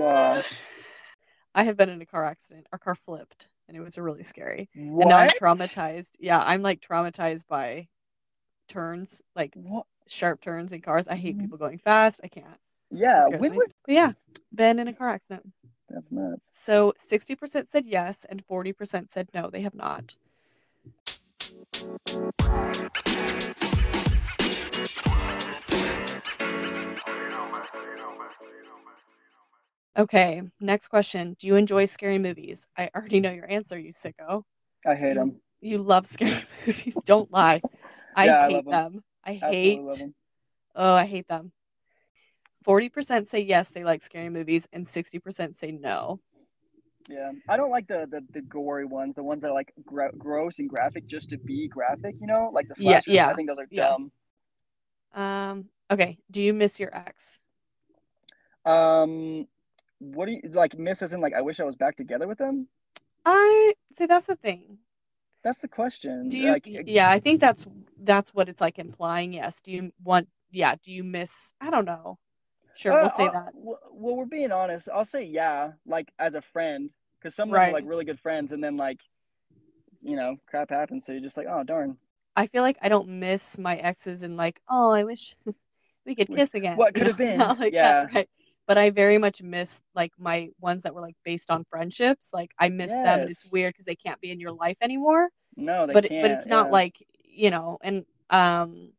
uh, 0.00 0.40
I 1.52 1.64
have 1.64 1.76
been 1.76 1.88
in 1.88 2.00
a 2.00 2.06
car 2.06 2.24
accident. 2.24 2.68
Our 2.72 2.78
car 2.78 2.94
flipped 2.94 3.48
and 3.66 3.76
it 3.76 3.80
was 3.80 3.98
really 3.98 4.22
scary. 4.22 4.68
And 4.74 5.08
now 5.08 5.18
I'm 5.18 5.30
traumatized. 5.30 6.12
Yeah, 6.20 6.42
I'm 6.46 6.62
like 6.62 6.80
traumatized 6.80 7.48
by 7.48 7.88
turns, 8.68 9.20
like 9.34 9.52
What? 9.54 9.86
sharp 10.06 10.40
turns 10.40 10.72
in 10.72 10.80
cars. 10.80 11.08
I 11.08 11.16
hate 11.16 11.36
Mhm. 11.36 11.40
people 11.40 11.58
going 11.58 11.78
fast. 11.78 12.20
I 12.22 12.28
can't. 12.28 12.60
It 12.90 12.96
Yeah, 12.98 13.24
scares 13.24 13.40
when 13.40 13.50
me. 13.52 13.56
was 13.58 13.72
yeah, 13.86 14.12
been 14.52 14.78
in 14.78 14.88
a 14.88 14.92
car 14.92 15.10
accident. 15.10 15.52
that's 15.88 16.10
nuts. 16.10 16.46
So 16.50 16.92
60% 16.98 17.68
said 17.68 17.86
yes 17.86 18.24
and 18.24 18.44
40% 18.46 19.10
said 19.10 19.28
no, 19.34 19.48
they 19.50 19.62
have 19.62 19.74
not. 19.74 20.16
Okay, 29.96 30.42
next 30.60 30.88
question. 30.88 31.36
Do 31.38 31.46
you 31.46 31.56
enjoy 31.56 31.84
scary 31.84 32.18
movies? 32.18 32.66
I 32.76 32.90
already 32.94 33.20
know 33.20 33.32
your 33.32 33.50
answer, 33.50 33.78
you 33.78 33.90
sicko. 33.92 34.44
I 34.86 34.94
hate 34.94 35.14
them. 35.14 35.40
You 35.60 35.78
love 35.78 36.06
scary 36.06 36.42
movies. 36.66 37.02
Don't 37.04 37.30
lie. 37.30 37.62
I 38.14 38.26
Yeah, 38.26 38.46
hate 38.46 38.52
love 38.54 38.66
'em. 38.66 38.70
them. 38.70 39.04
I 39.24 39.30
Absolutely 39.32 39.56
hate. 39.56 39.80
love 39.80 40.00
'em. 40.00 40.14
Oh, 40.76 40.94
I 40.94 41.04
hate 41.06 41.28
them. 41.28 41.52
40% 42.66 43.26
say 43.26 43.40
yes, 43.40 43.70
they 43.70 43.84
like 43.84 44.02
scary 44.02 44.28
movies, 44.28 44.68
and 44.72 44.84
60% 44.84 45.54
say 45.54 45.72
no. 45.72 46.20
Yeah, 47.08 47.32
I 47.48 47.56
don't 47.56 47.70
like 47.70 47.88
the 47.88 48.06
the, 48.08 48.24
the 48.30 48.42
gory 48.42 48.84
ones, 48.84 49.16
the 49.16 49.22
ones 49.22 49.42
that 49.42 49.48
are 49.48 49.54
like 49.54 49.72
gra- 49.84 50.12
gross 50.16 50.60
and 50.60 50.68
graphic 50.68 51.06
just 51.06 51.30
to 51.30 51.38
be 51.38 51.66
graphic. 51.66 52.14
You 52.20 52.26
know, 52.28 52.50
like 52.52 52.68
the 52.68 52.74
Yeah, 52.78 52.98
slashers. 53.00 53.14
yeah, 53.14 53.28
I 53.28 53.34
think 53.34 53.48
those 53.48 53.58
are 53.58 53.66
yeah. 53.70 53.88
dumb. 53.88 54.12
Um. 55.14 55.64
Okay. 55.90 56.18
Do 56.30 56.40
you 56.40 56.52
miss 56.54 56.78
your 56.78 56.94
ex? 56.94 57.40
Um, 58.64 59.48
what 59.98 60.26
do 60.26 60.32
you 60.32 60.42
like? 60.52 60.78
Miss 60.78 61.02
as 61.02 61.12
in 61.12 61.20
like 61.20 61.34
I 61.34 61.40
wish 61.40 61.58
I 61.58 61.64
was 61.64 61.74
back 61.74 61.96
together 61.96 62.28
with 62.28 62.38
them. 62.38 62.68
I 63.24 63.72
say 63.92 64.06
that's 64.06 64.26
the 64.26 64.36
thing. 64.36 64.78
That's 65.42 65.60
the 65.60 65.68
question. 65.68 66.28
Do 66.28 66.38
you? 66.38 66.52
like, 66.52 66.64
yeah, 66.66 67.10
I 67.10 67.18
think 67.18 67.40
that's 67.40 67.66
that's 67.98 68.32
what 68.34 68.48
it's 68.48 68.60
like 68.60 68.78
implying. 68.78 69.32
Yes. 69.32 69.60
Do 69.60 69.72
you 69.72 69.92
want? 70.04 70.28
Yeah. 70.52 70.76
Do 70.80 70.92
you 70.92 71.02
miss? 71.02 71.54
I 71.60 71.70
don't 71.70 71.86
know. 71.86 72.18
Sure, 72.74 72.92
Uh, 72.92 73.00
we'll 73.02 73.10
say 73.10 73.24
I'll- 73.24 73.32
that. 73.32 73.52
Well, 73.54 74.16
we're 74.16 74.24
being 74.26 74.52
honest. 74.52 74.88
I'll 74.92 75.04
say 75.04 75.24
yeah, 75.24 75.72
like 75.86 76.10
as 76.18 76.34
a 76.34 76.40
friend, 76.42 76.92
because 77.18 77.34
some 77.34 77.48
of 77.50 77.54
them 77.54 77.68
are 77.68 77.72
like 77.72 77.84
really 77.86 78.04
good 78.04 78.18
friends, 78.20 78.52
and 78.52 78.62
then 78.62 78.76
like, 78.76 79.00
you 80.00 80.16
know, 80.16 80.36
crap 80.46 80.70
happens, 80.70 81.04
so 81.04 81.12
you're 81.12 81.20
just 81.20 81.36
like, 81.36 81.46
oh 81.48 81.62
darn. 81.64 81.96
I 82.36 82.46
feel 82.46 82.62
like 82.62 82.78
I 82.80 82.88
don't 82.88 83.08
miss 83.20 83.58
my 83.58 83.76
exes 83.76 84.22
and 84.22 84.36
like, 84.36 84.60
oh, 84.68 84.92
I 84.92 85.04
wish 85.04 85.36
we 86.06 86.14
could 86.14 86.28
kiss 86.28 86.54
again. 86.54 86.76
what 86.76 86.94
could 86.94 87.06
have 87.08 87.16
been. 87.26 87.38
Like 87.38 87.72
Yeah. 87.72 88.04
that, 88.04 88.14
right? 88.14 88.28
But 88.66 88.78
I 88.78 88.90
very 88.90 89.18
much 89.18 89.42
miss 89.42 89.82
like 89.96 90.12
my 90.16 90.50
ones 90.60 90.84
that 90.84 90.94
were 90.94 91.00
like 91.00 91.16
based 91.24 91.50
on 91.50 91.64
friendships. 91.68 92.30
Like 92.32 92.52
I 92.58 92.68
miss 92.68 92.92
them, 92.96 93.28
it's 93.28 93.50
weird 93.50 93.74
because 93.74 93.84
they 93.84 93.96
can't 93.96 94.20
be 94.20 94.30
in 94.30 94.38
your 94.38 94.52
life 94.52 94.76
anymore. 94.80 95.28
No, 95.56 95.86
they 95.88 95.92
but 95.92 96.04
can't. 96.08 96.22
but 96.22 96.30
it's 96.30 96.46
not 96.46 96.66
yeah. 96.66 96.72
like 96.72 97.04
you 97.24 97.50
know, 97.50 97.78
and 97.82 98.04
um, 98.30 98.92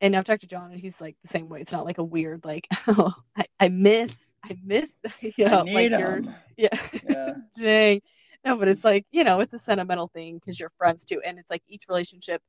and 0.00 0.14
I've 0.16 0.24
talked 0.24 0.42
to 0.42 0.46
John, 0.46 0.70
and 0.70 0.80
he's 0.80 1.00
like 1.00 1.16
the 1.22 1.28
same 1.28 1.48
way. 1.48 1.60
It's 1.60 1.72
not 1.72 1.84
like 1.84 1.98
a 1.98 2.04
weird 2.04 2.44
like, 2.44 2.66
oh, 2.88 3.14
I, 3.36 3.44
I 3.60 3.68
miss, 3.68 4.34
I 4.44 4.56
miss, 4.64 4.96
you 5.20 5.44
know, 5.46 5.62
like 5.62 5.90
'em. 5.92 6.34
yeah. 6.56 6.68
Yeah. 7.08 7.32
Dang. 7.60 8.02
No, 8.44 8.56
but 8.56 8.68
it's 8.68 8.84
like, 8.84 9.04
you 9.10 9.24
know, 9.24 9.40
it's 9.40 9.52
a 9.54 9.58
sentimental 9.58 10.08
thing 10.08 10.36
because 10.38 10.60
you're 10.60 10.72
friends 10.78 11.04
too. 11.04 11.20
And 11.24 11.38
it's 11.38 11.50
like 11.50 11.62
each 11.68 11.84
relationship 11.88 12.40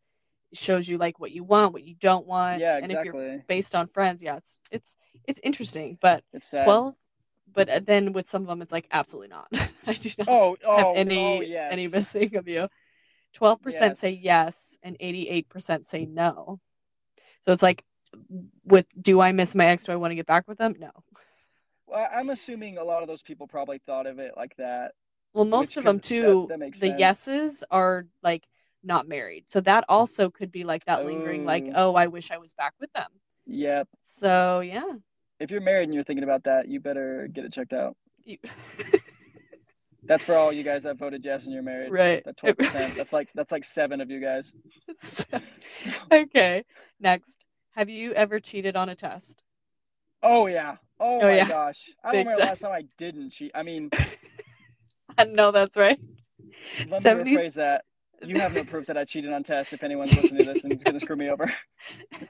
shows 0.54 0.88
you 0.88 0.98
like 0.98 1.20
what 1.20 1.32
you 1.32 1.44
want, 1.44 1.74
what 1.74 1.84
you 1.84 1.96
don't 2.00 2.28
want. 2.28 2.60
Yeah, 2.62 2.76
and 2.76 2.86
if 2.92 3.04
you're 3.06 3.16
exactly. 3.16 3.44
based 3.48 3.76
on 3.76 3.88
friends, 3.88 4.22
yeah, 4.22 4.38
it's 4.38 4.60
it's 4.72 4.96
it's 5.28 5.40
interesting. 5.44 5.98
But 6.00 6.24
It's 6.34 6.50
sad. 6.50 6.66
12 6.66 6.96
but 7.52 7.68
uh, 7.68 7.80
then 7.84 8.14
with 8.14 8.28
some 8.28 8.44
of 8.44 8.48
them 8.48 8.62
it's 8.62 8.72
like 8.72 8.88
absolutely 8.92 9.30
not. 9.30 9.48
I 9.88 9.94
do 9.94 10.10
not 10.20 10.28
Oh, 10.28 10.56
have 10.64 10.86
oh, 10.86 10.94
any 10.94 11.40
oh, 11.40 11.42
yes. 11.42 11.70
any 11.72 11.88
missing 11.88 12.36
of 12.36 12.48
you. 12.48 12.68
12% 13.36 13.60
Yes. 13.72 14.00
say 14.00 14.12
yes 14.12 14.78
and 14.84 14.98
88% 15.00 15.86
say 15.86 16.06
no. 16.06 16.60
So 17.42 17.52
it's 17.52 17.64
like 17.64 17.84
with 18.66 18.86
do 19.02 19.22
I 19.22 19.32
miss 19.32 19.56
my 19.56 19.66
ex? 19.68 19.84
Do 19.86 19.92
I 19.92 19.96
want 19.96 20.12
to 20.12 20.16
get 20.16 20.26
back 20.26 20.48
with 20.48 20.58
them? 20.58 20.76
No. 20.80 20.92
Well, 21.88 22.08
I'm 22.14 22.30
assuming 22.30 22.78
a 22.78 22.84
lot 22.84 23.02
of 23.02 23.08
those 23.08 23.22
people 23.22 23.48
probably 23.48 23.80
thought 23.80 24.06
of 24.06 24.20
it 24.20 24.34
like 24.38 24.56
that. 24.58 24.94
Well, 25.34 25.46
most 25.46 25.70
Which- 25.76 25.78
of 25.78 25.84
them 25.86 26.00
too. 26.00 26.46
that 26.50 26.60
makes 26.60 26.80
the 26.80 26.88
sense. 26.88 27.00
yeses 27.00 27.64
are 27.72 28.06
like 28.24 28.44
not 28.84 29.08
married, 29.08 29.46
so 29.48 29.60
that 29.62 29.86
also 29.90 30.30
could 30.30 30.52
be 30.52 30.64
like 30.64 30.86
that 30.86 31.06
lingering, 31.06 31.46
like, 31.46 31.66
oh. 31.76 31.92
oh, 31.92 31.96
I 31.96 32.08
wish 32.08 32.32
I 32.32 32.38
was 32.38 32.54
back 32.54 32.74
with 32.80 32.92
them. 32.94 33.10
Yep. 33.46 33.88
So 34.02 34.62
yeah, 34.62 34.94
If 35.40 35.52
you're 35.52 35.62
married 35.62 35.84
and 35.86 35.94
you're 35.94 36.04
thinking 36.04 36.24
about 36.24 36.44
that, 36.46 36.68
you 36.68 36.80
better 36.80 37.28
get 37.32 37.46
it 37.46 37.54
checked 37.54 37.74
out. 37.74 37.96
You- 38.24 38.38
That's 40.10 40.26
for 40.26 40.34
all 40.36 40.52
you 40.52 40.64
guys 40.64 40.84
that 40.84 40.98
voted 40.98 41.24
yes 41.24 41.46
in 41.46 41.54
your 41.54 41.62
marriage. 41.62 41.92
right. 41.92 42.24
That 42.26 42.36
twelve 42.36 42.58
percent. 42.58 42.96
That's 42.96 43.14
like 43.14 43.30
that's 43.36 43.52
like 43.52 43.64
seven 43.64 44.02
of 44.02 44.10
you 44.10 44.20
guys. 44.20 44.52
So- 44.98 45.40
okay. 46.12 46.66
Next, 47.00 47.46
have 47.76 47.90
you 47.90 48.12
ever 48.14 48.40
cheated 48.40 48.76
on 48.76 48.90
a 48.90 48.96
test? 48.96 49.44
Oh 50.24 50.48
yeah. 50.48 50.78
Oh, 51.00 51.20
Oh, 51.20 51.22
my 51.22 51.38
yeah. 51.38 51.48
gosh. 51.48 51.92
I 52.04 52.12
Big 52.12 52.26
don't 52.26 52.34
remember 52.34 52.46
last 52.50 52.60
time 52.62 52.72
I 52.74 52.84
didn't 52.98 53.30
cheat. 53.30 53.52
I 53.56 53.64
mean, 53.64 53.90
I 55.18 55.26
know 55.26 55.52
that's 55.52 55.78
right. 55.78 56.00
let 56.90 57.02
70s 57.02 57.26
me 57.26 57.36
rephrase 57.36 57.54
that. 57.54 57.86
You 58.22 58.38
have 58.40 58.54
no 58.54 58.66
proof 58.66 58.88
that 58.88 58.98
I 58.98 59.06
cheated 59.06 59.32
on 59.32 59.44
tests. 59.44 59.72
If 59.72 59.82
anyone's 59.84 60.14
listening 60.14 60.44
to 60.44 60.54
this 60.54 60.64
and 60.66 60.74
is 60.74 60.84
gonna 60.84 61.00
screw 61.00 61.16
me 61.16 61.30
over. 61.30 61.54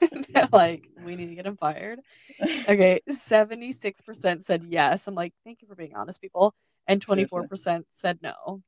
They're 0.32 0.48
like, 0.52 0.86
we 1.04 1.16
need 1.16 1.30
to 1.30 1.34
get 1.34 1.46
him 1.46 1.56
fired. 1.56 1.98
Okay, 2.40 3.00
76% 3.10 4.42
said 4.42 4.64
yes. 4.68 5.08
I'm 5.08 5.16
like, 5.16 5.32
thank 5.44 5.62
you 5.62 5.66
for 5.68 5.74
being 5.74 5.96
honest, 5.96 6.20
people. 6.22 6.54
And 6.90 7.04
24% 7.06 7.84
said 7.88 8.18
no. 8.22 8.62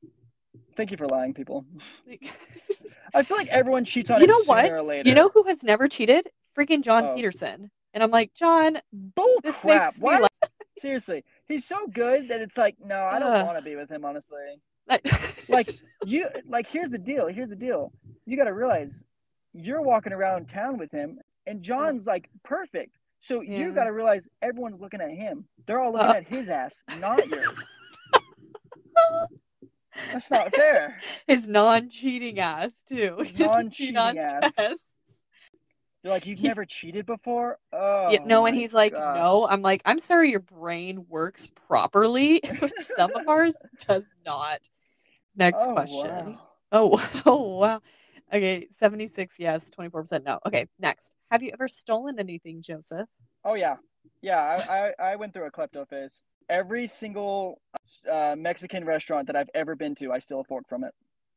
Thank 0.75 0.91
you 0.91 0.97
for 0.97 1.07
lying, 1.07 1.33
people. 1.33 1.65
I 3.13 3.21
feel 3.23 3.37
like 3.37 3.47
everyone 3.49 3.85
cheats 3.85 4.09
on 4.09 4.21
You 4.21 4.27
know 4.27 4.43
what? 4.45 4.71
or 4.71 4.81
later. 4.81 5.07
You 5.09 5.15
know 5.15 5.29
who 5.29 5.43
has 5.43 5.63
never 5.63 5.87
cheated? 5.87 6.27
Freaking 6.57 6.81
John 6.81 7.03
Oh. 7.05 7.15
Peterson. 7.15 7.69
And 7.93 8.01
I'm 8.01 8.11
like, 8.11 8.33
John, 8.33 8.77
bull 8.91 9.39
this 9.43 9.61
crap. 9.61 9.83
makes 9.83 9.99
me 10.01 10.05
Why? 10.05 10.19
laugh. 10.21 10.29
Seriously, 10.79 11.23
he's 11.47 11.65
so 11.65 11.85
good 11.87 12.27
that 12.29 12.41
it's 12.41 12.57
like, 12.57 12.75
no, 12.83 13.03
I 13.03 13.19
don't 13.19 13.31
Ugh. 13.31 13.45
want 13.45 13.59
to 13.59 13.63
be 13.63 13.75
with 13.75 13.89
him. 13.89 14.03
Honestly, 14.03 14.39
Like, 14.87 15.05
like 15.49 15.67
you, 16.05 16.27
like 16.47 16.65
here's 16.67 16.89
the 16.89 16.97
deal. 16.97 17.27
Here's 17.27 17.49
the 17.51 17.55
deal. 17.55 17.91
You 18.25 18.35
got 18.37 18.45
to 18.45 18.53
realize 18.53 19.03
you're 19.53 19.81
walking 19.81 20.13
around 20.13 20.47
town 20.49 20.77
with 20.77 20.91
him, 20.91 21.19
and 21.45 21.61
John's 21.61 22.07
like 22.07 22.29
perfect. 22.43 22.97
So 23.19 23.41
Yeah. 23.41 23.59
you 23.59 23.71
got 23.73 23.83
to 23.85 23.93
realize 23.93 24.27
everyone's 24.41 24.79
looking 24.79 24.99
at 24.99 25.11
him. 25.11 25.45
They're 25.67 25.79
all 25.79 25.91
looking 25.93 26.07
Uh. 26.09 26.13
at 26.13 26.27
his 26.27 26.49
ass, 26.49 26.81
not 26.99 27.25
yours. 27.27 27.72
That's 30.13 30.31
not 30.31 30.53
fair. 30.53 30.97
his 31.27 31.47
non-cheating 31.47 32.39
ass 32.39 32.83
too. 32.83 33.17
He 33.23 33.33
doesn't 33.33 33.73
cheat 33.73 33.97
on 33.97 34.15
Non-cheating 34.15 34.19
ass. 34.43 34.55
tests. 34.55 35.23
You're 36.03 36.13
like, 36.13 36.25
you've 36.27 36.39
He- 36.39 36.47
never 36.47 36.65
cheated 36.65 37.05
before. 37.05 37.57
Oh, 37.71 38.09
yeah, 38.11 38.19
no, 38.25 38.41
oh 38.41 38.45
and 38.45 38.55
my 38.55 38.59
he's 38.59 38.73
like, 38.73 38.93
no. 38.93 39.47
I'm 39.49 39.61
like, 39.61 39.81
I'm 39.85 39.99
sorry, 39.99 40.29
your 40.31 40.41
brain 40.41 41.05
works 41.07 41.47
properly. 41.67 42.41
but 42.59 42.81
Some 42.81 43.15
of 43.15 43.27
ours 43.27 43.55
does 43.87 44.13
not. 44.25 44.59
Next 45.35 45.65
Oh, 45.67 45.73
question. 45.73 46.09
wow. 46.09 46.39
Oh, 46.71 47.21
oh 47.25 47.57
wow. 47.59 47.81
Okay, 48.33 48.67
76 48.71 49.37
yes, 49.39 49.69
24% 49.69 50.25
no. 50.25 50.39
Okay, 50.45 50.67
next. 50.79 51.15
Have 51.31 51.43
you 51.43 51.51
ever 51.53 51.67
stolen 51.67 52.19
anything, 52.19 52.61
Joseph? 52.61 53.07
Oh 53.45 53.53
yeah, 53.53 53.75
yeah. 54.21 54.39
I, 54.39 54.87
I 54.87 55.11
I 55.11 55.15
went 55.15 55.33
through 55.33 55.45
a 55.45 55.51
klepto 55.51 55.87
phase. 55.87 56.21
Every 56.49 56.87
single 56.87 57.61
uh, 58.09 58.35
Mexican 58.37 58.85
restaurant 58.85 59.27
that 59.27 59.35
I've 59.35 59.49
ever 59.53 59.75
been 59.75 59.95
to, 59.95 60.11
I 60.11 60.19
steal 60.19 60.39
a 60.39 60.43
fork 60.43 60.67
from 60.67 60.83
it. 60.83 60.93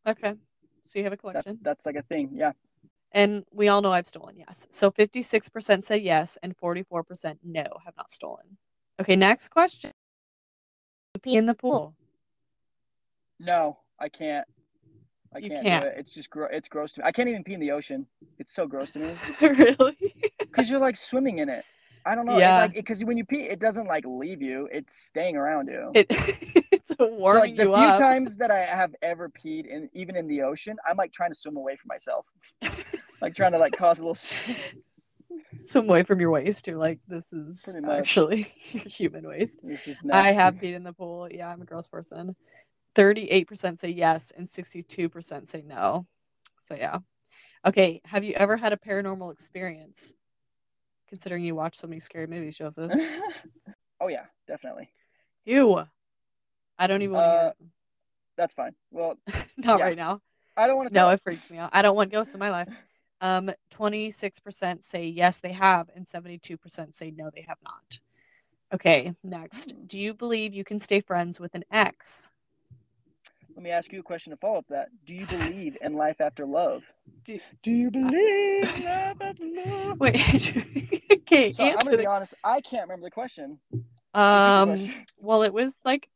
Okay. 0.07 0.35
So 0.83 0.99
you 0.99 1.05
have 1.05 1.13
a 1.13 1.17
collection. 1.17 1.59
that's 1.63 1.85
like 1.85 1.97
a 1.97 2.03
thing. 2.03 2.31
Yeah. 2.33 2.53
And 3.13 3.45
we 3.51 3.69
all 3.69 3.83
know 3.83 3.93
I've 3.93 4.07
stolen, 4.07 4.37
yes. 4.37 4.67
So 4.71 4.91
56% 4.91 5.85
say 5.85 5.97
yes 5.99 6.39
and 6.43 6.57
44% 6.57 7.39
no, 7.43 7.65
have 7.85 7.97
not 7.97 8.11
stolen. 8.11 8.59
Okay, 9.01 9.17
next 9.17 9.49
question. 9.49 9.91
Pee 11.23 11.37
in 11.37 11.47
the 11.47 11.55
pool. 11.55 11.95
No, 13.39 13.79
I 13.99 14.09
can't. 14.09 14.47
I 15.35 15.41
can't, 15.41 15.63
can't. 15.63 15.83
do 15.85 15.89
it. 15.89 15.95
It's 15.99 16.15
just 16.15 16.31
gro- 16.31 16.49
it's 16.51 16.69
gross 16.69 16.93
to 16.93 17.01
me. 17.01 17.07
I 17.07 17.13
can't 17.13 17.29
even 17.29 17.45
pee 17.45 17.55
in 17.55 17.61
the 17.61 17.73
ocean. 17.73 18.07
It's 18.39 18.55
so 18.55 18.67
gross 18.67 18.93
to 18.93 19.01
me 19.01 19.15
really? 19.41 20.15
because 20.39 20.71
you're 20.71 20.81
like 20.81 20.97
swimming 20.97 21.39
in 21.39 21.49
it. 21.49 21.65
I 22.07 22.15
don't 22.15 22.25
know. 22.25 22.39
Yeah. 22.39 22.69
Because 22.69 23.05
when 23.05 23.19
you 23.19 23.25
pee, 23.25 23.43
it 23.43 23.59
doesn't 23.59 23.87
like 23.87 24.05
leave 24.07 24.41
you. 24.41 24.69
It's 24.73 24.97
staying 24.97 25.37
around 25.37 25.69
you. 25.69 25.91
It, 25.95 26.07
it's 26.73 26.95
so 26.97 27.09
warming 27.09 27.41
like 27.41 27.57
the 27.57 27.65
you 27.65 27.75
few 27.75 27.85
up. 27.85 27.99
times 27.99 28.37
that 28.37 28.51
I 28.51 28.61
have 28.61 28.95
ever 29.03 29.29
peed 29.29 29.67
in 29.67 29.91
even 29.93 30.15
in 30.17 30.29
the 30.29 30.43
ocean, 30.43 30.77
I'm 30.87 30.97
like 30.97 31.13
trying 31.13 31.33
to 31.33 31.37
swim 31.37 31.57
away 31.57 31.77
from 31.77 31.89
myself. 31.89 32.27
like 33.21 33.35
trying 33.35 33.53
to 33.53 33.59
like 33.59 33.77
cause 33.77 33.99
a 33.99 34.03
little 34.03 34.15
Swim 35.57 35.89
away 35.89 36.03
from 36.05 36.21
your 36.21 36.31
waist. 36.31 36.67
You're 36.67 36.79
like, 36.79 37.01
this 37.09 37.33
is 37.33 37.77
actually 37.89 38.43
human 38.43 39.27
waste. 39.27 39.61
this 39.65 39.89
is 39.89 40.03
I 40.11 40.33
have 40.33 40.55
peed 40.55 40.75
in 40.75 40.85
the 40.85 40.93
pool. 40.93 41.29
Yeah, 41.31 41.51
I'm 41.51 41.61
a 41.61 41.65
gross 41.67 41.89
person. 41.89 42.37
38% 42.95 43.79
say 43.79 43.91
yes 43.91 44.33
and 44.37 44.49
62% 44.49 45.49
say 45.49 45.63
no. 45.67 46.07
So 46.61 46.75
yeah. 46.75 46.99
Okay, 47.67 48.01
have 48.05 48.25
you 48.25 48.33
ever 48.35 48.57
had 48.57 48.73
a 48.73 48.77
paranormal 48.77 49.33
experience? 49.33 50.15
Considering 51.09 51.45
you 51.45 51.55
watch 51.55 51.77
so 51.77 51.87
many 51.87 52.01
scary 52.01 52.27
movies, 52.27 52.57
Joseph. 52.57 52.91
oh 54.01 54.09
yeah, 54.09 54.25
definitely. 54.47 54.91
Ew. 55.45 55.85
I 56.79 56.87
don't 56.87 57.03
even 57.03 57.15
want 57.15 57.25
to 57.25 57.29
Uh, 57.29 57.43
hear 57.43 57.69
That's 58.37 58.55
fine. 58.55 58.75
Well. 58.91 59.19
Not 59.57 59.79
yeah. 59.79 59.85
right 59.85 59.97
now. 59.97 60.21
I 60.57 60.67
don't 60.67 60.77
want 60.77 60.89
to 60.89 60.95
No, 60.95 61.11
it 61.11 61.21
freaks 61.23 61.51
me 61.51 61.59
out. 61.59 61.71
I 61.73 61.83
don't 61.83 61.97
want 61.97 62.11
ghosts 62.13 62.35
in 62.35 62.41
my 62.41 62.51
life. 62.51 62.69
Um, 63.23 63.51
26% 63.71 64.85
say 64.85 65.07
yes, 65.07 65.39
they 65.39 65.53
have, 65.53 65.89
and 65.97 66.05
72% 66.07 66.95
say 66.95 67.11
no, 67.11 67.31
they 67.35 67.47
have 67.49 67.57
not. 67.65 67.99
Okay, 68.75 69.15
next. 69.25 69.73
Hmm. 69.73 69.87
Do 69.87 69.99
you 69.99 70.13
believe 70.13 70.53
you 70.53 70.65
can 70.65 70.79
stay 70.79 71.01
friends 71.01 71.41
with 71.41 71.55
an 71.55 71.65
ex? 71.71 72.33
Let 73.57 73.63
me 73.63 73.71
ask 73.71 73.91
you 73.91 74.01
a 74.01 74.03
question 74.03 74.33
to 74.33 74.37
follow 74.37 74.59
up 74.59 74.67
that. 74.69 74.89
Do 75.07 75.15
you 75.15 75.27
believe 75.27 75.79
in 75.81 75.95
life 75.95 76.21
after 76.21 76.45
love? 76.45 76.83
Do- 77.25 77.41
Do 77.63 77.71
you 77.71 77.91
believe 77.91 78.77
in 78.79 78.85
life 78.85 79.17
after 79.21 79.45
love? 79.47 79.99
Wait, 79.99 80.53
okay, 81.13 81.53
So 81.53 81.65
I'm 81.65 81.71
answer 81.71 81.85
gonna 81.85 81.97
be 81.97 82.03
the 82.05 82.11
honest. 82.11 82.35
I 82.45 82.61
can't 82.61 82.83
remember 82.83 83.07
the 83.07 83.11
question. 83.11 83.59
Repeat 83.73 83.83
the 84.13 84.21
Um, 84.21 84.69
question. 84.69 84.95
well, 85.17 85.43
it 85.43 85.55
was 85.55 85.79
like, 85.87 86.11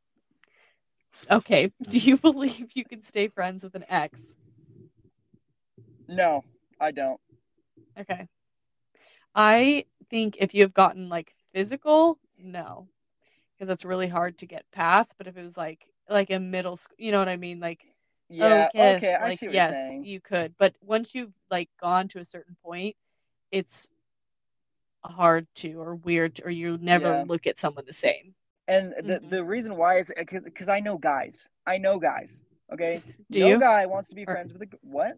okay, 1.31 1.72
do 1.88 1.98
you 1.98 2.18
believe 2.18 2.72
you 2.74 2.85
can 2.85 3.00
stay 3.03 3.29
friends 3.29 3.64
with 3.64 3.74
an 3.74 3.87
ex? 3.88 4.37
No, 6.07 6.44
I 6.79 6.90
don't. 6.90 7.20
Okay. 7.98 8.29
I 9.35 9.87
think 10.11 10.37
if 10.38 10.55
you 10.55 10.62
have 10.62 10.74
gotten 10.74 11.09
like 11.09 11.33
physical, 11.55 12.18
no. 12.38 12.88
because 13.57 13.68
it's 13.70 13.85
really 13.85 14.09
hard 14.09 14.37
to 14.38 14.46
get 14.46 14.64
past. 14.72 15.14
But 15.16 15.26
if 15.26 15.37
it 15.37 15.42
was 15.42 15.57
like 15.57 15.87
like 16.11 16.31
in 16.31 16.51
middle 16.51 16.77
school, 16.77 16.96
you 16.99 17.12
know 17.12 17.18
what 17.18 17.29
I 17.29 17.37
mean? 17.37 17.61
Like 17.61 17.87
Yeah. 18.29 18.68
oh, 18.68 18.77
kiss, 18.77 18.96
okay. 19.05 19.14
I 19.14 19.29
like 19.29 19.38
see 19.38 19.46
what 19.46 19.55
yes, 19.55 19.70
you're 19.75 19.88
saying. 19.88 20.05
you 20.05 20.20
could. 20.20 20.55
But 20.59 20.75
once 20.83 21.14
you've 21.14 21.33
like 21.51 21.68
gone 21.81 22.09
to 22.09 22.18
a 22.18 22.25
certain 22.25 22.57
point, 22.62 22.96
it's 23.51 23.88
hard 25.05 25.46
to 25.57 25.81
or 25.81 25.94
weird 25.94 26.37
to, 26.37 26.44
or 26.46 26.51
you 26.51 26.79
never 26.81 27.07
Yeah. 27.09 27.25
look 27.27 27.46
at 27.46 27.59
someone 27.59 27.85
the 27.87 27.92
same. 27.92 28.35
And 28.68 28.92
the, 28.92 29.18
Mhm. 29.20 29.31
the 29.31 29.44
reason 29.44 29.77
why 29.77 29.99
is 29.99 30.12
because 30.16 30.68
I 30.68 30.81
know 30.81 30.99
guys. 30.99 31.49
I 31.66 31.79
know 31.79 31.99
guys. 31.99 32.44
Okay. 32.73 33.03
Do 33.31 33.40
no 33.40 33.46
you? 33.49 33.59
guy 33.61 33.87
wants 33.87 34.09
to 34.11 34.14
be 34.14 34.23
Or- 34.23 34.27
friends 34.35 34.53
with 34.53 34.62
a 34.62 34.68
what? 34.83 35.16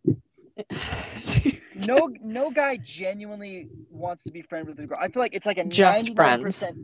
No, 1.86 2.10
no 2.20 2.50
guy 2.50 2.76
genuinely 2.76 3.68
wants 3.90 4.22
to 4.24 4.30
be 4.30 4.42
friends 4.42 4.68
with 4.68 4.78
a 4.78 4.86
girl. 4.86 4.98
I 5.00 5.08
feel 5.08 5.20
like 5.22 5.34
it's 5.34 5.46
like 5.46 5.56
a 5.58 5.64
Just 5.64 6.14
99%, 6.14 6.76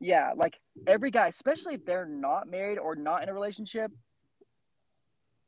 Yeah, 0.00 0.32
like 0.36 0.58
every 0.86 1.10
guy, 1.10 1.28
especially 1.28 1.74
if 1.74 1.84
they're 1.84 2.06
not 2.06 2.48
married 2.48 2.78
or 2.78 2.94
not 2.94 3.22
in 3.22 3.28
a 3.28 3.34
relationship. 3.34 3.90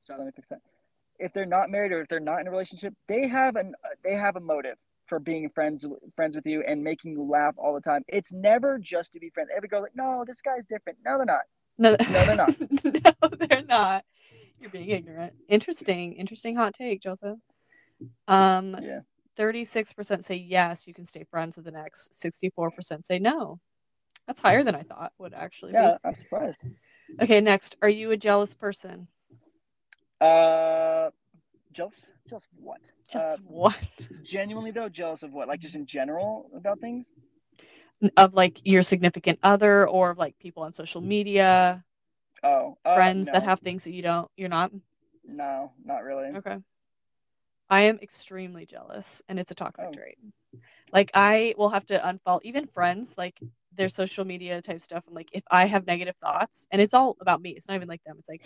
Sorry, 0.03 0.19
let 0.19 0.27
me 0.27 0.33
fix 0.35 0.49
that. 0.49 0.61
If 1.19 1.33
they're 1.33 1.47
not 1.47 1.71
married 1.71 1.93
or 1.93 2.01
if 2.01 2.09
they're 2.09 2.21
not 2.21 2.41
in 2.41 2.47
a 2.47 2.51
relationship, 2.51 2.95
they 3.09 3.27
have 3.29 3.57
an 3.57 3.75
they 4.05 4.15
have 4.15 4.37
a 4.37 4.41
motive 4.41 4.77
for 5.07 5.19
being 5.19 5.49
friends 5.51 5.85
friends 6.15 6.37
with 6.37 6.47
you 6.47 6.63
and 6.67 6.83
making 6.83 7.13
you 7.13 7.23
laugh 7.23 7.55
all 7.59 7.75
the 7.75 7.81
time. 7.81 8.03
It's 8.09 8.33
never 8.33 8.79
just 8.79 9.13
to 9.15 9.21
be 9.21 9.31
friends. 9.31 9.51
Every 9.55 9.69
girl 9.69 9.83
like, 9.83 9.97
no, 9.97 10.25
this 10.27 10.41
guy's 10.41 10.65
different. 10.67 10.99
No, 11.05 11.17
they're 11.17 11.27
not. 11.27 11.41
No, 11.79 11.91
No, 11.91 11.97
they're 12.25 12.37
not. 12.37 12.61
no, 12.85 13.29
they're 13.47 13.65
not. 13.69 14.05
You're 14.61 14.71
being 14.71 14.89
ignorant. 14.91 15.33
Interesting, 15.49 16.15
interesting 16.15 16.57
hot 16.57 16.75
take, 16.75 17.01
Joseph. 17.01 17.39
Um, 18.27 18.77
Yeah. 18.83 19.01
thirty-six 19.37 19.93
percent 19.93 20.25
say 20.25 20.37
yes, 20.37 20.87
you 20.87 20.95
can 20.95 21.05
stay 21.05 21.25
friends 21.31 21.57
with 21.57 21.67
an 21.67 21.77
ex. 21.77 22.09
Sixty-four 22.13 22.71
percent 22.71 23.07
say 23.07 23.19
no. 23.19 23.59
That's 24.29 24.41
higher 24.43 24.63
than 24.63 24.75
I 24.75 24.83
thought 24.83 25.15
would 25.19 25.33
actually 25.33 25.73
be. 25.73 25.79
Yeah, 25.79 25.97
I'm 26.05 26.15
surprised. 26.15 26.63
Okay, 27.21 27.41
next. 27.41 27.77
Are 27.81 27.89
you 27.89 28.11
a 28.11 28.17
jealous 28.17 28.55
person? 28.55 29.09
Uh, 30.21 31.09
jealous? 31.73 32.11
Jealous 32.29 32.45
of 32.45 32.51
what? 32.63 32.81
Jealous 33.11 33.33
Uh, 33.33 33.35
of 33.37 33.47
what? 33.47 34.09
genuinely 34.23 34.71
though, 34.71 34.91
jealous 34.91 35.23
of 35.23 35.33
what? 35.33 35.49
Like 35.49 35.61
just 35.61 35.75
in 35.77 35.87
general 35.87 36.51
about 36.55 36.79
things? 36.79 37.07
Of 38.19 38.35
like 38.35 38.61
your 38.65 38.83
significant 38.83 39.39
other, 39.43 39.89
or 39.89 40.11
of 40.11 40.19
like 40.19 40.39
people 40.39 40.63
on 40.63 40.75
social 40.75 41.01
media, 41.01 41.83
Oh, 42.45 42.77
uh, 42.85 42.95
friends 42.95 43.29
that 43.33 43.45
have 43.45 43.61
things 43.61 43.85
that 43.85 43.93
you 43.93 44.03
don't. 44.03 44.31
You're 44.37 44.51
not. 44.51 44.71
No, 45.27 45.73
not 45.85 46.03
really. 46.05 46.37
Okay. 46.37 46.59
I 47.71 47.81
am 47.81 47.99
extremely 48.01 48.67
jealous 48.67 49.23
and 49.29 49.41
it's 49.41 49.51
a 49.51 49.55
toxic 49.55 49.89
Oh. 49.89 49.93
trait. 49.93 50.19
Like 50.93 51.11
I 51.15 51.55
will 51.59 51.71
have 51.71 51.87
to 51.87 51.99
unfollow 51.99 52.41
even 52.43 52.67
friends, 52.67 53.17
like 53.19 53.41
their 53.75 53.89
social 53.89 54.25
media 54.25 54.61
type 54.63 54.81
stuff. 54.81 55.05
I'm 55.09 55.15
like, 55.15 55.29
if 55.33 55.43
I 55.51 55.67
have 55.67 55.87
negative 55.87 56.17
thoughts 56.23 56.67
and 56.71 56.81
it's 56.83 56.95
all 56.95 57.17
about 57.21 57.41
me, 57.41 57.51
it's 57.51 57.69
not 57.69 57.75
even 57.75 57.89
like 57.89 58.03
them. 58.05 58.17
It's 58.19 58.29
like, 58.29 58.43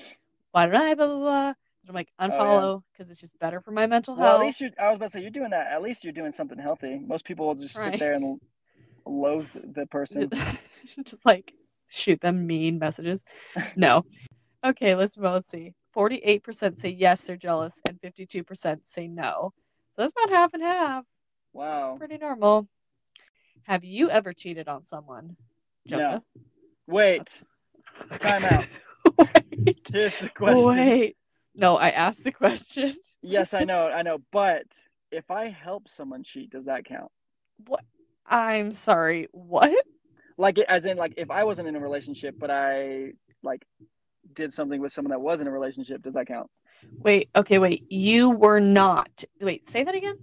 why 0.52 0.66
don't 0.66 0.74
I 0.74 0.94
blah 0.94 1.06
blah 1.06 1.18
blah? 1.18 1.46
And 1.48 1.88
I'm 1.88 1.94
like, 1.94 2.08
Oh, 2.18 2.26
yeah. 2.26 2.30
unfollow 2.30 2.82
because 2.92 3.11
it's 3.11 3.20
just 3.20 3.38
better 3.38 3.61
for 3.61 3.70
my 3.72 3.87
mental 3.87 4.14
health. 4.16 4.26
Well, 4.26 4.40
at 4.40 4.46
least 4.46 4.61
you. 4.61 4.70
I 4.78 4.88
was 4.88 4.96
about 4.96 5.06
to 5.06 5.11
say 5.12 5.20
you're 5.20 5.30
doing 5.30 5.50
that. 5.50 5.68
At 5.68 5.82
least 5.82 6.04
you're 6.04 6.12
doing 6.12 6.32
something 6.32 6.58
healthy. 6.58 6.98
Most 6.98 7.24
people 7.24 7.46
will 7.46 7.54
just 7.54 7.76
Right. 7.76 7.92
sit 7.92 8.00
there 8.00 8.14
and 8.14 8.40
loathe 9.06 9.74
the 9.74 9.87
person. 9.87 10.30
just 11.04 11.24
like 11.26 11.54
shoot 11.88 12.20
them 12.20 12.46
mean 12.46 12.78
messages. 12.78 13.24
No. 13.76 14.04
Okay, 14.64 14.94
let's 14.94 15.16
well, 15.16 15.32
let's 15.32 15.48
see. 15.48 15.72
48% 15.94 16.78
say 16.78 16.88
yes, 16.88 17.24
they're 17.24 17.37
jealous, 17.37 17.82
and 17.87 18.00
52% 18.00 18.87
say 18.87 19.08
no. 19.08 19.52
So 19.90 20.02
that's 20.02 20.12
about 20.12 20.35
half 20.35 20.54
and 20.54 20.62
half. 20.62 21.04
Wow. 21.52 21.82
It's 21.82 21.98
pretty 21.98 22.16
normal. 22.18 22.68
Have 23.64 23.85
you 23.85 24.11
ever 24.11 24.33
cheated 24.33 24.68
on 24.68 24.85
someone, 24.85 25.37
No. 25.88 26.22
Wait. 26.87 27.18
That's- 27.18 27.53
Time 28.20 28.44
out. 28.51 28.66
Wait. 29.18 29.88
Here's 29.92 30.18
the 30.20 30.29
question. 30.31 30.64
Wait. 30.64 31.16
No, 31.55 31.77
I 31.77 31.90
asked 31.90 32.25
the 32.25 32.33
question. 32.33 32.92
Yes, 33.20 33.53
I 33.55 33.64
know. 33.64 33.87
I 33.88 34.03
know. 34.03 34.18
But 34.33 34.64
if 35.11 35.31
I 35.31 35.48
help 35.48 35.88
someone 35.88 36.22
cheat, 36.25 36.51
does 36.51 36.64
that 36.64 36.85
count? 36.85 37.11
What? 37.66 37.85
I'm 38.27 38.72
sorry. 38.72 39.29
What? 39.33 39.85
Like, 40.38 40.59
as 40.59 40.87
in, 40.87 40.96
like, 40.96 41.14
if 41.18 41.31
I 41.31 41.44
wasn't 41.44 41.68
in 41.68 41.77
a 41.77 41.81
relationship, 41.81 42.37
but 42.38 42.51
I 42.51 43.12
like 43.42 43.66
did 44.33 44.53
something 44.53 44.81
with 44.81 44.92
someone 44.92 45.11
that 45.11 45.20
was 45.20 45.40
in 45.42 45.46
a 45.46 45.51
relationship, 45.51 46.01
does 46.03 46.14
that 46.14 46.27
count? 46.27 46.48
Wait. 46.98 47.29
Okay. 47.37 47.59
Wait. 47.59 47.85
You 47.90 48.31
were 48.31 48.61
not. 48.61 49.25
Wait. 49.40 49.66
Say 49.68 49.85
that 49.85 49.94
again. 49.94 50.16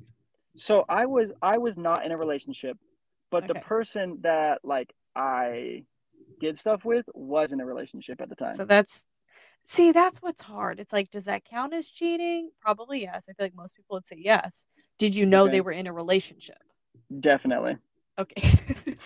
So 0.57 0.83
I 0.89 1.05
was 1.05 1.31
I 1.41 1.59
was 1.59 1.77
not 1.77 2.03
in 2.05 2.11
a 2.11 2.17
relationship, 2.17 2.77
but 3.31 3.47
the 3.47 3.55
person 3.55 4.19
that 4.21 4.59
like 4.63 4.93
I 5.15 5.83
did 6.39 6.57
stuff 6.57 6.85
with 6.85 7.05
was 7.13 7.53
in 7.53 7.59
a 7.59 7.65
relationship 7.65 8.21
at 8.21 8.29
the 8.29 8.35
time. 8.35 8.53
So 8.53 8.65
that's. 8.65 9.05
See, 9.61 9.91
that's 9.91 10.19
what's 10.19 10.41
hard. 10.41 10.79
It's 10.79 10.93
like, 10.93 11.11
does 11.11 11.25
that 11.25 11.43
count 11.43 11.73
as 11.73 11.89
cheating? 11.89 12.49
Probably 12.61 13.01
yes. 13.01 13.27
I 13.29 13.33
feel 13.33 13.45
like 13.45 13.55
most 13.55 13.75
people 13.75 13.95
would 13.97 14.05
say 14.05 14.15
yes. 14.17 14.65
Did 14.97 15.13
you 15.13 15.25
know 15.25 15.43
Okay. 15.43 15.51
they 15.51 15.61
were 15.61 15.73
in 15.73 15.85
a 15.85 15.91
relationship? 15.91 16.63
Definitely. 17.19 17.77
Okay. 18.17 18.49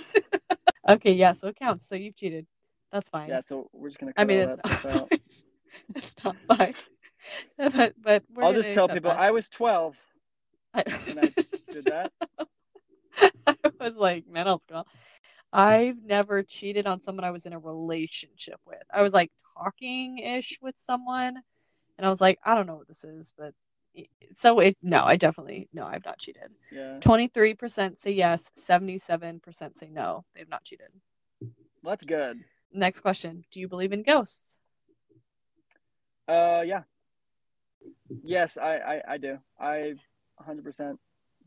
okay. 0.90 1.14
Yeah. 1.14 1.32
So 1.32 1.48
it 1.48 1.56
counts. 1.56 1.88
So 1.88 1.96
you've 1.96 2.16
cheated. 2.16 2.46
That's 2.92 3.10
fine. 3.10 3.30
Yeah, 3.30 3.42
so 3.42 3.68
we're 3.74 3.90
just 3.90 4.00
gonna 4.00 4.14
I 4.16 4.26
mean, 4.26 4.38
it's 4.50 4.86
out. 4.86 5.12
it's 5.96 6.16
not 6.24 6.36
fine. 6.48 6.76
but 7.58 7.94
but 8.00 8.24
we're 8.34 8.44
I'll 8.44 8.54
just 8.54 8.74
tell 8.74 8.88
people 8.88 9.10
that. 9.10 9.20
I 9.20 9.32
was 9.32 9.50
twelve 9.50 9.96
I, 10.74 10.84
when 11.08 11.20
I 11.20 11.30
did 11.72 11.86
that. 11.86 12.12
I 13.48 13.56
was 13.80 13.98
like, 13.98 14.28
man, 14.28 14.48
else 14.48 14.66
go. 14.66 14.84
I've 15.52 16.04
never 16.04 16.42
cheated 16.42 16.88
on 16.88 17.02
someone 17.02 17.24
I 17.24 17.32
was 17.32 17.46
in 17.46 17.54
a 17.54 17.60
relationship 17.60 18.60
with. 18.66 18.82
I 18.92 19.02
was 19.04 19.14
like 19.14 19.32
talking 19.58 20.18
ish 20.18 20.60
with 20.62 20.78
someone, 20.78 21.38
and 21.98 22.06
I 22.06 22.10
was 22.10 22.22
like, 22.22 22.40
I 22.44 22.56
don't 22.56 22.66
know 22.66 22.76
what 22.76 22.88
this 22.88 23.04
is, 23.04 23.34
but 23.38 23.54
so 24.32 24.60
it 24.60 24.76
no, 24.82 25.04
I 25.04 25.16
definitely 25.16 25.70
no, 25.72 25.86
I've 25.86 26.06
not 26.06 26.18
cheated. 26.18 26.52
Twenty 27.02 27.28
three 27.28 27.54
percent 27.54 28.00
say 28.00 28.12
yes, 28.12 28.50
seventy 28.56 28.98
seven 28.98 29.40
percent 29.40 29.78
say 29.78 29.90
no, 29.92 30.26
they've 30.36 30.50
not 30.50 30.64
cheated. 30.64 30.88
That's 31.84 32.06
good. 32.06 32.40
Next 32.72 33.02
question: 33.02 33.44
Do 33.52 33.60
you 33.60 33.68
believe 33.68 33.94
in 33.94 34.02
ghosts? 34.02 34.60
Uh 36.28 36.64
yeah. 36.66 36.84
Yes, 38.24 38.58
I 38.58 38.78
I, 38.78 39.02
I 39.10 39.18
do. 39.18 39.38
I 39.60 39.94
100% 40.48 40.98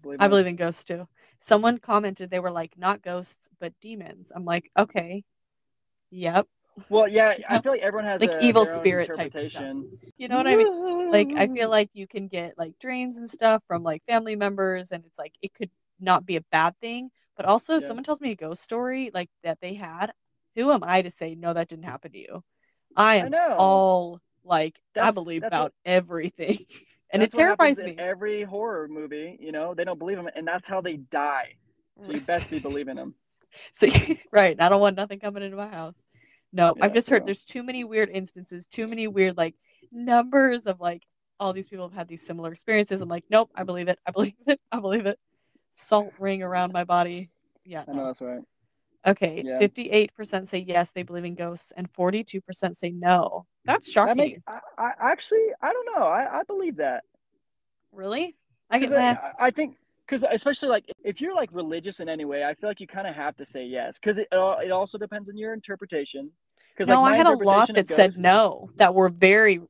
believe 0.06 0.20
I 0.22 0.28
believe 0.28 0.46
in 0.46 0.56
ghosts 0.56 0.84
too. 0.84 1.08
Someone 1.38 1.78
commented 1.78 2.30
they 2.30 2.40
were 2.40 2.50
like 2.50 2.78
not 2.78 3.02
ghosts 3.02 3.48
but 3.60 3.72
demons. 3.80 4.32
I'm 4.34 4.44
like, 4.44 4.70
okay, 4.78 5.24
yep. 6.10 6.46
Well, 6.88 7.08
yeah, 7.08 7.34
I 7.48 7.60
feel 7.60 7.72
like 7.72 7.82
everyone 7.82 8.06
has 8.08 8.20
Like 8.20 8.32
a, 8.32 8.44
evil 8.44 8.64
spirit 8.64 9.12
type 9.14 9.32
stuff. 9.32 9.62
You 10.18 10.28
know 10.28 10.36
what 10.36 10.46
I 10.46 10.56
mean? 10.56 11.10
Like 11.10 11.32
I 11.36 11.46
feel 11.48 11.70
like 11.78 11.90
you 11.94 12.06
can 12.06 12.28
get 12.28 12.56
like 12.58 12.78
dreams 12.78 13.16
and 13.16 13.28
stuff 13.28 13.62
from 13.66 13.82
like 13.82 14.02
family 14.06 14.36
members, 14.36 14.92
and 14.92 15.04
it's 15.04 15.18
like 15.18 15.34
it 15.42 15.52
could 15.54 15.70
not 16.00 16.24
be 16.26 16.36
a 16.36 16.42
bad 16.52 16.74
thing. 16.80 17.10
But 17.36 17.46
also, 17.46 17.74
Yeah. 17.74 17.80
someone 17.80 18.04
tells 18.04 18.20
me 18.20 18.30
a 18.30 18.36
ghost 18.36 18.62
story 18.62 19.10
like 19.12 19.28
that 19.42 19.60
they 19.60 19.74
had, 19.74 20.12
who 20.54 20.72
am 20.72 20.82
I 20.84 21.02
to 21.02 21.10
say 21.10 21.34
no? 21.34 21.52
That 21.52 21.68
didn't 21.68 21.84
happen 21.84 22.12
to 22.12 22.18
you. 22.18 22.42
I 22.96 23.14
I 23.14 23.16
am 23.16 23.30
know. 23.30 23.56
all 23.58 24.20
like 24.44 24.80
I 24.98 25.10
believe 25.10 25.42
about 25.42 25.64
what- 25.64 25.72
everything, 25.84 26.58
and 27.10 27.22
That's 27.22 27.34
it 27.34 27.36
terrifies 27.36 27.78
me. 27.78 27.94
every 27.98 28.42
horror 28.42 28.88
movie, 28.88 29.36
you 29.40 29.52
know, 29.52 29.74
they 29.74 29.84
don't 29.84 29.98
believe 29.98 30.16
them, 30.16 30.28
and 30.34 30.46
that's 30.46 30.66
how 30.66 30.80
they 30.80 30.96
die. 30.96 31.54
So 32.04 32.12
you 32.12 32.20
best 32.20 32.50
be 32.50 32.58
believing 32.58 32.96
them. 32.96 33.14
See, 33.72 34.20
right, 34.32 34.60
I 34.60 34.68
don't 34.68 34.80
want 34.80 34.96
nothing 34.96 35.18
coming 35.18 35.42
into 35.42 35.56
my 35.56 35.68
house. 35.68 36.06
No, 36.52 36.74
I've 36.80 36.92
just 36.92 37.10
heard 37.10 37.20
real. 37.20 37.26
there's 37.26 37.44
too 37.44 37.62
many 37.62 37.84
weird 37.84 38.08
instances, 38.10 38.66
too 38.66 38.86
many 38.86 39.08
weird 39.08 39.36
like 39.36 39.54
numbers 39.92 40.66
of 40.66 40.80
like 40.80 41.02
all 41.38 41.52
these 41.52 41.66
people 41.66 41.88
have 41.88 41.96
had 41.96 42.08
these 42.08 42.24
similar 42.24 42.50
experiences. 42.50 43.00
I'm 43.00 43.08
like, 43.08 43.24
nope, 43.30 43.50
I 43.54 43.64
believe 43.64 43.88
it. 43.88 43.98
I 44.06 44.10
believe 44.12 44.34
it. 44.46 44.60
I 44.72 44.80
believe 44.80 45.06
it. 45.06 45.18
Salt 45.72 46.12
ring 46.18 46.42
around 46.42 46.72
my 46.72 46.84
body. 46.84 47.30
Yeah. 47.64 47.84
I 47.86 47.92
know 47.92 48.06
that's 48.06 48.20
right. 48.20 48.40
Okay. 49.06 49.42
Yeah. 49.44 49.58
58% 49.58 50.46
say 50.46 50.64
yes, 50.66 50.90
they 50.90 51.02
believe 51.02 51.24
in 51.24 51.34
ghosts, 51.34 51.72
and 51.76 51.92
42% 51.92 52.74
say 52.74 52.90
no. 52.90 53.46
That's 53.66 53.86
That 53.86 53.92
shocking. 53.92 54.16
make 54.16 54.38
I, 54.46 54.60
I 54.78 54.92
actually 55.00 55.46
I 55.62 55.72
don't 55.72 55.86
know. 55.96 56.04
I, 56.04 56.40
I 56.40 56.42
believe 56.44 56.76
that. 56.76 57.04
really? 57.92 58.36
I 58.70 58.78
get 58.78 58.90
that. 58.90 59.34
I, 59.38 59.46
I 59.46 59.50
think 59.50 59.76
because 60.06 60.24
especially 60.30 60.68
like 60.68 60.84
if 61.04 61.20
you're 61.20 61.34
like 61.34 61.50
religious 61.52 62.00
in 62.00 62.08
any 62.08 62.24
way, 62.24 62.44
I 62.44 62.54
feel 62.54 62.68
like 62.70 62.80
you 62.80 62.86
kind 62.86 63.06
of 63.06 63.14
have 63.14 63.36
to 63.36 63.44
say 63.44 63.64
yes 63.64 63.98
because 63.98 64.18
it 64.18 64.28
uh, 64.32 64.56
it 64.62 64.70
also 64.70 64.98
depends 64.98 65.28
on 65.28 65.36
your 65.36 65.52
interpretation. 65.52 66.30
Because 66.74 66.88
No, 66.88 67.02
like, 67.02 67.14
I 67.14 67.16
had 67.16 67.26
a 67.26 67.32
lot 67.32 67.72
that 67.74 67.88
said 67.88 68.18
no, 68.18 68.70
that 68.76 68.94
were 68.94 69.08
very, 69.08 69.62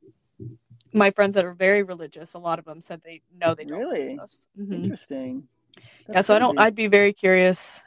my 0.92 1.11
friends 1.12 1.37
that 1.37 1.44
are 1.44 1.52
very 1.54 1.85
religious, 1.85 2.35
a 2.35 2.38
lot 2.38 2.59
of 2.59 2.64
them 2.64 2.80
said 2.80 3.00
they, 3.04 3.22
no, 3.32 3.54
they 3.54 3.64
don't. 3.64 3.78
Really? 3.78 4.16
ghosts. 4.16 4.48
Mhm. 4.59 4.72
Interesting. 4.82 5.46
Yeah, 5.76 5.82
That's 6.14 6.26
so 6.26 6.35
I 6.35 6.40
don't. 6.40 6.59
I'd 6.59 6.74
be 6.74 6.88
very 6.88 7.12
curious. 7.12 7.85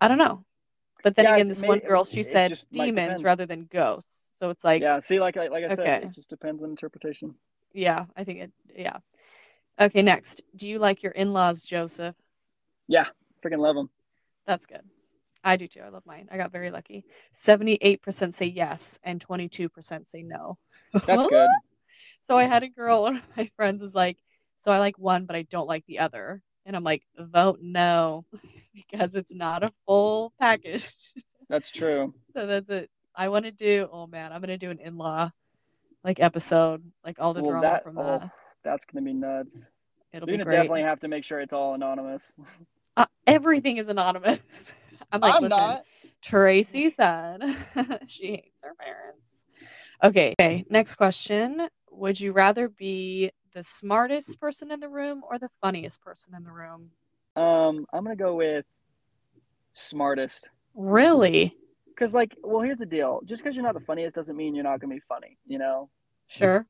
I 0.00 0.08
don't 0.08 0.16
know, 0.16 0.44
but 1.02 1.14
then 1.14 1.26
Yeah, 1.26 1.34
again, 1.34 1.48
this 1.48 1.60
may- 1.60 1.68
one 1.68 1.80
girl 1.80 2.04
she 2.04 2.22
said 2.22 2.58
demons 2.72 3.22
rather 3.22 3.44
than 3.44 3.68
ghosts. 3.70 4.29
So 4.40 4.48
it's 4.48 4.64
like, 4.64 4.80
yeah. 4.80 4.98
See, 5.00 5.20
like 5.20 5.36
like, 5.36 5.50
like 5.50 5.64
I 5.64 5.68
said, 5.68 5.80
Okay. 5.80 6.06
it 6.06 6.12
just 6.14 6.30
depends 6.30 6.62
on 6.62 6.70
interpretation. 6.70 7.34
Yeah, 7.74 8.06
I 8.16 8.24
think 8.24 8.38
it. 8.40 8.52
Yeah. 8.74 8.96
Okay, 9.78 10.00
next. 10.00 10.40
Do 10.56 10.66
you 10.66 10.78
like 10.78 11.02
your 11.02 11.12
in-laws, 11.12 11.66
Joseph? 11.66 12.16
Yeah, 12.88 13.08
freaking 13.44 13.58
love 13.58 13.76
them. 13.76 13.90
That's 14.46 14.64
good. 14.64 14.80
I 15.44 15.56
do 15.56 15.66
too. 15.66 15.80
I 15.80 15.90
love 15.90 16.06
mine. 16.06 16.26
I 16.32 16.38
got 16.38 16.52
very 16.52 16.70
lucky. 16.70 17.04
78% 17.34 18.32
say 18.32 18.46
yes 18.46 18.98
and 19.02 19.20
22% 19.20 20.08
say 20.08 20.22
no. 20.22 20.56
That's 21.06 21.26
good. 21.26 21.48
So 22.22 22.38
I 22.38 22.44
had 22.44 22.62
a 22.62 22.68
girl, 22.68 23.02
one 23.02 23.16
of 23.16 23.22
my 23.36 23.50
friends 23.56 23.82
is 23.82 23.94
like, 23.94 24.16
so 24.56 24.72
I 24.72 24.78
like 24.78 24.98
one, 24.98 25.26
but 25.26 25.36
I 25.36 25.42
don't 25.42 25.68
like 25.68 25.84
the 25.84 25.98
other. 25.98 26.42
And 26.64 26.74
I'm 26.74 26.84
like, 26.84 27.02
vote 27.18 27.58
no, 27.60 28.24
because 28.74 29.14
it's 29.14 29.34
not 29.34 29.62
a 29.62 29.72
full 29.86 30.32
package. 30.40 30.94
That's 31.50 31.70
true. 31.70 32.14
so 32.32 32.46
that's 32.46 32.70
it. 32.70 32.90
I 33.14 33.28
want 33.28 33.44
to 33.44 33.50
do, 33.50 33.88
oh 33.92 34.06
man, 34.06 34.32
I'm 34.32 34.40
going 34.40 34.48
to 34.48 34.58
do 34.58 34.70
an 34.70 34.78
in 34.78 34.96
law 34.96 35.30
like 36.04 36.20
episode, 36.20 36.82
like 37.04 37.18
all 37.20 37.34
the 37.34 37.42
Well, 37.42 37.52
drama 37.52 37.68
that- 37.68 37.84
from 37.84 37.98
oh, 37.98 38.04
that. 38.04 38.30
That's 38.62 38.84
gonna 38.84 39.04
be 39.04 39.14
nuts. 39.14 39.70
It'll 40.12 40.28
You're 40.28 40.34
be 40.34 40.38
gonna 40.38 40.44
great. 40.44 40.56
definitely 40.56 40.82
have 40.82 40.98
to 41.00 41.08
make 41.08 41.24
sure 41.24 41.40
it's 41.40 41.54
all 41.54 41.72
anonymous. 41.72 42.34
Uh, 42.94 43.06
everything 43.26 43.78
is 43.78 43.88
anonymous. 43.88 44.74
I'm 45.12 45.20
like, 45.20 45.34
I'm 45.34 45.42
listen, 45.42 45.56
not. 45.56 45.84
Tracy 46.22 46.90
said 46.90 47.40
she 48.06 48.32
hates 48.32 48.62
her 48.62 48.74
parents. 48.78 49.46
Okay. 50.04 50.34
Okay. 50.38 50.66
Next 50.68 50.96
question. 50.96 51.68
Would 51.90 52.20
you 52.20 52.32
rather 52.32 52.68
be 52.68 53.30
the 53.54 53.62
smartest 53.62 54.38
person 54.38 54.70
in 54.70 54.80
the 54.80 54.90
room 54.90 55.22
or 55.26 55.38
the 55.38 55.48
funniest 55.62 56.02
person 56.02 56.34
in 56.34 56.44
the 56.44 56.52
room? 56.52 56.90
Um, 57.36 57.86
I'm 57.94 58.04
gonna 58.04 58.14
go 58.14 58.34
with 58.34 58.66
smartest. 59.72 60.48
Really? 60.74 61.56
Because 62.00 62.14
like, 62.14 62.34
well, 62.42 62.62
here's 62.62 62.78
the 62.78 62.86
deal. 62.86 63.20
Just 63.26 63.42
because 63.42 63.54
you're 63.54 63.64
not 63.64 63.74
the 63.74 63.80
funniest 63.80 64.16
doesn't 64.16 64.34
mean 64.34 64.54
you're 64.54 64.64
not 64.64 64.80
gonna 64.80 64.94
be 64.94 65.02
funny. 65.06 65.36
You 65.46 65.58
know. 65.58 65.90
Sure. 66.28 66.66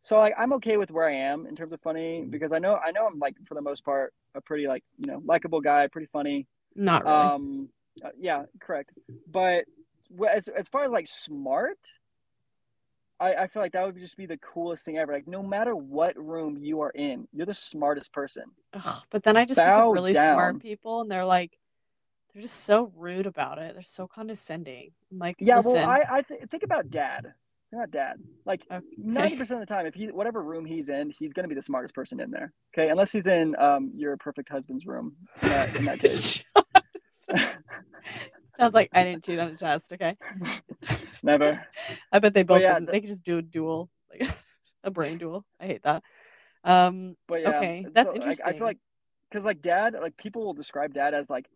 So 0.00 0.18
like, 0.18 0.34
I'm 0.36 0.52
okay 0.54 0.76
with 0.76 0.90
where 0.90 1.08
I 1.08 1.14
am 1.14 1.46
in 1.46 1.54
terms 1.54 1.72
of 1.72 1.80
funny 1.80 2.24
because 2.28 2.52
I 2.52 2.58
know 2.58 2.74
I 2.74 2.90
know 2.90 3.06
I'm 3.06 3.20
like 3.20 3.36
for 3.46 3.54
the 3.54 3.62
most 3.62 3.84
part 3.84 4.12
a 4.34 4.40
pretty 4.40 4.66
like 4.66 4.82
you 4.98 5.06
know 5.06 5.22
likable 5.24 5.60
guy, 5.60 5.86
pretty 5.86 6.08
funny. 6.12 6.48
Not 6.74 7.04
really. 7.04 7.16
Um, 7.16 7.68
uh, 8.04 8.08
yeah, 8.18 8.44
correct. 8.58 8.90
But 9.30 9.66
as 10.28 10.48
as 10.48 10.68
far 10.68 10.82
as 10.82 10.90
like 10.90 11.06
smart, 11.06 11.78
I 13.20 13.34
I 13.34 13.46
feel 13.46 13.62
like 13.62 13.72
that 13.74 13.86
would 13.86 13.96
just 14.00 14.16
be 14.16 14.26
the 14.26 14.38
coolest 14.38 14.84
thing 14.84 14.98
ever. 14.98 15.12
Like 15.12 15.28
no 15.28 15.44
matter 15.44 15.76
what 15.76 16.16
room 16.16 16.58
you 16.60 16.80
are 16.80 16.90
in, 16.90 17.28
you're 17.32 17.46
the 17.46 17.54
smartest 17.54 18.12
person. 18.12 18.46
Ugh, 18.72 19.04
but 19.10 19.22
then 19.22 19.36
I 19.36 19.44
just 19.44 19.60
think 19.60 19.70
of 19.70 19.92
really 19.92 20.14
down. 20.14 20.26
smart 20.26 20.60
people 20.60 21.02
and 21.02 21.10
they're 21.10 21.24
like, 21.24 21.56
they're 22.32 22.42
just 22.42 22.64
so 22.64 22.92
rude 22.96 23.26
about 23.26 23.58
it. 23.58 23.74
They're 23.74 23.82
so 23.82 24.06
condescending. 24.06 24.92
I'm 25.10 25.18
like, 25.18 25.36
Yeah, 25.38 25.56
listen, 25.56 25.74
well, 25.74 25.88
I 25.90 26.04
I 26.10 26.22
th- 26.22 26.40
think 26.50 26.62
about 26.62 26.90
dad. 26.90 27.34
About 27.72 27.90
dad. 27.90 28.16
Like 28.44 28.62
okay. 28.70 28.84
ninety 28.98 29.36
percent 29.36 29.62
of 29.62 29.66
the 29.66 29.74
time, 29.74 29.86
if 29.86 29.94
he 29.94 30.06
whatever 30.08 30.42
room 30.42 30.64
he's 30.66 30.88
in, 30.90 31.10
he's 31.10 31.32
gonna 31.32 31.48
be 31.48 31.54
the 31.54 31.62
smartest 31.62 31.94
person 31.94 32.20
in 32.20 32.30
there. 32.30 32.52
Okay, 32.74 32.90
unless 32.90 33.12
he's 33.12 33.26
in 33.26 33.56
um 33.58 33.90
your 33.94 34.16
perfect 34.18 34.48
husband's 34.50 34.84
room. 34.86 35.16
In 35.42 35.48
that, 35.48 35.78
in 35.78 35.84
that 35.86 35.98
case, 35.98 36.44
Sounds 38.58 38.74
like 38.74 38.90
I 38.92 39.04
didn't 39.04 39.24
cheat 39.24 39.38
on 39.38 39.48
a 39.48 39.56
test. 39.56 39.92
Okay. 39.94 40.16
never. 41.22 41.66
I 42.12 42.18
bet 42.18 42.34
they 42.34 42.42
both 42.42 42.60
yeah, 42.60 42.78
the- 42.78 42.86
they 42.86 43.00
could 43.00 43.08
just 43.08 43.24
do 43.24 43.38
a 43.38 43.42
duel, 43.42 43.90
like 44.10 44.28
a 44.84 44.90
brain 44.90 45.18
duel. 45.18 45.44
I 45.58 45.66
hate 45.66 45.82
that. 45.84 46.02
Um, 46.64 47.16
But 47.28 47.40
yeah, 47.40 47.48
Okay, 47.56 47.86
that's 47.92 48.10
so, 48.10 48.14
like, 48.16 48.22
I 48.22 48.30
interesting. 48.30 48.54
feel 48.58 48.66
like 48.66 48.78
because 49.30 49.44
like 49.46 49.62
dad, 49.62 49.94
like 50.00 50.16
people 50.18 50.44
will 50.44 50.52
describe 50.54 50.92
dad 50.92 51.14
as 51.14 51.30
like 51.30 51.46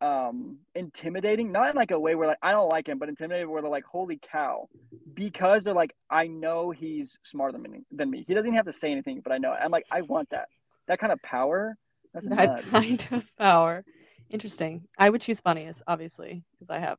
um 0.00 0.58
intimidating, 0.74 1.50
not 1.52 1.70
in 1.70 1.76
like 1.76 1.90
a 1.90 1.98
way 1.98 2.14
where 2.14 2.28
like 2.28 2.38
I 2.42 2.52
don't 2.52 2.68
like 2.68 2.88
him, 2.88 2.98
but 2.98 3.08
intimidating 3.08 3.50
where 3.50 3.62
they're 3.62 3.70
like, 3.70 3.84
holy 3.84 4.18
cow, 4.18 4.68
because 5.14 5.64
they're 5.64 5.74
like, 5.74 5.94
I 6.10 6.26
know 6.26 6.70
he's 6.70 7.18
smarter 7.22 7.52
than 7.52 7.62
me. 7.62 7.80
Than 7.90 8.10
me. 8.10 8.24
He 8.26 8.34
doesn't 8.34 8.48
even 8.48 8.56
have 8.56 8.66
to 8.66 8.72
say 8.72 8.90
anything, 8.92 9.20
but 9.20 9.32
I 9.32 9.38
know. 9.38 9.52
it. 9.52 9.58
I'm 9.62 9.70
like, 9.70 9.86
I 9.90 10.02
want 10.02 10.30
that. 10.30 10.48
That 10.88 10.98
kind 10.98 11.12
of 11.12 11.22
power. 11.22 11.76
That's 12.12 12.28
that 12.28 12.36
nuts. 12.36 12.64
kind 12.70 13.08
of 13.10 13.36
power. 13.36 13.84
Interesting. 14.30 14.82
I 14.98 15.10
would 15.10 15.20
choose 15.20 15.40
funniest, 15.40 15.82
obviously, 15.86 16.42
because 16.52 16.70
I 16.70 16.78
have 16.78 16.98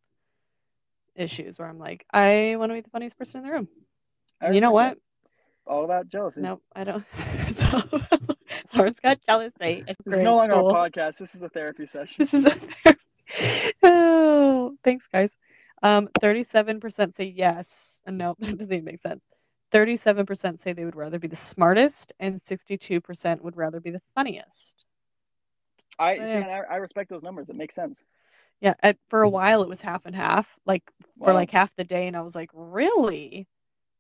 issues 1.16 1.60
where 1.60 1.68
I'm 1.68 1.80
like, 1.80 2.06
I 2.14 2.56
want 2.58 2.72
to 2.72 2.74
be 2.76 2.82
the 2.82 2.90
funniest 2.90 3.18
person 3.18 3.42
in 3.42 3.48
the 3.48 3.54
room. 3.54 3.68
You 4.52 4.62
know 4.62 4.72
what? 4.72 4.98
All 5.66 5.84
about 5.84 6.08
jealousy. 6.08 6.42
Nope, 6.42 6.62
I 6.76 6.84
don't. 6.84 7.06
so, 7.54 7.82
Lauren's 7.82 8.28
got 8.28 8.37
jealousy. 9.28 9.84
It's 9.88 9.98
This 9.98 9.98
is 10.06 10.14
great, 10.14 10.24
no 10.24 10.36
longer 10.38 10.56
cool. 10.56 10.70
a 10.70 10.74
podcast. 10.74 11.18
This 11.18 11.36
is 11.36 11.44
a 11.44 11.50
therapy 11.50 11.86
session. 11.86 12.16
This 12.18 12.34
is 12.34 12.46
a 12.46 12.50
therapy. 12.52 13.02
oh, 13.84 14.76
thanks, 14.84 15.08
guys. 15.08 15.38
Um, 15.84 16.10
thirty-seven 16.20 16.80
percent 16.80 17.16
say 17.16 17.26
yes. 17.36 18.02
Uh, 18.08 18.12
No, 18.12 18.36
that 18.40 18.58
doesn't 18.58 18.74
even 18.74 18.86
make 18.86 19.00
sense. 19.00 19.26
Thirty-seven 19.72 20.26
percent 20.26 20.60
say 20.60 20.74
they 20.74 20.86
would 20.86 20.96
rather 20.96 21.20
be 21.20 21.28
the 21.28 21.36
smartest, 21.36 22.14
and 22.20 22.42
sixty-two 22.42 23.02
percent 23.02 23.44
would 23.44 23.58
rather 23.58 23.80
be 23.80 23.92
the 23.92 24.02
funniest. 24.16 24.86
I 26.00 26.18
So, 26.18 26.26
see, 26.26 26.32
and 26.34 26.46
I, 26.46 26.62
I 26.70 26.76
respect 26.78 27.10
those 27.10 27.24
numbers. 27.24 27.50
It 27.50 27.56
makes 27.58 27.76
sense. 27.76 28.04
Yeah, 28.62 28.74
at, 28.82 28.98
for 29.10 29.22
a 29.22 29.30
while 29.30 29.62
it 29.62 29.70
was 29.70 29.82
half 29.82 30.06
and 30.06 30.16
half, 30.16 30.58
like 30.66 30.84
for 31.20 31.28
Wow. 31.32 31.34
like 31.34 31.52
half 31.52 31.76
the 31.76 31.84
day, 31.84 32.08
and 32.08 32.16
I 32.18 32.22
was 32.22 32.36
like, 32.36 32.50
really, 32.54 33.48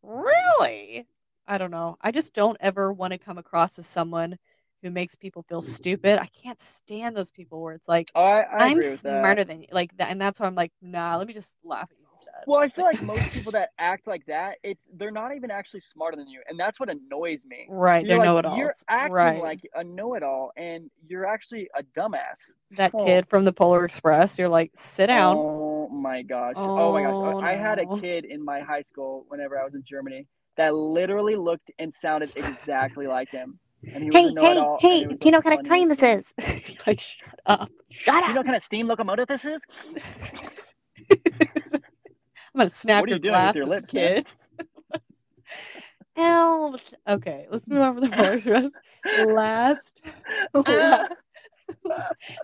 really? 0.02 1.06
I 1.48 1.58
don't 1.58 1.72
know. 1.72 1.98
I 2.02 2.12
just 2.12 2.34
don't 2.34 2.58
ever 2.60 2.92
want 2.92 3.13
to 3.13 3.20
come 3.20 3.38
across 3.38 3.78
as 3.80 3.86
someone 3.86 4.38
who 4.84 4.92
makes 4.92 5.16
people 5.16 5.42
feel 5.44 5.62
stupid. 5.62 6.20
I 6.20 6.28
can't 6.28 6.60
stand 6.60 7.16
those 7.18 7.32
people 7.32 7.62
where 7.62 7.74
it's 7.74 7.88
like. 7.88 8.12
Oh, 8.16 8.22
I, 8.24 8.42
I 8.42 8.66
I'm 8.66 8.78
agree 8.78 8.90
that. 8.90 9.00
smarter 9.00 9.44
than 9.44 9.62
you. 9.62 9.68
Like 9.72 9.96
that, 9.98 10.10
and 10.12 10.20
that's 10.22 10.40
why 10.40 10.48
I'm 10.48 10.56
like, 10.56 10.72
nah. 10.82 11.18
Let 11.18 11.28
me 11.28 11.34
just 11.34 11.58
laugh 11.63 11.90
at 11.92 11.98
you 12.00 12.06
instead. 12.12 12.34
Well, 12.46 12.60
I 12.60 12.70
feel 12.70 12.86
like 12.86 13.02
most 13.13 13.32
people 13.32 13.52
that 13.54 13.70
act 13.80 14.08
like 14.08 14.26
that, 14.28 14.58
it's 14.63 14.86
they're 14.96 15.12
not 15.12 15.36
even 15.36 15.50
actually 15.52 15.80
smarter 15.82 16.16
than 16.18 16.28
you, 16.28 16.42
and 16.48 16.60
that's 16.60 16.80
what 16.80 16.90
annoys 16.90 17.46
me. 17.46 17.66
right, 17.70 18.04
You're 18.06 18.08
they're 18.10 18.18
like- 18.20 18.26
know-it-alls. 18.26 18.58
You're 18.58 18.74
acting 18.88 19.13
right, 19.13 19.42
like 19.42 19.62
a 19.76 19.84
know-it-all, 19.84 20.52
and 20.58 20.90
you're 21.08 21.26
actually 21.26 21.70
a 21.78 21.84
dumbass. 22.00 22.52
that 22.72 22.92
kid 23.06 23.28
from 23.30 23.46
the 23.46 23.54
Polar 23.54 23.84
Express. 23.86 24.38
You're 24.38 24.50
like, 24.50 24.72
sit 24.76 25.08
down. 25.08 25.36
Oh 25.38 25.90
my 25.90 26.22
gosh! 26.22 26.54
Oh, 26.58 26.92
my 26.94 27.02
gosh! 27.04 27.13
Oh, 27.16 27.40
I 27.42 27.56
had 27.56 27.80
a 27.80 27.86
kid 28.00 28.26
in 28.26 28.44
my 28.44 28.60
high 28.60 28.82
school 28.82 29.26
whenever 29.30 29.58
I 29.60 29.63
was 29.63 29.74
in 29.74 29.84
Germany 29.84 30.28
that 30.58 30.74
literally 30.76 31.36
looked 31.36 31.72
and 31.80 31.94
sounded 31.94 32.32
exactly 32.36 33.06
like 33.08 33.30
him, 33.30 33.60
and 33.84 34.04
he 34.04 34.10
was 34.10 34.16
a 34.32 34.34
know-it-all. 34.34 34.80
and 34.84 34.92
it 35.02 35.08
was 35.08 35.18
the 35.20 35.42
funniest 35.42 36.00
thing. 36.00 36.20
is? 36.20 36.34
like, 36.88 37.00
shut 37.00 37.40
up. 37.46 37.70
Shut 37.90 38.13
Do 38.16 38.20
up. 38.20 38.28
you 38.30 38.34
know 38.34 38.40
what 38.40 38.46
kind 38.46 38.56
of 38.58 38.63
steam 38.63 38.88
locomotive 38.88 39.28
this 39.28 39.46
is? 39.46 39.62
I'm 41.12 42.60
gonna 42.62 42.70
snap 42.70 43.02
What 43.02 43.10
your 43.10 43.20
you 43.20 43.30
glasses, 43.30 43.66
lips, 43.66 43.92
kid. 43.92 44.26
Elves. 46.16 46.94
Okay, 47.08 47.46
let's 47.52 47.68
move 47.68 47.82
on 47.82 47.94
from 48.00 48.10
the 48.10 48.10
Polar 48.16 48.34
Express. 48.34 48.72
Last, 49.28 50.02
last 50.56 51.16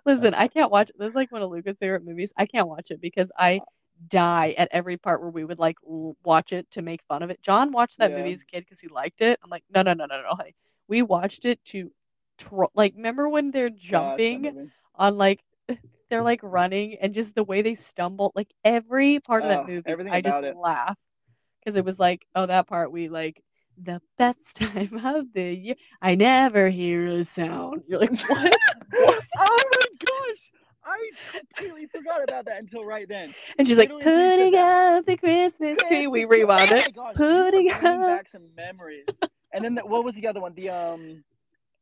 Listen, 0.05 0.33
I 0.35 0.47
can't 0.47 0.69
watch 0.71 0.91
this 0.97 1.09
is 1.09 1.15
like 1.15 1.31
one 1.31 1.41
of 1.41 1.49
Luca's 1.49 1.77
favorite 1.79 2.05
movies. 2.05 2.31
I 2.37 2.45
can't 2.45 2.67
watch 2.67 2.91
it 2.91 3.01
because 3.01 3.31
I 3.37 3.61
die 4.09 4.53
at 4.57 4.67
every 4.71 4.97
part 4.97 5.21
where 5.21 5.29
we 5.31 5.43
would 5.45 5.59
like 5.59 5.77
watch 6.23 6.53
it 6.53 6.69
to 6.71 6.81
make 6.83 7.01
fun 7.07 7.23
of 7.23 7.29
it. 7.31 7.41
John 7.41 7.71
watched 7.71 7.97
that 7.97 8.11
Yeah. 8.11 8.17
movie 8.17 8.33
as 8.33 8.41
a 8.43 8.45
kid 8.45 8.59
because 8.61 8.79
he 8.81 8.87
liked 8.89 9.21
it. 9.21 9.39
I'm 9.43 9.49
like, 9.49 9.63
no, 9.73 9.81
no, 9.81 9.93
no, 9.93 10.05
no, 10.05 10.21
no, 10.21 10.27
honey. 10.35 10.53
We 10.87 11.01
watched 11.01 11.45
it 11.45 11.63
to 11.65 11.91
like 12.73 12.93
remember 12.95 13.29
when 13.29 13.51
they're 13.51 13.69
jumping 13.69 14.69
on 14.95 15.17
like 15.17 15.39
they're 16.09 16.23
like 16.23 16.41
running 16.43 16.97
and 17.01 17.13
just 17.13 17.35
the 17.35 17.43
way 17.43 17.61
they 17.61 17.73
stumble, 17.75 18.31
like 18.35 18.51
every 18.63 19.19
part 19.19 19.43
of 19.43 19.49
that 19.49 19.63
Oh, 19.63 19.67
movie, 19.67 20.09
I 20.11 20.21
just 20.21 20.43
it. 20.43 20.55
laugh 20.55 20.95
because 21.59 21.75
it 21.77 21.85
was 21.85 21.99
like, 21.99 22.25
oh, 22.35 22.45
that 22.45 22.67
part 22.67 22.91
we 22.91 23.09
like 23.09 23.41
the 23.81 24.01
best 24.17 24.57
time 24.57 24.99
of 25.03 25.33
the 25.33 25.55
year. 25.55 25.75
I 26.01 26.15
never 26.15 26.69
hear 26.69 27.05
a 27.07 27.23
sound. 27.23 27.83
You're 27.87 27.99
like, 27.99 28.17
what? 28.29 28.53
What? 28.91 29.23
oh 29.39 29.63
my 29.71 29.85
gosh! 30.05 30.51
I 30.85 31.09
completely 31.31 31.87
forgot 31.87 32.23
about 32.23 32.45
that 32.45 32.59
until 32.59 32.83
right 32.83 33.07
then. 33.07 33.33
And 33.57 33.67
she's 33.67 33.77
like, 33.77 33.89
Literally, 33.89 34.03
as 34.05 34.33
soon 34.33 34.39
as 34.41 34.45
you 34.47 34.51
putting 34.51 34.59
up 34.59 35.05
the 35.05 35.17
Christmas 35.17 35.77
tree. 35.87 36.07
We 36.07 36.19
Christmas 36.25 36.27
tree. 36.27 36.39
rewound 36.39 36.71
Oh 36.71 36.75
it. 36.75 36.95
gosh, 36.95 37.15
Putting 37.15 37.67
you 37.67 37.73
are 37.73 37.79
bringing 37.79 38.01
up- 38.03 38.17
back 38.17 38.27
some 38.27 38.47
memories. 38.55 39.05
And 39.53 39.63
then 39.63 39.75
the, 39.75 39.85
what 39.85 40.03
was 40.03 40.15
the 40.15 40.27
other 40.27 40.39
one? 40.41 40.53
The 40.55 40.69
um, 40.69 41.23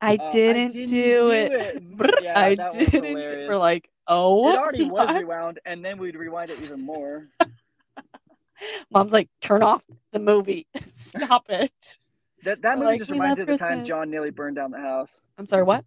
I 0.01 0.15
uh, 0.15 0.29
didn't, 0.31 0.73
didn't 0.73 0.89
do, 0.89 1.31
it. 1.31 1.51
it. 1.51 1.84
Yeah, 2.23 2.39
I 2.39 2.55
didn't. 2.55 2.89
hilarious. 3.05 3.49
We're 3.49 3.57
like, 3.57 3.89
oh, 4.07 4.51
it 4.53 4.60
already 4.60 4.84
was 4.86 5.15
rewound, 5.15 5.59
and 5.65 5.84
then 5.84 5.97
we'd 5.97 6.15
rewind 6.15 6.51
it 6.51 6.61
even 6.61 6.82
more. 6.86 7.24
Mom's 8.91 9.13
like, 9.13 9.30
turn 9.39 9.63
off 9.63 9.84
the 10.11 10.19
movie. 10.19 10.67
Stop 10.89 11.45
it. 11.49 11.97
That 12.43 12.61
that 12.63 12.78
We're 12.78 12.84
movie 12.86 12.91
like, 12.93 12.99
just 12.99 13.11
reminds 13.11 13.38
me 13.38 13.43
of 13.43 13.47
the 13.47 13.57
time 13.57 13.84
John 13.86 14.09
nearly 14.09 14.32
burned 14.32 14.55
down 14.55 14.72
the 14.72 14.80
house. 14.80 15.22
I'm 15.38 15.45
sorry, 15.45 15.63
what? 15.63 15.86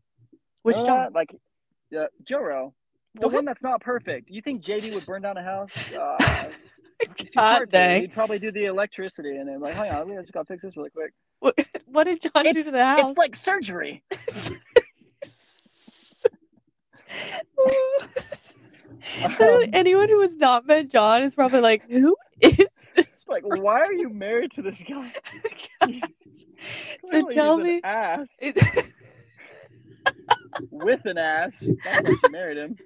Which 0.62 0.76
Uh, 0.76 0.86
John? 0.86 1.12
Like, 1.12 1.34
uh, 1.96 2.06
Joro, 2.24 2.72
the 3.14 3.22
What? 3.22 3.32
one 3.32 3.44
that's 3.44 3.62
not 3.62 3.80
perfect. 3.80 4.30
You 4.30 4.40
think 4.42 4.62
JD 4.62 4.94
would 4.94 5.04
burn 5.06 5.22
down 5.22 5.36
a 5.36 5.42
house? 5.42 5.92
Uh, 5.92 6.16
he's 7.00 7.30
too 7.30 7.36
God 7.36 7.56
smart 7.56 7.70
to. 7.70 7.76
dang. 7.76 8.00
He'd 8.02 8.12
probably 8.12 8.38
do 8.38 8.52
the 8.52 8.66
electricity, 8.66 9.36
and 9.36 9.48
then 9.48 9.60
like, 9.60 9.74
hang 9.74 9.92
on, 9.92 10.08
we 10.08 10.14
just 10.14 10.32
gotta 10.32 10.46
fix 10.46 10.62
this 10.62 10.76
really 10.76 10.90
quick. 10.90 11.12
What, 11.40 11.58
what 11.86 12.04
did 12.04 12.20
John 12.22 12.44
do 12.44 12.52
to 12.52 12.70
the 12.70 12.84
house? 12.84 13.10
It's 13.10 13.18
like 13.18 13.36
surgery. 13.36 14.02
Literally, 19.22 19.64
um, 19.64 19.70
anyone 19.74 20.08
who 20.08 20.20
has 20.22 20.36
not 20.36 20.66
met 20.66 20.88
John 20.88 21.22
is 21.22 21.34
probably 21.34 21.60
like, 21.60 21.88
who 21.88 22.16
is 22.40 22.56
this? 22.56 22.88
It's 22.96 23.28
like, 23.28 23.42
why 23.44 23.80
are 23.80 23.92
you 23.92 24.08
married 24.08 24.52
to 24.52 24.62
this 24.62 24.82
guy? 24.82 25.12
Oh 25.86 25.90
so 27.10 27.28
tell 27.28 27.58
me, 27.58 27.82
ass 27.84 28.38
with 30.70 31.04
an 31.04 31.18
ass. 31.18 31.62
That's 31.84 32.02
why 32.02 32.14
she 32.14 32.28
married 32.30 32.56
him. 32.56 32.76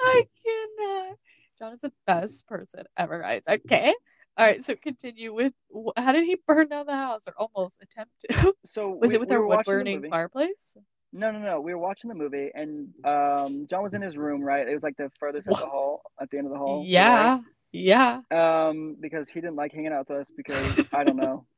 I 0.00 0.26
cannot. 0.44 1.16
John 1.62 1.72
is 1.74 1.80
the 1.80 1.92
best 2.08 2.48
person 2.48 2.82
ever, 2.96 3.20
guys. 3.20 3.42
Okay. 3.48 3.94
All 4.36 4.44
right. 4.46 4.60
So 4.60 4.74
continue 4.74 5.32
with 5.32 5.52
how 5.96 6.10
did 6.10 6.24
he 6.24 6.36
burn 6.48 6.68
down 6.68 6.86
the 6.86 6.96
house 6.96 7.28
or 7.28 7.34
almost 7.36 7.80
attempt 7.80 8.12
to? 8.28 8.52
So 8.66 8.88
Was 8.90 9.10
we- 9.10 9.14
it 9.16 9.20
with 9.20 9.30
we 9.30 9.36
our 9.36 9.46
wood 9.46 9.60
the 9.60 9.62
burning 9.70 10.10
fireplace? 10.10 10.76
No, 11.12 11.30
no, 11.30 11.38
no. 11.38 11.60
We 11.60 11.72
were 11.72 11.78
watching 11.80 12.08
the 12.08 12.14
movie, 12.16 12.50
and 12.54 12.88
um, 13.04 13.66
John 13.68 13.82
was 13.84 13.94
in 13.94 14.02
his 14.02 14.16
room, 14.16 14.40
right? 14.42 14.66
It 14.66 14.72
was 14.72 14.82
like 14.82 14.96
the 14.96 15.08
furthest 15.20 15.46
at 15.46 15.56
the 15.58 15.66
hall, 15.66 16.00
at 16.20 16.30
the 16.30 16.38
end 16.38 16.46
of 16.48 16.52
the 16.52 16.58
hall. 16.58 16.82
Yeah. 16.84 17.40
Yeah. 17.70 18.22
Um, 18.32 18.96
because 18.98 19.28
he 19.28 19.40
didn't 19.40 19.56
like 19.56 19.72
hanging 19.72 19.92
out 19.92 20.08
with 20.08 20.18
us 20.22 20.30
because 20.36 20.84
I 20.92 21.04
don't 21.04 21.16
know. 21.16 21.44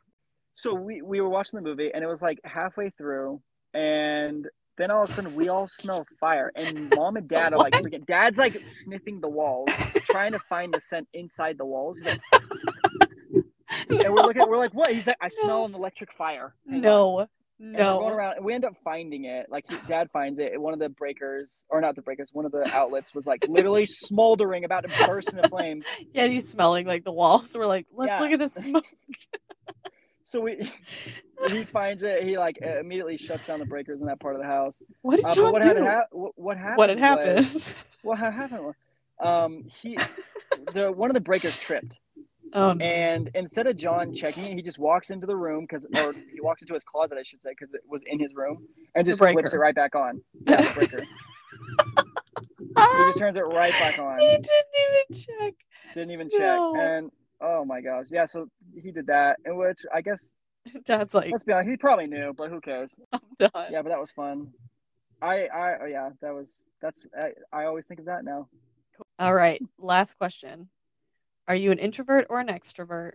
So 0.56 0.72
we 0.74 1.02
we 1.02 1.20
were 1.20 1.28
watching 1.28 1.56
the 1.58 1.64
movie, 1.68 1.90
and 1.92 2.04
it 2.04 2.06
was 2.06 2.22
like 2.22 2.38
halfway 2.44 2.88
through, 2.90 3.40
and 3.72 4.46
then 4.76 4.90
all 4.90 5.04
of 5.04 5.10
a 5.10 5.12
sudden 5.12 5.34
we 5.34 5.48
all 5.48 5.66
smell 5.66 6.06
fire, 6.18 6.50
and 6.56 6.90
mom 6.94 7.16
and 7.16 7.28
dad 7.28 7.52
are 7.52 7.58
like 7.58 7.72
freaking. 7.74 8.04
Dad's 8.06 8.38
like 8.38 8.52
sniffing 8.52 9.20
the 9.20 9.28
walls, 9.28 9.68
trying 10.10 10.32
to 10.32 10.38
find 10.38 10.72
the 10.74 10.80
scent 10.80 11.08
inside 11.14 11.58
the 11.58 11.64
walls. 11.64 11.98
He's 11.98 12.06
like, 12.06 12.20
and 14.04 14.14
we're 14.14 14.22
looking, 14.22 14.48
we're 14.48 14.58
like, 14.58 14.74
what? 14.74 14.92
He's 14.92 15.06
like, 15.06 15.16
I 15.20 15.28
smell 15.28 15.64
an 15.64 15.74
electric 15.74 16.12
fire. 16.12 16.54
Hang 16.68 16.76
on." 16.76 16.82
No. 16.82 17.26
We're 17.60 17.72
going 17.76 17.76
No. 17.76 18.08
around. 18.08 18.44
We 18.44 18.52
end 18.52 18.64
up 18.64 18.74
finding 18.82 19.26
it. 19.26 19.46
Like 19.48 19.64
dad 19.86 20.10
finds 20.12 20.40
it. 20.40 20.60
One 20.60 20.72
of 20.72 20.80
the 20.80 20.88
breakers, 20.88 21.64
or 21.68 21.80
not 21.80 21.94
the 21.94 22.02
breakers, 22.02 22.30
one 22.32 22.44
of 22.44 22.50
the 22.52 22.68
outlets 22.74 23.14
was 23.14 23.26
like 23.28 23.46
literally 23.48 23.86
smoldering, 24.06 24.64
about 24.64 24.88
to 24.88 25.06
burst 25.06 25.32
into 25.32 25.48
flames. 25.48 25.86
Yeah, 26.12 26.26
he's 26.26 26.48
smelling 26.48 26.84
like 26.84 27.04
the 27.04 27.12
walls. 27.12 27.50
So 27.50 27.60
we're 27.60 27.66
like, 27.66 27.86
let's 27.92 28.10
Yeah. 28.10 28.20
look 28.20 28.32
at 28.32 28.38
the 28.40 28.48
smoke. 28.48 28.84
So 30.26 30.40
we, 30.40 30.70
he 31.50 31.64
finds 31.64 32.02
it. 32.02 32.22
He 32.24 32.38
like 32.38 32.56
immediately 32.58 33.16
shuts 33.18 33.46
down 33.46 33.58
the 33.60 33.66
breakers 33.66 34.00
in 34.00 34.06
that 34.06 34.18
part 34.20 34.34
of 34.34 34.40
the 34.40 34.46
house. 34.46 34.80
What 35.02 35.16
did 35.16 35.26
Uh, 35.26 35.34
John 35.34 35.52
what 35.52 35.60
do? 35.62 35.84
hap- 35.84 36.08
what, 36.12 36.32
what 36.36 36.56
happened? 36.56 36.78
what 36.78 36.88
had 36.98 37.36
was- 37.36 37.52
happened? 37.52 37.74
what 38.02 38.18
had 38.18 38.32
happened? 38.32 38.64
was, 38.64 38.74
Um, 39.20 39.64
he, 39.82 39.98
the 40.72 40.90
one 40.90 41.10
of 41.10 41.14
the 41.14 41.20
breakers 41.20 41.58
tripped, 41.58 41.96
Um, 42.54 42.80
and 42.80 43.30
instead 43.34 43.66
of 43.66 43.76
John 43.76 44.14
checking 44.14 44.44
it, 44.44 44.54
he 44.54 44.62
just 44.62 44.78
walks 44.78 45.10
into 45.10 45.26
the 45.26 45.34
room 45.36 45.64
because, 45.68 45.84
or 45.96 46.12
he 46.32 46.40
walks 46.40 46.62
into 46.62 46.72
his 46.74 46.84
closet, 46.84 47.18
I 47.18 47.22
should 47.24 47.42
say, 47.42 47.50
because 47.50 47.74
it 47.74 47.80
was 47.88 48.00
in 48.06 48.18
his 48.20 48.32
room, 48.34 48.64
and 48.94 49.04
just 49.04 49.18
flips 49.18 49.52
it 49.52 49.56
right 49.58 49.74
back 49.74 49.94
on. 49.96 50.22
Yeah, 50.46 50.72
breaker. 50.74 51.00
he 51.02 52.76
just 53.06 53.18
turns 53.18 53.36
it 53.36 53.40
right 53.40 53.72
back 53.72 53.98
on. 53.98 54.20
he 54.20 54.26
didn't 54.28 54.48
even 54.80 55.20
check. 55.20 55.54
Didn't 55.94 56.10
even 56.12 56.30
check. 56.30 56.38
No. 56.40 56.76
And 56.76 57.10
oh 57.40 57.64
my 57.64 57.80
gosh, 57.80 58.06
yeah. 58.10 58.26
So 58.26 58.48
he 58.80 58.90
did 58.90 59.06
that, 59.06 59.38
in 59.44 59.56
which 59.56 59.80
I 59.92 60.00
guess 60.00 60.34
Dad's 60.84 61.14
like, 61.14 61.30
let's 61.30 61.44
be 61.44 61.52
honest, 61.52 61.70
he 61.70 61.76
probably 61.76 62.06
knew, 62.06 62.32
but 62.36 62.50
who 62.50 62.60
cares? 62.60 62.98
I'm 63.12 63.20
done. 63.38 63.50
Yeah, 63.70 63.82
but 63.82 63.90
that 63.90 64.00
was 64.00 64.10
fun. 64.10 64.52
I, 65.22 65.46
I, 65.46 65.74
oh, 65.82 65.86
yeah, 65.86 66.10
that 66.20 66.34
was 66.34 66.64
that's. 66.82 67.06
I, 67.18 67.32
I 67.52 67.64
always 67.64 67.86
think 67.86 68.00
of 68.00 68.06
that 68.06 68.24
now. 68.24 68.48
All 69.18 69.34
right. 69.34 69.60
Last 69.78 70.18
question. 70.18 70.68
Are 71.48 71.54
you 71.54 71.70
an 71.72 71.78
introvert 71.78 72.26
or 72.30 72.40
an 72.40 72.48
extrovert? 72.48 73.12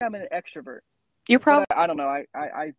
I'm 0.00 0.14
an 0.14 0.26
extrovert. 0.32 0.80
You're 1.28 1.38
probably 1.38 1.66
I, 1.70 1.84
I 1.84 1.86
don't 1.86 1.96
know. 1.96 2.08
I, 2.08 2.24
I, 2.34 2.40
I, 2.40 2.72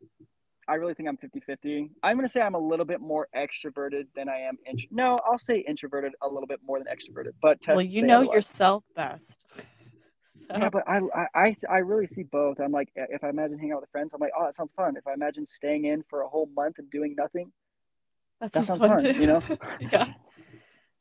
I 0.70 0.76
really 0.76 0.94
think 0.94 1.10
I'm 1.10 1.18
50-50. 1.18 1.90
I'm 2.04 2.16
gonna 2.16 2.30
say 2.30 2.42
I'm 2.42 2.56
a 2.56 2.60
little 2.60 2.86
bit 2.86 3.02
more 3.02 3.28
extroverted 3.36 4.04
than 4.16 4.30
I 4.30 4.38
am. 4.38 4.58
Int- 4.66 4.86
no, 4.92 5.20
I'll 5.26 5.40
say 5.40 5.66
introverted 5.68 6.14
a 6.22 6.28
little 6.28 6.48
bit 6.48 6.60
more 6.66 6.80
than 6.80 6.88
extroverted. 6.88 7.32
But 7.42 7.58
well. 7.68 7.82
You 7.82 8.04
know 8.04 8.20
otherwise. 8.20 8.36
yourself 8.36 8.84
best. 8.96 9.46
So, 10.32 10.58
Yeah, 10.58 10.70
but 10.70 10.88
I, 10.88 11.00
I, 11.16 11.28
I, 11.36 11.56
I 11.70 11.78
really 11.80 12.08
see 12.08 12.24
both. 12.24 12.60
I'm 12.60 12.72
like, 12.72 12.90
if 12.96 13.24
I 13.24 13.30
imagine 13.30 13.58
hanging 13.58 13.74
out 13.74 13.82
with 13.82 13.90
friends, 13.90 14.14
I'm 14.14 14.22
like, 14.22 14.32
oh, 14.40 14.46
that 14.46 14.56
sounds 14.56 14.72
fun. 14.72 14.96
If 14.96 15.06
I 15.06 15.14
imagine 15.14 15.46
staying 15.46 15.86
in 15.86 16.04
for 16.10 16.22
a 16.22 16.28
whole 16.30 16.48
month 16.56 16.78
and 16.78 16.90
doing 16.90 17.14
nothing, 17.18 17.52
that 18.40 18.52
that 18.54 18.66
sounds, 18.66 18.80
sounds 18.80 18.80
fun, 18.80 19.00
fun, 19.00 19.14
too. 19.14 19.20
you 19.20 19.28
know? 19.28 19.42
yeah. 19.92 20.14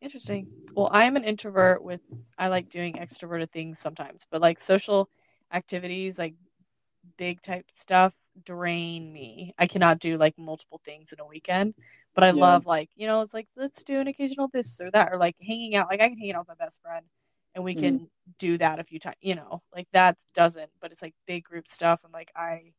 Interesting. 0.01 0.49
Well, 0.75 0.91
I'm 0.93 1.17
an 1.17 1.25
introvert 1.25 1.83
with 1.83 2.01
I 2.37 2.49
like 2.49 2.69
doing 2.69 2.95
extroverted 2.95 3.51
things 3.51 3.79
sometimes, 3.79 4.27
but 4.31 4.41
like 4.41 4.59
social 4.59 5.09
activities, 5.53 6.19
like 6.19 6.35
big 7.17 7.41
type 7.43 7.67
stuff, 7.73 8.15
drain 8.45 9.13
me. 9.13 9.55
I 9.59 9.67
cannot 9.67 9.99
do 9.99 10.17
like 10.17 10.39
multiple 10.39 10.81
things 10.85 11.13
in 11.13 11.21
a 11.21 11.27
weekend, 11.27 11.75
but 12.15 12.25
I 12.25 12.31
Yeah. 12.31 12.41
love 12.43 12.67
like 12.67 12.91
you 12.97 13.07
know 13.07 13.23
it's 13.23 13.35
like 13.35 13.49
let's 13.57 13.83
do 13.85 13.99
an 14.01 14.09
occasional 14.09 14.49
this 14.53 14.81
or 14.81 14.91
that 14.93 15.13
or 15.13 15.19
like 15.19 15.37
hanging 15.41 15.75
out. 15.77 15.89
Like 15.91 16.01
I 16.01 16.09
can 16.09 16.19
hang 16.19 16.33
out 16.33 16.41
with 16.49 16.49
my 16.59 16.65
best 16.65 16.83
friend, 16.83 17.07
and 17.55 17.65
we 17.65 17.75
Mhm. 17.75 17.79
can 17.81 18.11
do 18.39 18.59
that 18.59 18.79
a 18.79 18.85
few 18.85 18.99
times. 18.99 19.17
You 19.21 19.35
know, 19.37 19.63
like 19.75 19.89
that 19.93 20.19
doesn't, 20.35 20.71
but 20.81 20.91
it's 20.93 21.03
like 21.03 21.15
big 21.27 21.45
group 21.45 21.69
stuff 21.69 22.01
and 22.05 22.13
like 22.13 22.31
I 22.37 22.73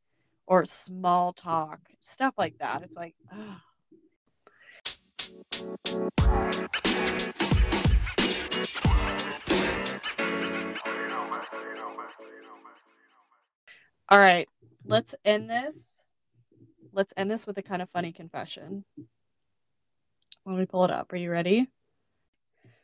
or 0.48 0.66
small 0.66 1.34
talk 1.34 1.80
stuff 2.02 2.34
like 2.38 2.58
that. 2.60 2.82
It's 2.84 2.98
like. 2.98 3.16
ugh. 3.32 3.62
All 14.10 14.18
right, 14.18 14.48
let's 14.86 15.14
end 15.24 15.50
this. 15.50 16.04
Let's 16.92 17.14
end 17.16 17.30
this 17.30 17.46
with 17.46 17.58
a 17.58 17.62
kind 17.62 17.82
of 17.82 17.90
funny 17.92 18.12
confession. 18.12 18.84
Let 20.46 20.58
me 20.58 20.66
pull 20.66 20.84
it 20.86 20.92
up. 20.92 21.14
Are 21.14 21.18
you 21.18 21.30
ready? 21.30 21.68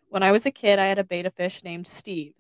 When 0.10 0.22
I 0.22 0.32
was 0.32 0.46
a 0.46 0.52
kid, 0.52 0.78
I 0.78 0.86
had 0.86 1.00
a 1.00 1.04
betta 1.04 1.32
fish 1.32 1.64
named 1.64 1.88
Steve. 1.88 2.36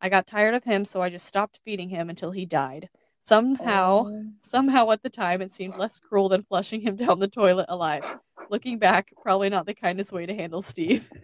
I 0.00 0.08
got 0.08 0.26
tired 0.28 0.54
of 0.54 0.64
him, 0.64 0.84
so 0.84 1.02
I 1.02 1.10
just 1.10 1.26
stopped 1.26 1.58
feeding 1.64 1.88
him 1.88 2.08
until 2.08 2.30
he 2.30 2.46
died. 2.46 2.88
Somehow, 3.18 4.06
Oh. 4.06 4.24
somehow 4.38 4.90
at 4.92 5.02
the 5.02 5.10
time, 5.10 5.42
it 5.42 5.50
seemed 5.52 5.76
less 5.76 5.98
cruel 6.00 6.28
than 6.28 6.44
flushing 6.44 6.80
him 6.82 6.96
down 6.96 7.18
the 7.18 7.28
toilet 7.28 7.66
alive. 7.68 8.16
Looking 8.48 8.78
back, 8.78 9.12
probably 9.22 9.48
not 9.48 9.66
the 9.66 9.74
kindest 9.74 10.12
way 10.12 10.24
to 10.26 10.34
handle 10.34 10.62
Steve. 10.62 11.10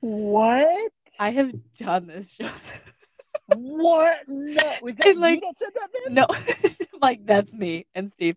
What? 0.00 0.92
I 1.18 1.30
have 1.30 1.54
done 1.78 2.06
this, 2.08 2.36
Joseph. 2.36 2.93
What? 3.46 4.20
No. 4.26 4.74
Was 4.82 4.96
that 4.96 5.06
And, 5.06 5.20
like, 5.20 5.40
that 5.40 5.56
said 5.56 5.70
that? 5.74 5.90
Then? 6.04 6.14
No, 6.14 6.26
like 7.02 7.26
that's 7.26 7.54
me 7.54 7.86
and 7.94 8.10
Steve. 8.10 8.36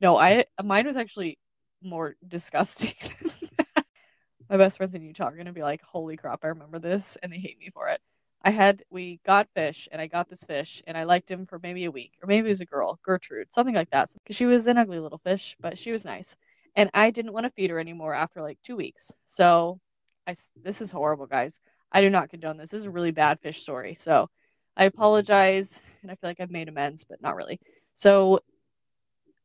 No, 0.00 0.16
I 0.16 0.44
mine 0.62 0.86
was 0.86 0.96
actually 0.96 1.38
more 1.82 2.16
disgusting. 2.26 2.94
My 4.48 4.56
best 4.56 4.76
friends 4.76 4.94
in 4.94 5.02
Utah 5.02 5.26
are 5.26 5.36
gonna 5.36 5.52
be 5.52 5.62
like, 5.62 5.82
"Holy 5.82 6.16
crap, 6.16 6.44
I 6.44 6.48
remember 6.48 6.78
this," 6.78 7.16
and 7.22 7.32
they 7.32 7.38
hate 7.38 7.58
me 7.58 7.70
for 7.72 7.88
it. 7.88 8.00
I 8.42 8.50
had 8.50 8.84
we 8.90 9.20
got 9.24 9.48
fish, 9.54 9.88
and 9.92 10.00
I 10.00 10.06
got 10.06 10.28
this 10.28 10.44
fish, 10.44 10.82
and 10.86 10.96
I 10.96 11.04
liked 11.04 11.30
him 11.30 11.46
for 11.46 11.58
maybe 11.58 11.84
a 11.84 11.90
week, 11.90 12.12
or 12.22 12.26
maybe 12.26 12.46
it 12.46 12.50
was 12.50 12.60
a 12.60 12.66
girl, 12.66 12.98
Gertrude, 13.02 13.52
something 13.52 13.74
like 13.74 13.90
that, 13.90 14.08
because 14.22 14.36
she 14.36 14.46
was 14.46 14.66
an 14.66 14.78
ugly 14.78 15.00
little 15.00 15.18
fish, 15.18 15.56
but 15.60 15.76
she 15.76 15.90
was 15.92 16.04
nice, 16.04 16.36
and 16.76 16.90
I 16.94 17.10
didn't 17.10 17.32
want 17.32 17.44
to 17.44 17.50
feed 17.50 17.70
her 17.70 17.80
anymore 17.80 18.14
after 18.14 18.42
like 18.42 18.58
two 18.62 18.76
weeks. 18.76 19.12
So, 19.26 19.80
I 20.26 20.34
this 20.62 20.80
is 20.80 20.92
horrible, 20.92 21.26
guys. 21.26 21.60
I 21.92 22.00
do 22.00 22.10
not 22.10 22.30
condone 22.30 22.56
this. 22.56 22.70
This 22.70 22.80
is 22.82 22.86
a 22.86 22.90
really 22.90 23.10
bad 23.12 23.40
fish 23.40 23.60
story. 23.62 23.94
So, 23.94 24.28
I 24.76 24.84
apologize, 24.84 25.80
and 26.02 26.10
I 26.10 26.14
feel 26.16 26.28
like 26.30 26.40
I've 26.40 26.50
made 26.50 26.68
amends, 26.68 27.04
but 27.04 27.22
not 27.22 27.36
really. 27.36 27.58
So 27.94 28.40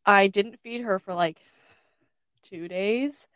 I 0.05 0.27
didn't 0.27 0.59
feed 0.61 0.81
her 0.81 0.99
for 0.99 1.13
like 1.13 1.39
two 2.43 2.67
days, 2.67 3.27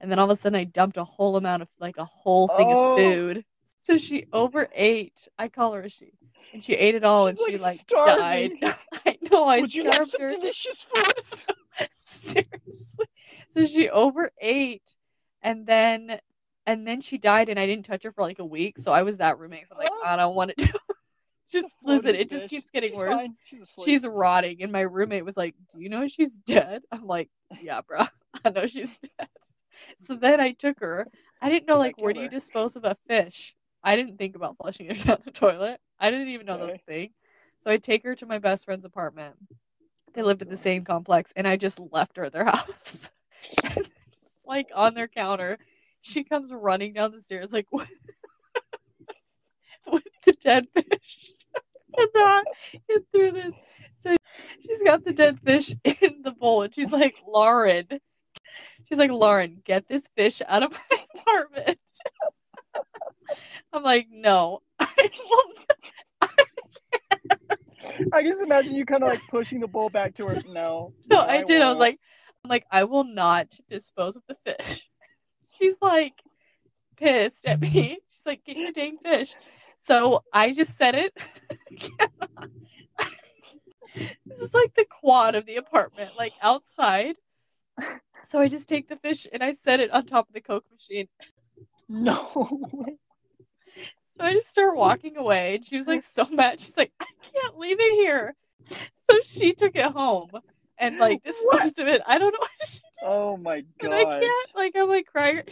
and 0.00 0.10
then 0.10 0.18
all 0.18 0.24
of 0.26 0.30
a 0.30 0.36
sudden 0.36 0.58
I 0.58 0.64
dumped 0.64 0.96
a 0.96 1.04
whole 1.04 1.36
amount 1.36 1.62
of 1.62 1.68
like 1.78 1.96
a 1.98 2.04
whole 2.04 2.48
thing 2.48 2.72
Oh. 2.72 2.94
of 2.94 2.96
food. 2.96 3.44
So 3.80 3.98
she 3.98 4.24
overate. 4.32 5.28
I 5.38 5.48
call 5.48 5.72
her 5.74 5.82
a 5.82 5.88
she, 5.88 6.12
and 6.52 6.62
she 6.62 6.74
ate 6.74 6.94
it 6.94 7.04
all, 7.04 7.28
She's, 7.28 7.38
and 7.40 7.50
she 7.52 7.58
like, 7.58 7.78
like 7.78 7.86
died. 7.86 8.52
starving. 8.58 8.74
I 9.06 9.18
know. 9.30 9.44
I 9.48 9.60
Would 9.60 9.74
you 9.74 9.84
like 9.84 10.04
some 10.06 10.22
her. 10.22 10.28
delicious 10.28 10.82
food? 10.94 11.14
Seriously. 11.92 13.06
So 13.48 13.66
she 13.66 13.88
overate, 13.90 14.96
and 15.42 15.66
then 15.66 16.18
and 16.66 16.86
then 16.86 17.00
she 17.02 17.18
died, 17.18 17.48
and 17.50 17.60
I 17.60 17.66
didn't 17.66 17.84
touch 17.84 18.02
her 18.04 18.12
for 18.12 18.22
like 18.22 18.38
a 18.38 18.44
week. 18.44 18.78
So 18.78 18.92
I 18.92 19.02
was 19.02 19.18
that 19.18 19.38
roommate. 19.38 19.68
So 19.68 19.74
I'm 19.74 19.80
like, 19.80 19.88
Oh. 19.92 20.02
I 20.04 20.16
don't 20.16 20.34
want 20.34 20.52
to 20.56 20.66
do. 20.66 20.72
Just 21.54 21.66
listen, 21.84 22.14
it 22.14 22.28
just 22.28 22.48
keeps 22.50 22.70
getting 22.70 22.90
She's 22.90 22.98
worse. 22.98 23.20
She's. 23.48 23.84
She's 23.84 24.06
rotting, 24.06 24.62
and 24.62 24.72
my 24.72 24.82
roommate 24.82 25.24
was 25.24 25.36
like, 25.36 25.54
"Do 25.72 25.80
you 25.80 25.88
know 25.88 26.06
she's 26.06 26.36
dead?" 26.38 26.82
I'm 26.92 27.06
like, 27.06 27.30
"Yeah, 27.62 27.80
bro, 27.80 28.04
I 28.44 28.50
know 28.50 28.66
she's 28.66 28.88
dead." 29.18 29.28
So 29.98 30.14
then 30.14 30.40
I 30.40 30.52
took 30.52 30.78
her. 30.80 31.08
I 31.42 31.48
didn't 31.50 31.66
know 31.66 31.78
like 31.78 31.98
where 31.98 32.12
do 32.12 32.20
you 32.20 32.28
dispose 32.28 32.76
of 32.76 32.84
a 32.84 32.96
fish? 33.08 33.56
I 33.82 33.96
didn't 33.96 34.18
think 34.18 34.36
about 34.36 34.56
flushing 34.56 34.86
it 34.86 35.04
down 35.04 35.18
the 35.24 35.32
toilet. 35.32 35.80
I 35.98 36.10
didn't 36.12 36.28
even 36.28 36.46
know 36.46 36.58
that 36.58 36.64
Okay. 36.74 36.82
thing. 36.86 37.10
So 37.58 37.70
I 37.72 37.76
take 37.78 38.04
her 38.04 38.14
to 38.14 38.26
my 38.26 38.38
best 38.38 38.64
friend's 38.66 38.84
apartment. 38.84 39.36
They 40.14 40.22
lived 40.22 40.42
in 40.42 40.48
the 40.48 40.56
same 40.56 40.84
complex, 40.84 41.32
and 41.36 41.48
I 41.48 41.56
just 41.56 41.80
left 41.92 42.16
her 42.18 42.24
at 42.24 42.32
their 42.32 42.44
house, 42.44 43.10
like 44.44 44.68
on 44.74 44.94
their 44.94 45.08
counter. 45.08 45.58
She 46.00 46.24
comes 46.24 46.52
running 46.52 46.92
down 46.92 47.12
the 47.12 47.20
stairs 47.20 47.52
like 47.52 47.66
with, 47.72 47.88
with 49.90 50.04
the 50.24 50.32
dead 50.34 50.68
fish. 50.68 51.32
Cannot 51.96 52.44
get 52.88 53.02
through 53.12 53.30
this. 53.32 53.54
So 53.98 54.16
she's 54.60 54.82
got 54.82 55.04
the 55.04 55.12
dead 55.12 55.40
fish 55.40 55.74
in 55.84 56.22
the 56.22 56.32
bowl, 56.32 56.62
and 56.62 56.74
she's 56.74 56.92
like, 56.92 57.14
Lauren. 57.26 57.86
She's 58.88 58.98
like, 58.98 59.10
Lauren, 59.10 59.62
get 59.64 59.88
this 59.88 60.08
fish 60.16 60.42
out 60.46 60.62
of 60.62 60.72
my 60.72 60.98
apartment. 61.14 61.78
I'm 63.72 63.82
like, 63.82 64.08
no, 64.10 64.62
I 64.78 65.10
will 65.28 65.52
I 68.12 68.22
just 68.22 68.42
imagine 68.42 68.74
you 68.74 68.84
kind 68.84 69.02
of 69.02 69.08
like 69.10 69.26
pushing 69.28 69.60
the 69.60 69.68
bowl 69.68 69.90
back 69.90 70.14
to 70.14 70.26
her. 70.26 70.40
No. 70.48 70.92
No, 71.10 71.20
I 71.20 71.42
did. 71.42 71.62
I 71.62 71.68
was 71.68 71.74
won't. 71.74 71.80
like, 71.80 72.00
I'm 72.44 72.50
like, 72.50 72.66
I 72.70 72.84
will 72.84 73.04
not 73.04 73.58
dispose 73.68 74.16
of 74.16 74.22
the 74.28 74.36
fish. 74.44 74.88
She's 75.58 75.76
like, 75.80 76.14
pissed 76.96 77.46
at 77.46 77.60
me. 77.60 77.98
She's 78.24 78.26
like, 78.30 78.44
"Get 78.44 78.56
your 78.56 78.72
dang 78.72 78.98
fish." 78.98 79.34
So 79.76 80.24
I 80.32 80.52
just 80.52 80.76
set 80.76 80.94
it. 80.94 81.12
this 83.94 84.40
is 84.40 84.54
like 84.54 84.74
the 84.74 84.86
quad 84.88 85.34
of 85.34 85.46
the 85.46 85.56
apartment, 85.56 86.12
like 86.16 86.32
outside. 86.42 87.16
So 88.22 88.40
I 88.40 88.48
just 88.48 88.68
take 88.68 88.88
the 88.88 88.96
fish 88.96 89.26
and 89.32 89.42
I 89.42 89.52
set 89.52 89.80
it 89.80 89.90
on 89.90 90.06
top 90.06 90.28
of 90.28 90.34
the 90.34 90.40
Coke 90.40 90.64
machine. 90.72 91.08
No. 91.88 92.96
So 94.12 94.24
I 94.24 94.32
just 94.32 94.48
start 94.48 94.76
walking 94.76 95.16
away, 95.16 95.56
and 95.56 95.64
she 95.64 95.76
was 95.76 95.88
like 95.88 96.02
so 96.02 96.24
mad. 96.30 96.60
She's 96.60 96.76
like, 96.76 96.92
"I 97.00 97.06
can't 97.32 97.58
leave 97.58 97.76
it 97.80 97.94
here." 97.94 98.36
So 99.10 99.18
she 99.24 99.52
took 99.52 99.74
it 99.76 99.92
home 99.92 100.30
and 100.78 100.98
like 100.98 101.22
disposed 101.22 101.78
of 101.80 101.88
it. 101.88 102.00
I 102.06 102.18
don't 102.18 102.32
know 102.32 102.38
what 102.38 102.50
she 102.68 102.78
did, 102.78 103.02
Oh 103.02 103.36
my 103.36 103.64
but 103.80 103.92
I 103.92 104.04
can't. 104.04 104.48
Like 104.54 104.76
I'm 104.76 104.88
like 104.88 105.06
crying. 105.06 105.42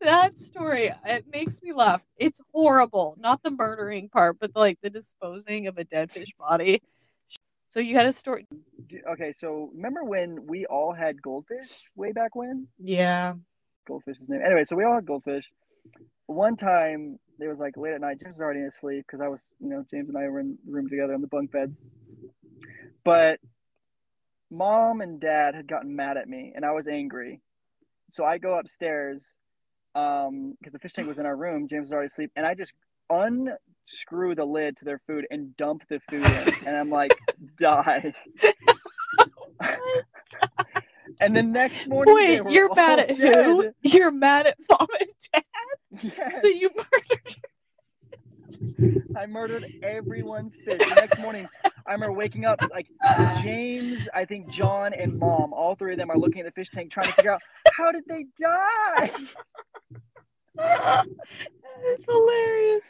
That 0.00 0.36
story 0.36 0.92
it 1.04 1.24
makes 1.32 1.62
me 1.62 1.72
laugh. 1.72 2.02
It's 2.16 2.40
horrible. 2.52 3.16
Not 3.18 3.42
the 3.42 3.50
murdering 3.50 4.08
part, 4.08 4.38
but 4.40 4.52
like 4.54 4.78
the 4.82 4.90
disposing 4.90 5.66
of 5.66 5.78
a 5.78 5.84
dead 5.84 6.10
fish 6.12 6.32
body. 6.38 6.82
So 7.64 7.78
you 7.78 7.94
had 7.94 8.06
a 8.06 8.12
story. 8.12 8.46
Okay, 9.12 9.30
so 9.30 9.70
remember 9.74 10.02
when 10.02 10.46
we 10.46 10.66
all 10.66 10.92
had 10.92 11.22
goldfish 11.22 11.88
way 11.94 12.10
back 12.10 12.34
when? 12.34 12.66
Yeah. 12.78 13.34
Goldfish's 13.88 14.28
name. 14.28 14.40
Anyway, 14.44 14.64
so 14.64 14.74
we 14.74 14.84
all 14.84 14.94
had 14.94 15.06
goldfish. 15.06 15.50
One 16.26 16.56
time, 16.56 17.18
it 17.38 17.46
was 17.46 17.60
like 17.60 17.76
late 17.76 17.94
at 17.94 18.00
night. 18.00 18.18
James 18.20 18.36
was 18.36 18.40
already 18.40 18.62
asleep 18.62 19.04
because 19.06 19.20
I 19.20 19.28
was, 19.28 19.50
you 19.60 19.68
know, 19.68 19.84
James 19.88 20.08
and 20.08 20.18
I 20.18 20.28
were 20.28 20.40
in 20.40 20.58
the 20.66 20.72
room 20.72 20.88
together 20.88 21.14
on 21.14 21.20
the 21.20 21.28
bunk 21.28 21.52
beds. 21.52 21.80
But 23.04 23.38
mom 24.50 25.00
and 25.00 25.20
dad 25.20 25.54
had 25.54 25.66
gotten 25.66 25.94
mad 25.94 26.16
at 26.16 26.28
me, 26.28 26.52
and 26.54 26.64
I 26.64 26.72
was 26.72 26.88
angry. 26.88 27.40
So 28.10 28.24
I 28.24 28.38
go 28.38 28.58
upstairs 28.58 29.34
um 29.94 30.56
because 30.58 30.72
the 30.72 30.78
fish 30.78 30.92
tank 30.92 31.08
was 31.08 31.18
in 31.18 31.26
our 31.26 31.36
room. 31.36 31.68
James 31.68 31.86
was 31.86 31.92
already 31.92 32.06
asleep, 32.06 32.30
and 32.36 32.46
I 32.46 32.54
just 32.54 32.74
unscrew 33.10 34.34
the 34.34 34.44
lid 34.44 34.76
to 34.78 34.84
their 34.84 35.00
food 35.06 35.26
and 35.30 35.56
dump 35.56 35.82
the 35.88 36.00
food 36.10 36.24
in, 36.24 36.66
and 36.66 36.76
I'm 36.76 36.90
like, 36.90 37.16
die. 37.56 38.14
and 41.20 41.36
the 41.36 41.42
next 41.42 41.88
morning, 41.88 42.14
Wait, 42.14 42.42
you're 42.52 42.74
mad 42.74 42.98
at 43.00 43.10
who? 43.18 43.72
You're 43.82 44.10
mad 44.10 44.46
at 44.46 44.56
mom 44.68 44.86
and 44.98 45.10
dad. 45.32 45.44
Yes. 46.02 46.42
So 46.42 46.48
you 46.48 46.70
murdered. 46.76 47.36
I 49.16 49.26
murdered 49.26 49.64
everyone's 49.82 50.56
fish. 50.56 50.78
The 50.78 50.94
next 50.94 51.20
morning, 51.20 51.48
I 51.86 51.92
remember 51.92 52.12
waking 52.12 52.44
up 52.44 52.60
like 52.70 52.88
James, 53.42 54.08
I 54.14 54.24
think 54.24 54.48
John, 54.50 54.92
and 54.92 55.18
Mom. 55.18 55.52
All 55.52 55.74
three 55.74 55.92
of 55.92 55.98
them 55.98 56.10
are 56.10 56.18
looking 56.18 56.40
at 56.40 56.46
the 56.46 56.52
fish 56.52 56.70
tank, 56.70 56.90
trying 56.90 57.06
to 57.06 57.12
figure 57.12 57.32
out 57.32 57.42
how 57.76 57.92
did 57.92 58.04
they 58.06 58.26
die. 58.40 59.10
It's 61.82 62.04
hilarious. 62.04 62.82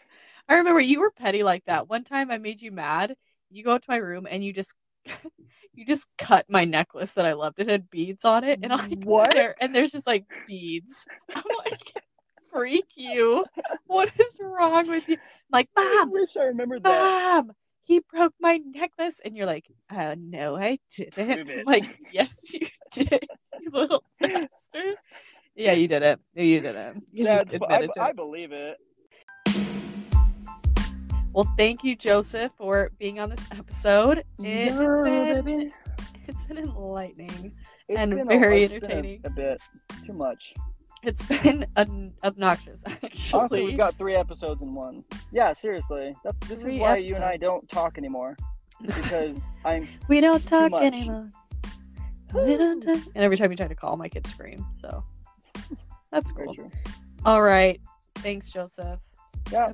I 0.48 0.56
remember 0.56 0.80
you 0.80 1.00
were 1.00 1.10
petty 1.10 1.42
like 1.42 1.64
that. 1.64 1.88
One 1.88 2.04
time 2.04 2.30
I 2.30 2.38
made 2.38 2.60
you 2.60 2.72
mad. 2.72 3.14
You 3.50 3.64
go 3.64 3.74
up 3.74 3.82
to 3.82 3.90
my 3.90 3.96
room 3.96 4.26
and 4.28 4.44
you 4.44 4.52
just 4.52 4.74
you 5.74 5.86
just 5.86 6.08
cut 6.18 6.46
my 6.48 6.64
necklace 6.64 7.12
that 7.12 7.26
I 7.26 7.32
loved. 7.32 7.60
It 7.60 7.68
had 7.68 7.90
beads 7.90 8.24
on 8.24 8.44
it, 8.44 8.60
and 8.62 8.72
I'm 8.72 8.78
like, 8.78 9.04
What? 9.04 9.32
There, 9.32 9.54
and 9.60 9.74
there's 9.74 9.92
just 9.92 10.06
like 10.06 10.24
beads. 10.46 11.06
I'm 11.34 11.42
like, 11.64 11.92
freak 12.52 12.86
you. 12.94 13.44
What 13.86 14.10
is 14.18 14.38
wrong 14.40 14.88
with 14.88 15.08
you? 15.08 15.14
I'm 15.14 15.52
like, 15.52 15.68
I 15.76 16.04
wish 16.08 16.36
I 16.36 16.44
remembered 16.44 16.82
that. 16.84 17.44
mom, 17.46 17.52
he 17.82 18.00
broke 18.00 18.34
my 18.40 18.58
necklace, 18.58 19.20
and 19.24 19.36
you're 19.36 19.46
like, 19.46 19.66
oh 19.92 20.14
no, 20.18 20.56
I 20.56 20.78
didn't. 20.94 21.66
Like, 21.66 21.86
yes, 22.12 22.54
you 22.54 22.66
did, 22.92 23.26
you 23.60 23.70
little 23.72 24.04
bastard. 24.20 24.96
Yeah, 25.60 25.72
you 25.72 25.88
did 25.88 26.02
it. 26.02 26.18
You 26.34 26.60
did 26.60 26.74
it. 26.74 26.96
You 27.12 27.28
I, 27.28 27.44
to 27.44 27.90
I 28.00 28.12
believe 28.12 28.50
it. 28.52 28.78
Well, 31.34 31.44
thank 31.58 31.84
you, 31.84 31.94
Joseph, 31.96 32.52
for 32.56 32.90
being 32.98 33.20
on 33.20 33.28
this 33.28 33.44
episode. 33.52 34.24
It 34.38 34.72
has 34.72 34.98
been 34.98 35.44
baby. 35.44 35.72
it's 36.26 36.46
been 36.46 36.58
enlightening. 36.58 37.52
It's 37.88 37.98
and 37.98 38.10
been 38.10 38.20
a- 38.20 38.24
very 38.24 38.62
it's 38.64 38.72
been 38.74 38.82
a- 38.82 38.86
entertaining. 38.86 39.20
A, 39.24 39.30
bit 39.30 39.60
too 40.04 40.14
much. 40.14 40.54
It's 41.02 41.22
been 41.42 41.66
un- 41.76 42.14
obnoxious, 42.24 42.82
actually. 42.86 43.38
Honestly, 43.38 43.64
we've 43.64 43.78
got 43.78 43.96
three 43.96 44.16
episodes 44.16 44.62
in 44.62 44.74
one. 44.74 45.04
Yeah, 45.30 45.52
seriously. 45.52 46.14
That's 46.24 46.40
this 46.48 46.62
Three 46.62 46.76
is 46.76 46.80
why 46.80 46.96
you 46.96 47.16
and 47.16 47.24
I 47.24 47.36
don't 47.36 47.68
talk 47.68 47.98
anymore 47.98 48.36
because 48.84 49.52
I'm 49.66 49.86
we 50.08 50.22
don't 50.22 50.44
talk 50.46 50.72
anymore. 50.80 51.30
We 52.34 52.56
don't 52.56 52.80
talk. 52.80 53.02
And 53.14 53.24
every 53.24 53.36
time 53.36 53.50
you 53.50 53.58
try 53.58 53.68
to 53.68 53.74
call, 53.74 53.98
my 53.98 54.08
kids 54.08 54.30
scream. 54.30 54.64
So 54.72 55.04
that's 56.12 56.32
cool. 56.32 56.54
All 57.24 57.42
right. 57.42 57.80
Thanks, 58.16 58.52
Joseph. 58.52 59.00
Yeah. 59.50 59.72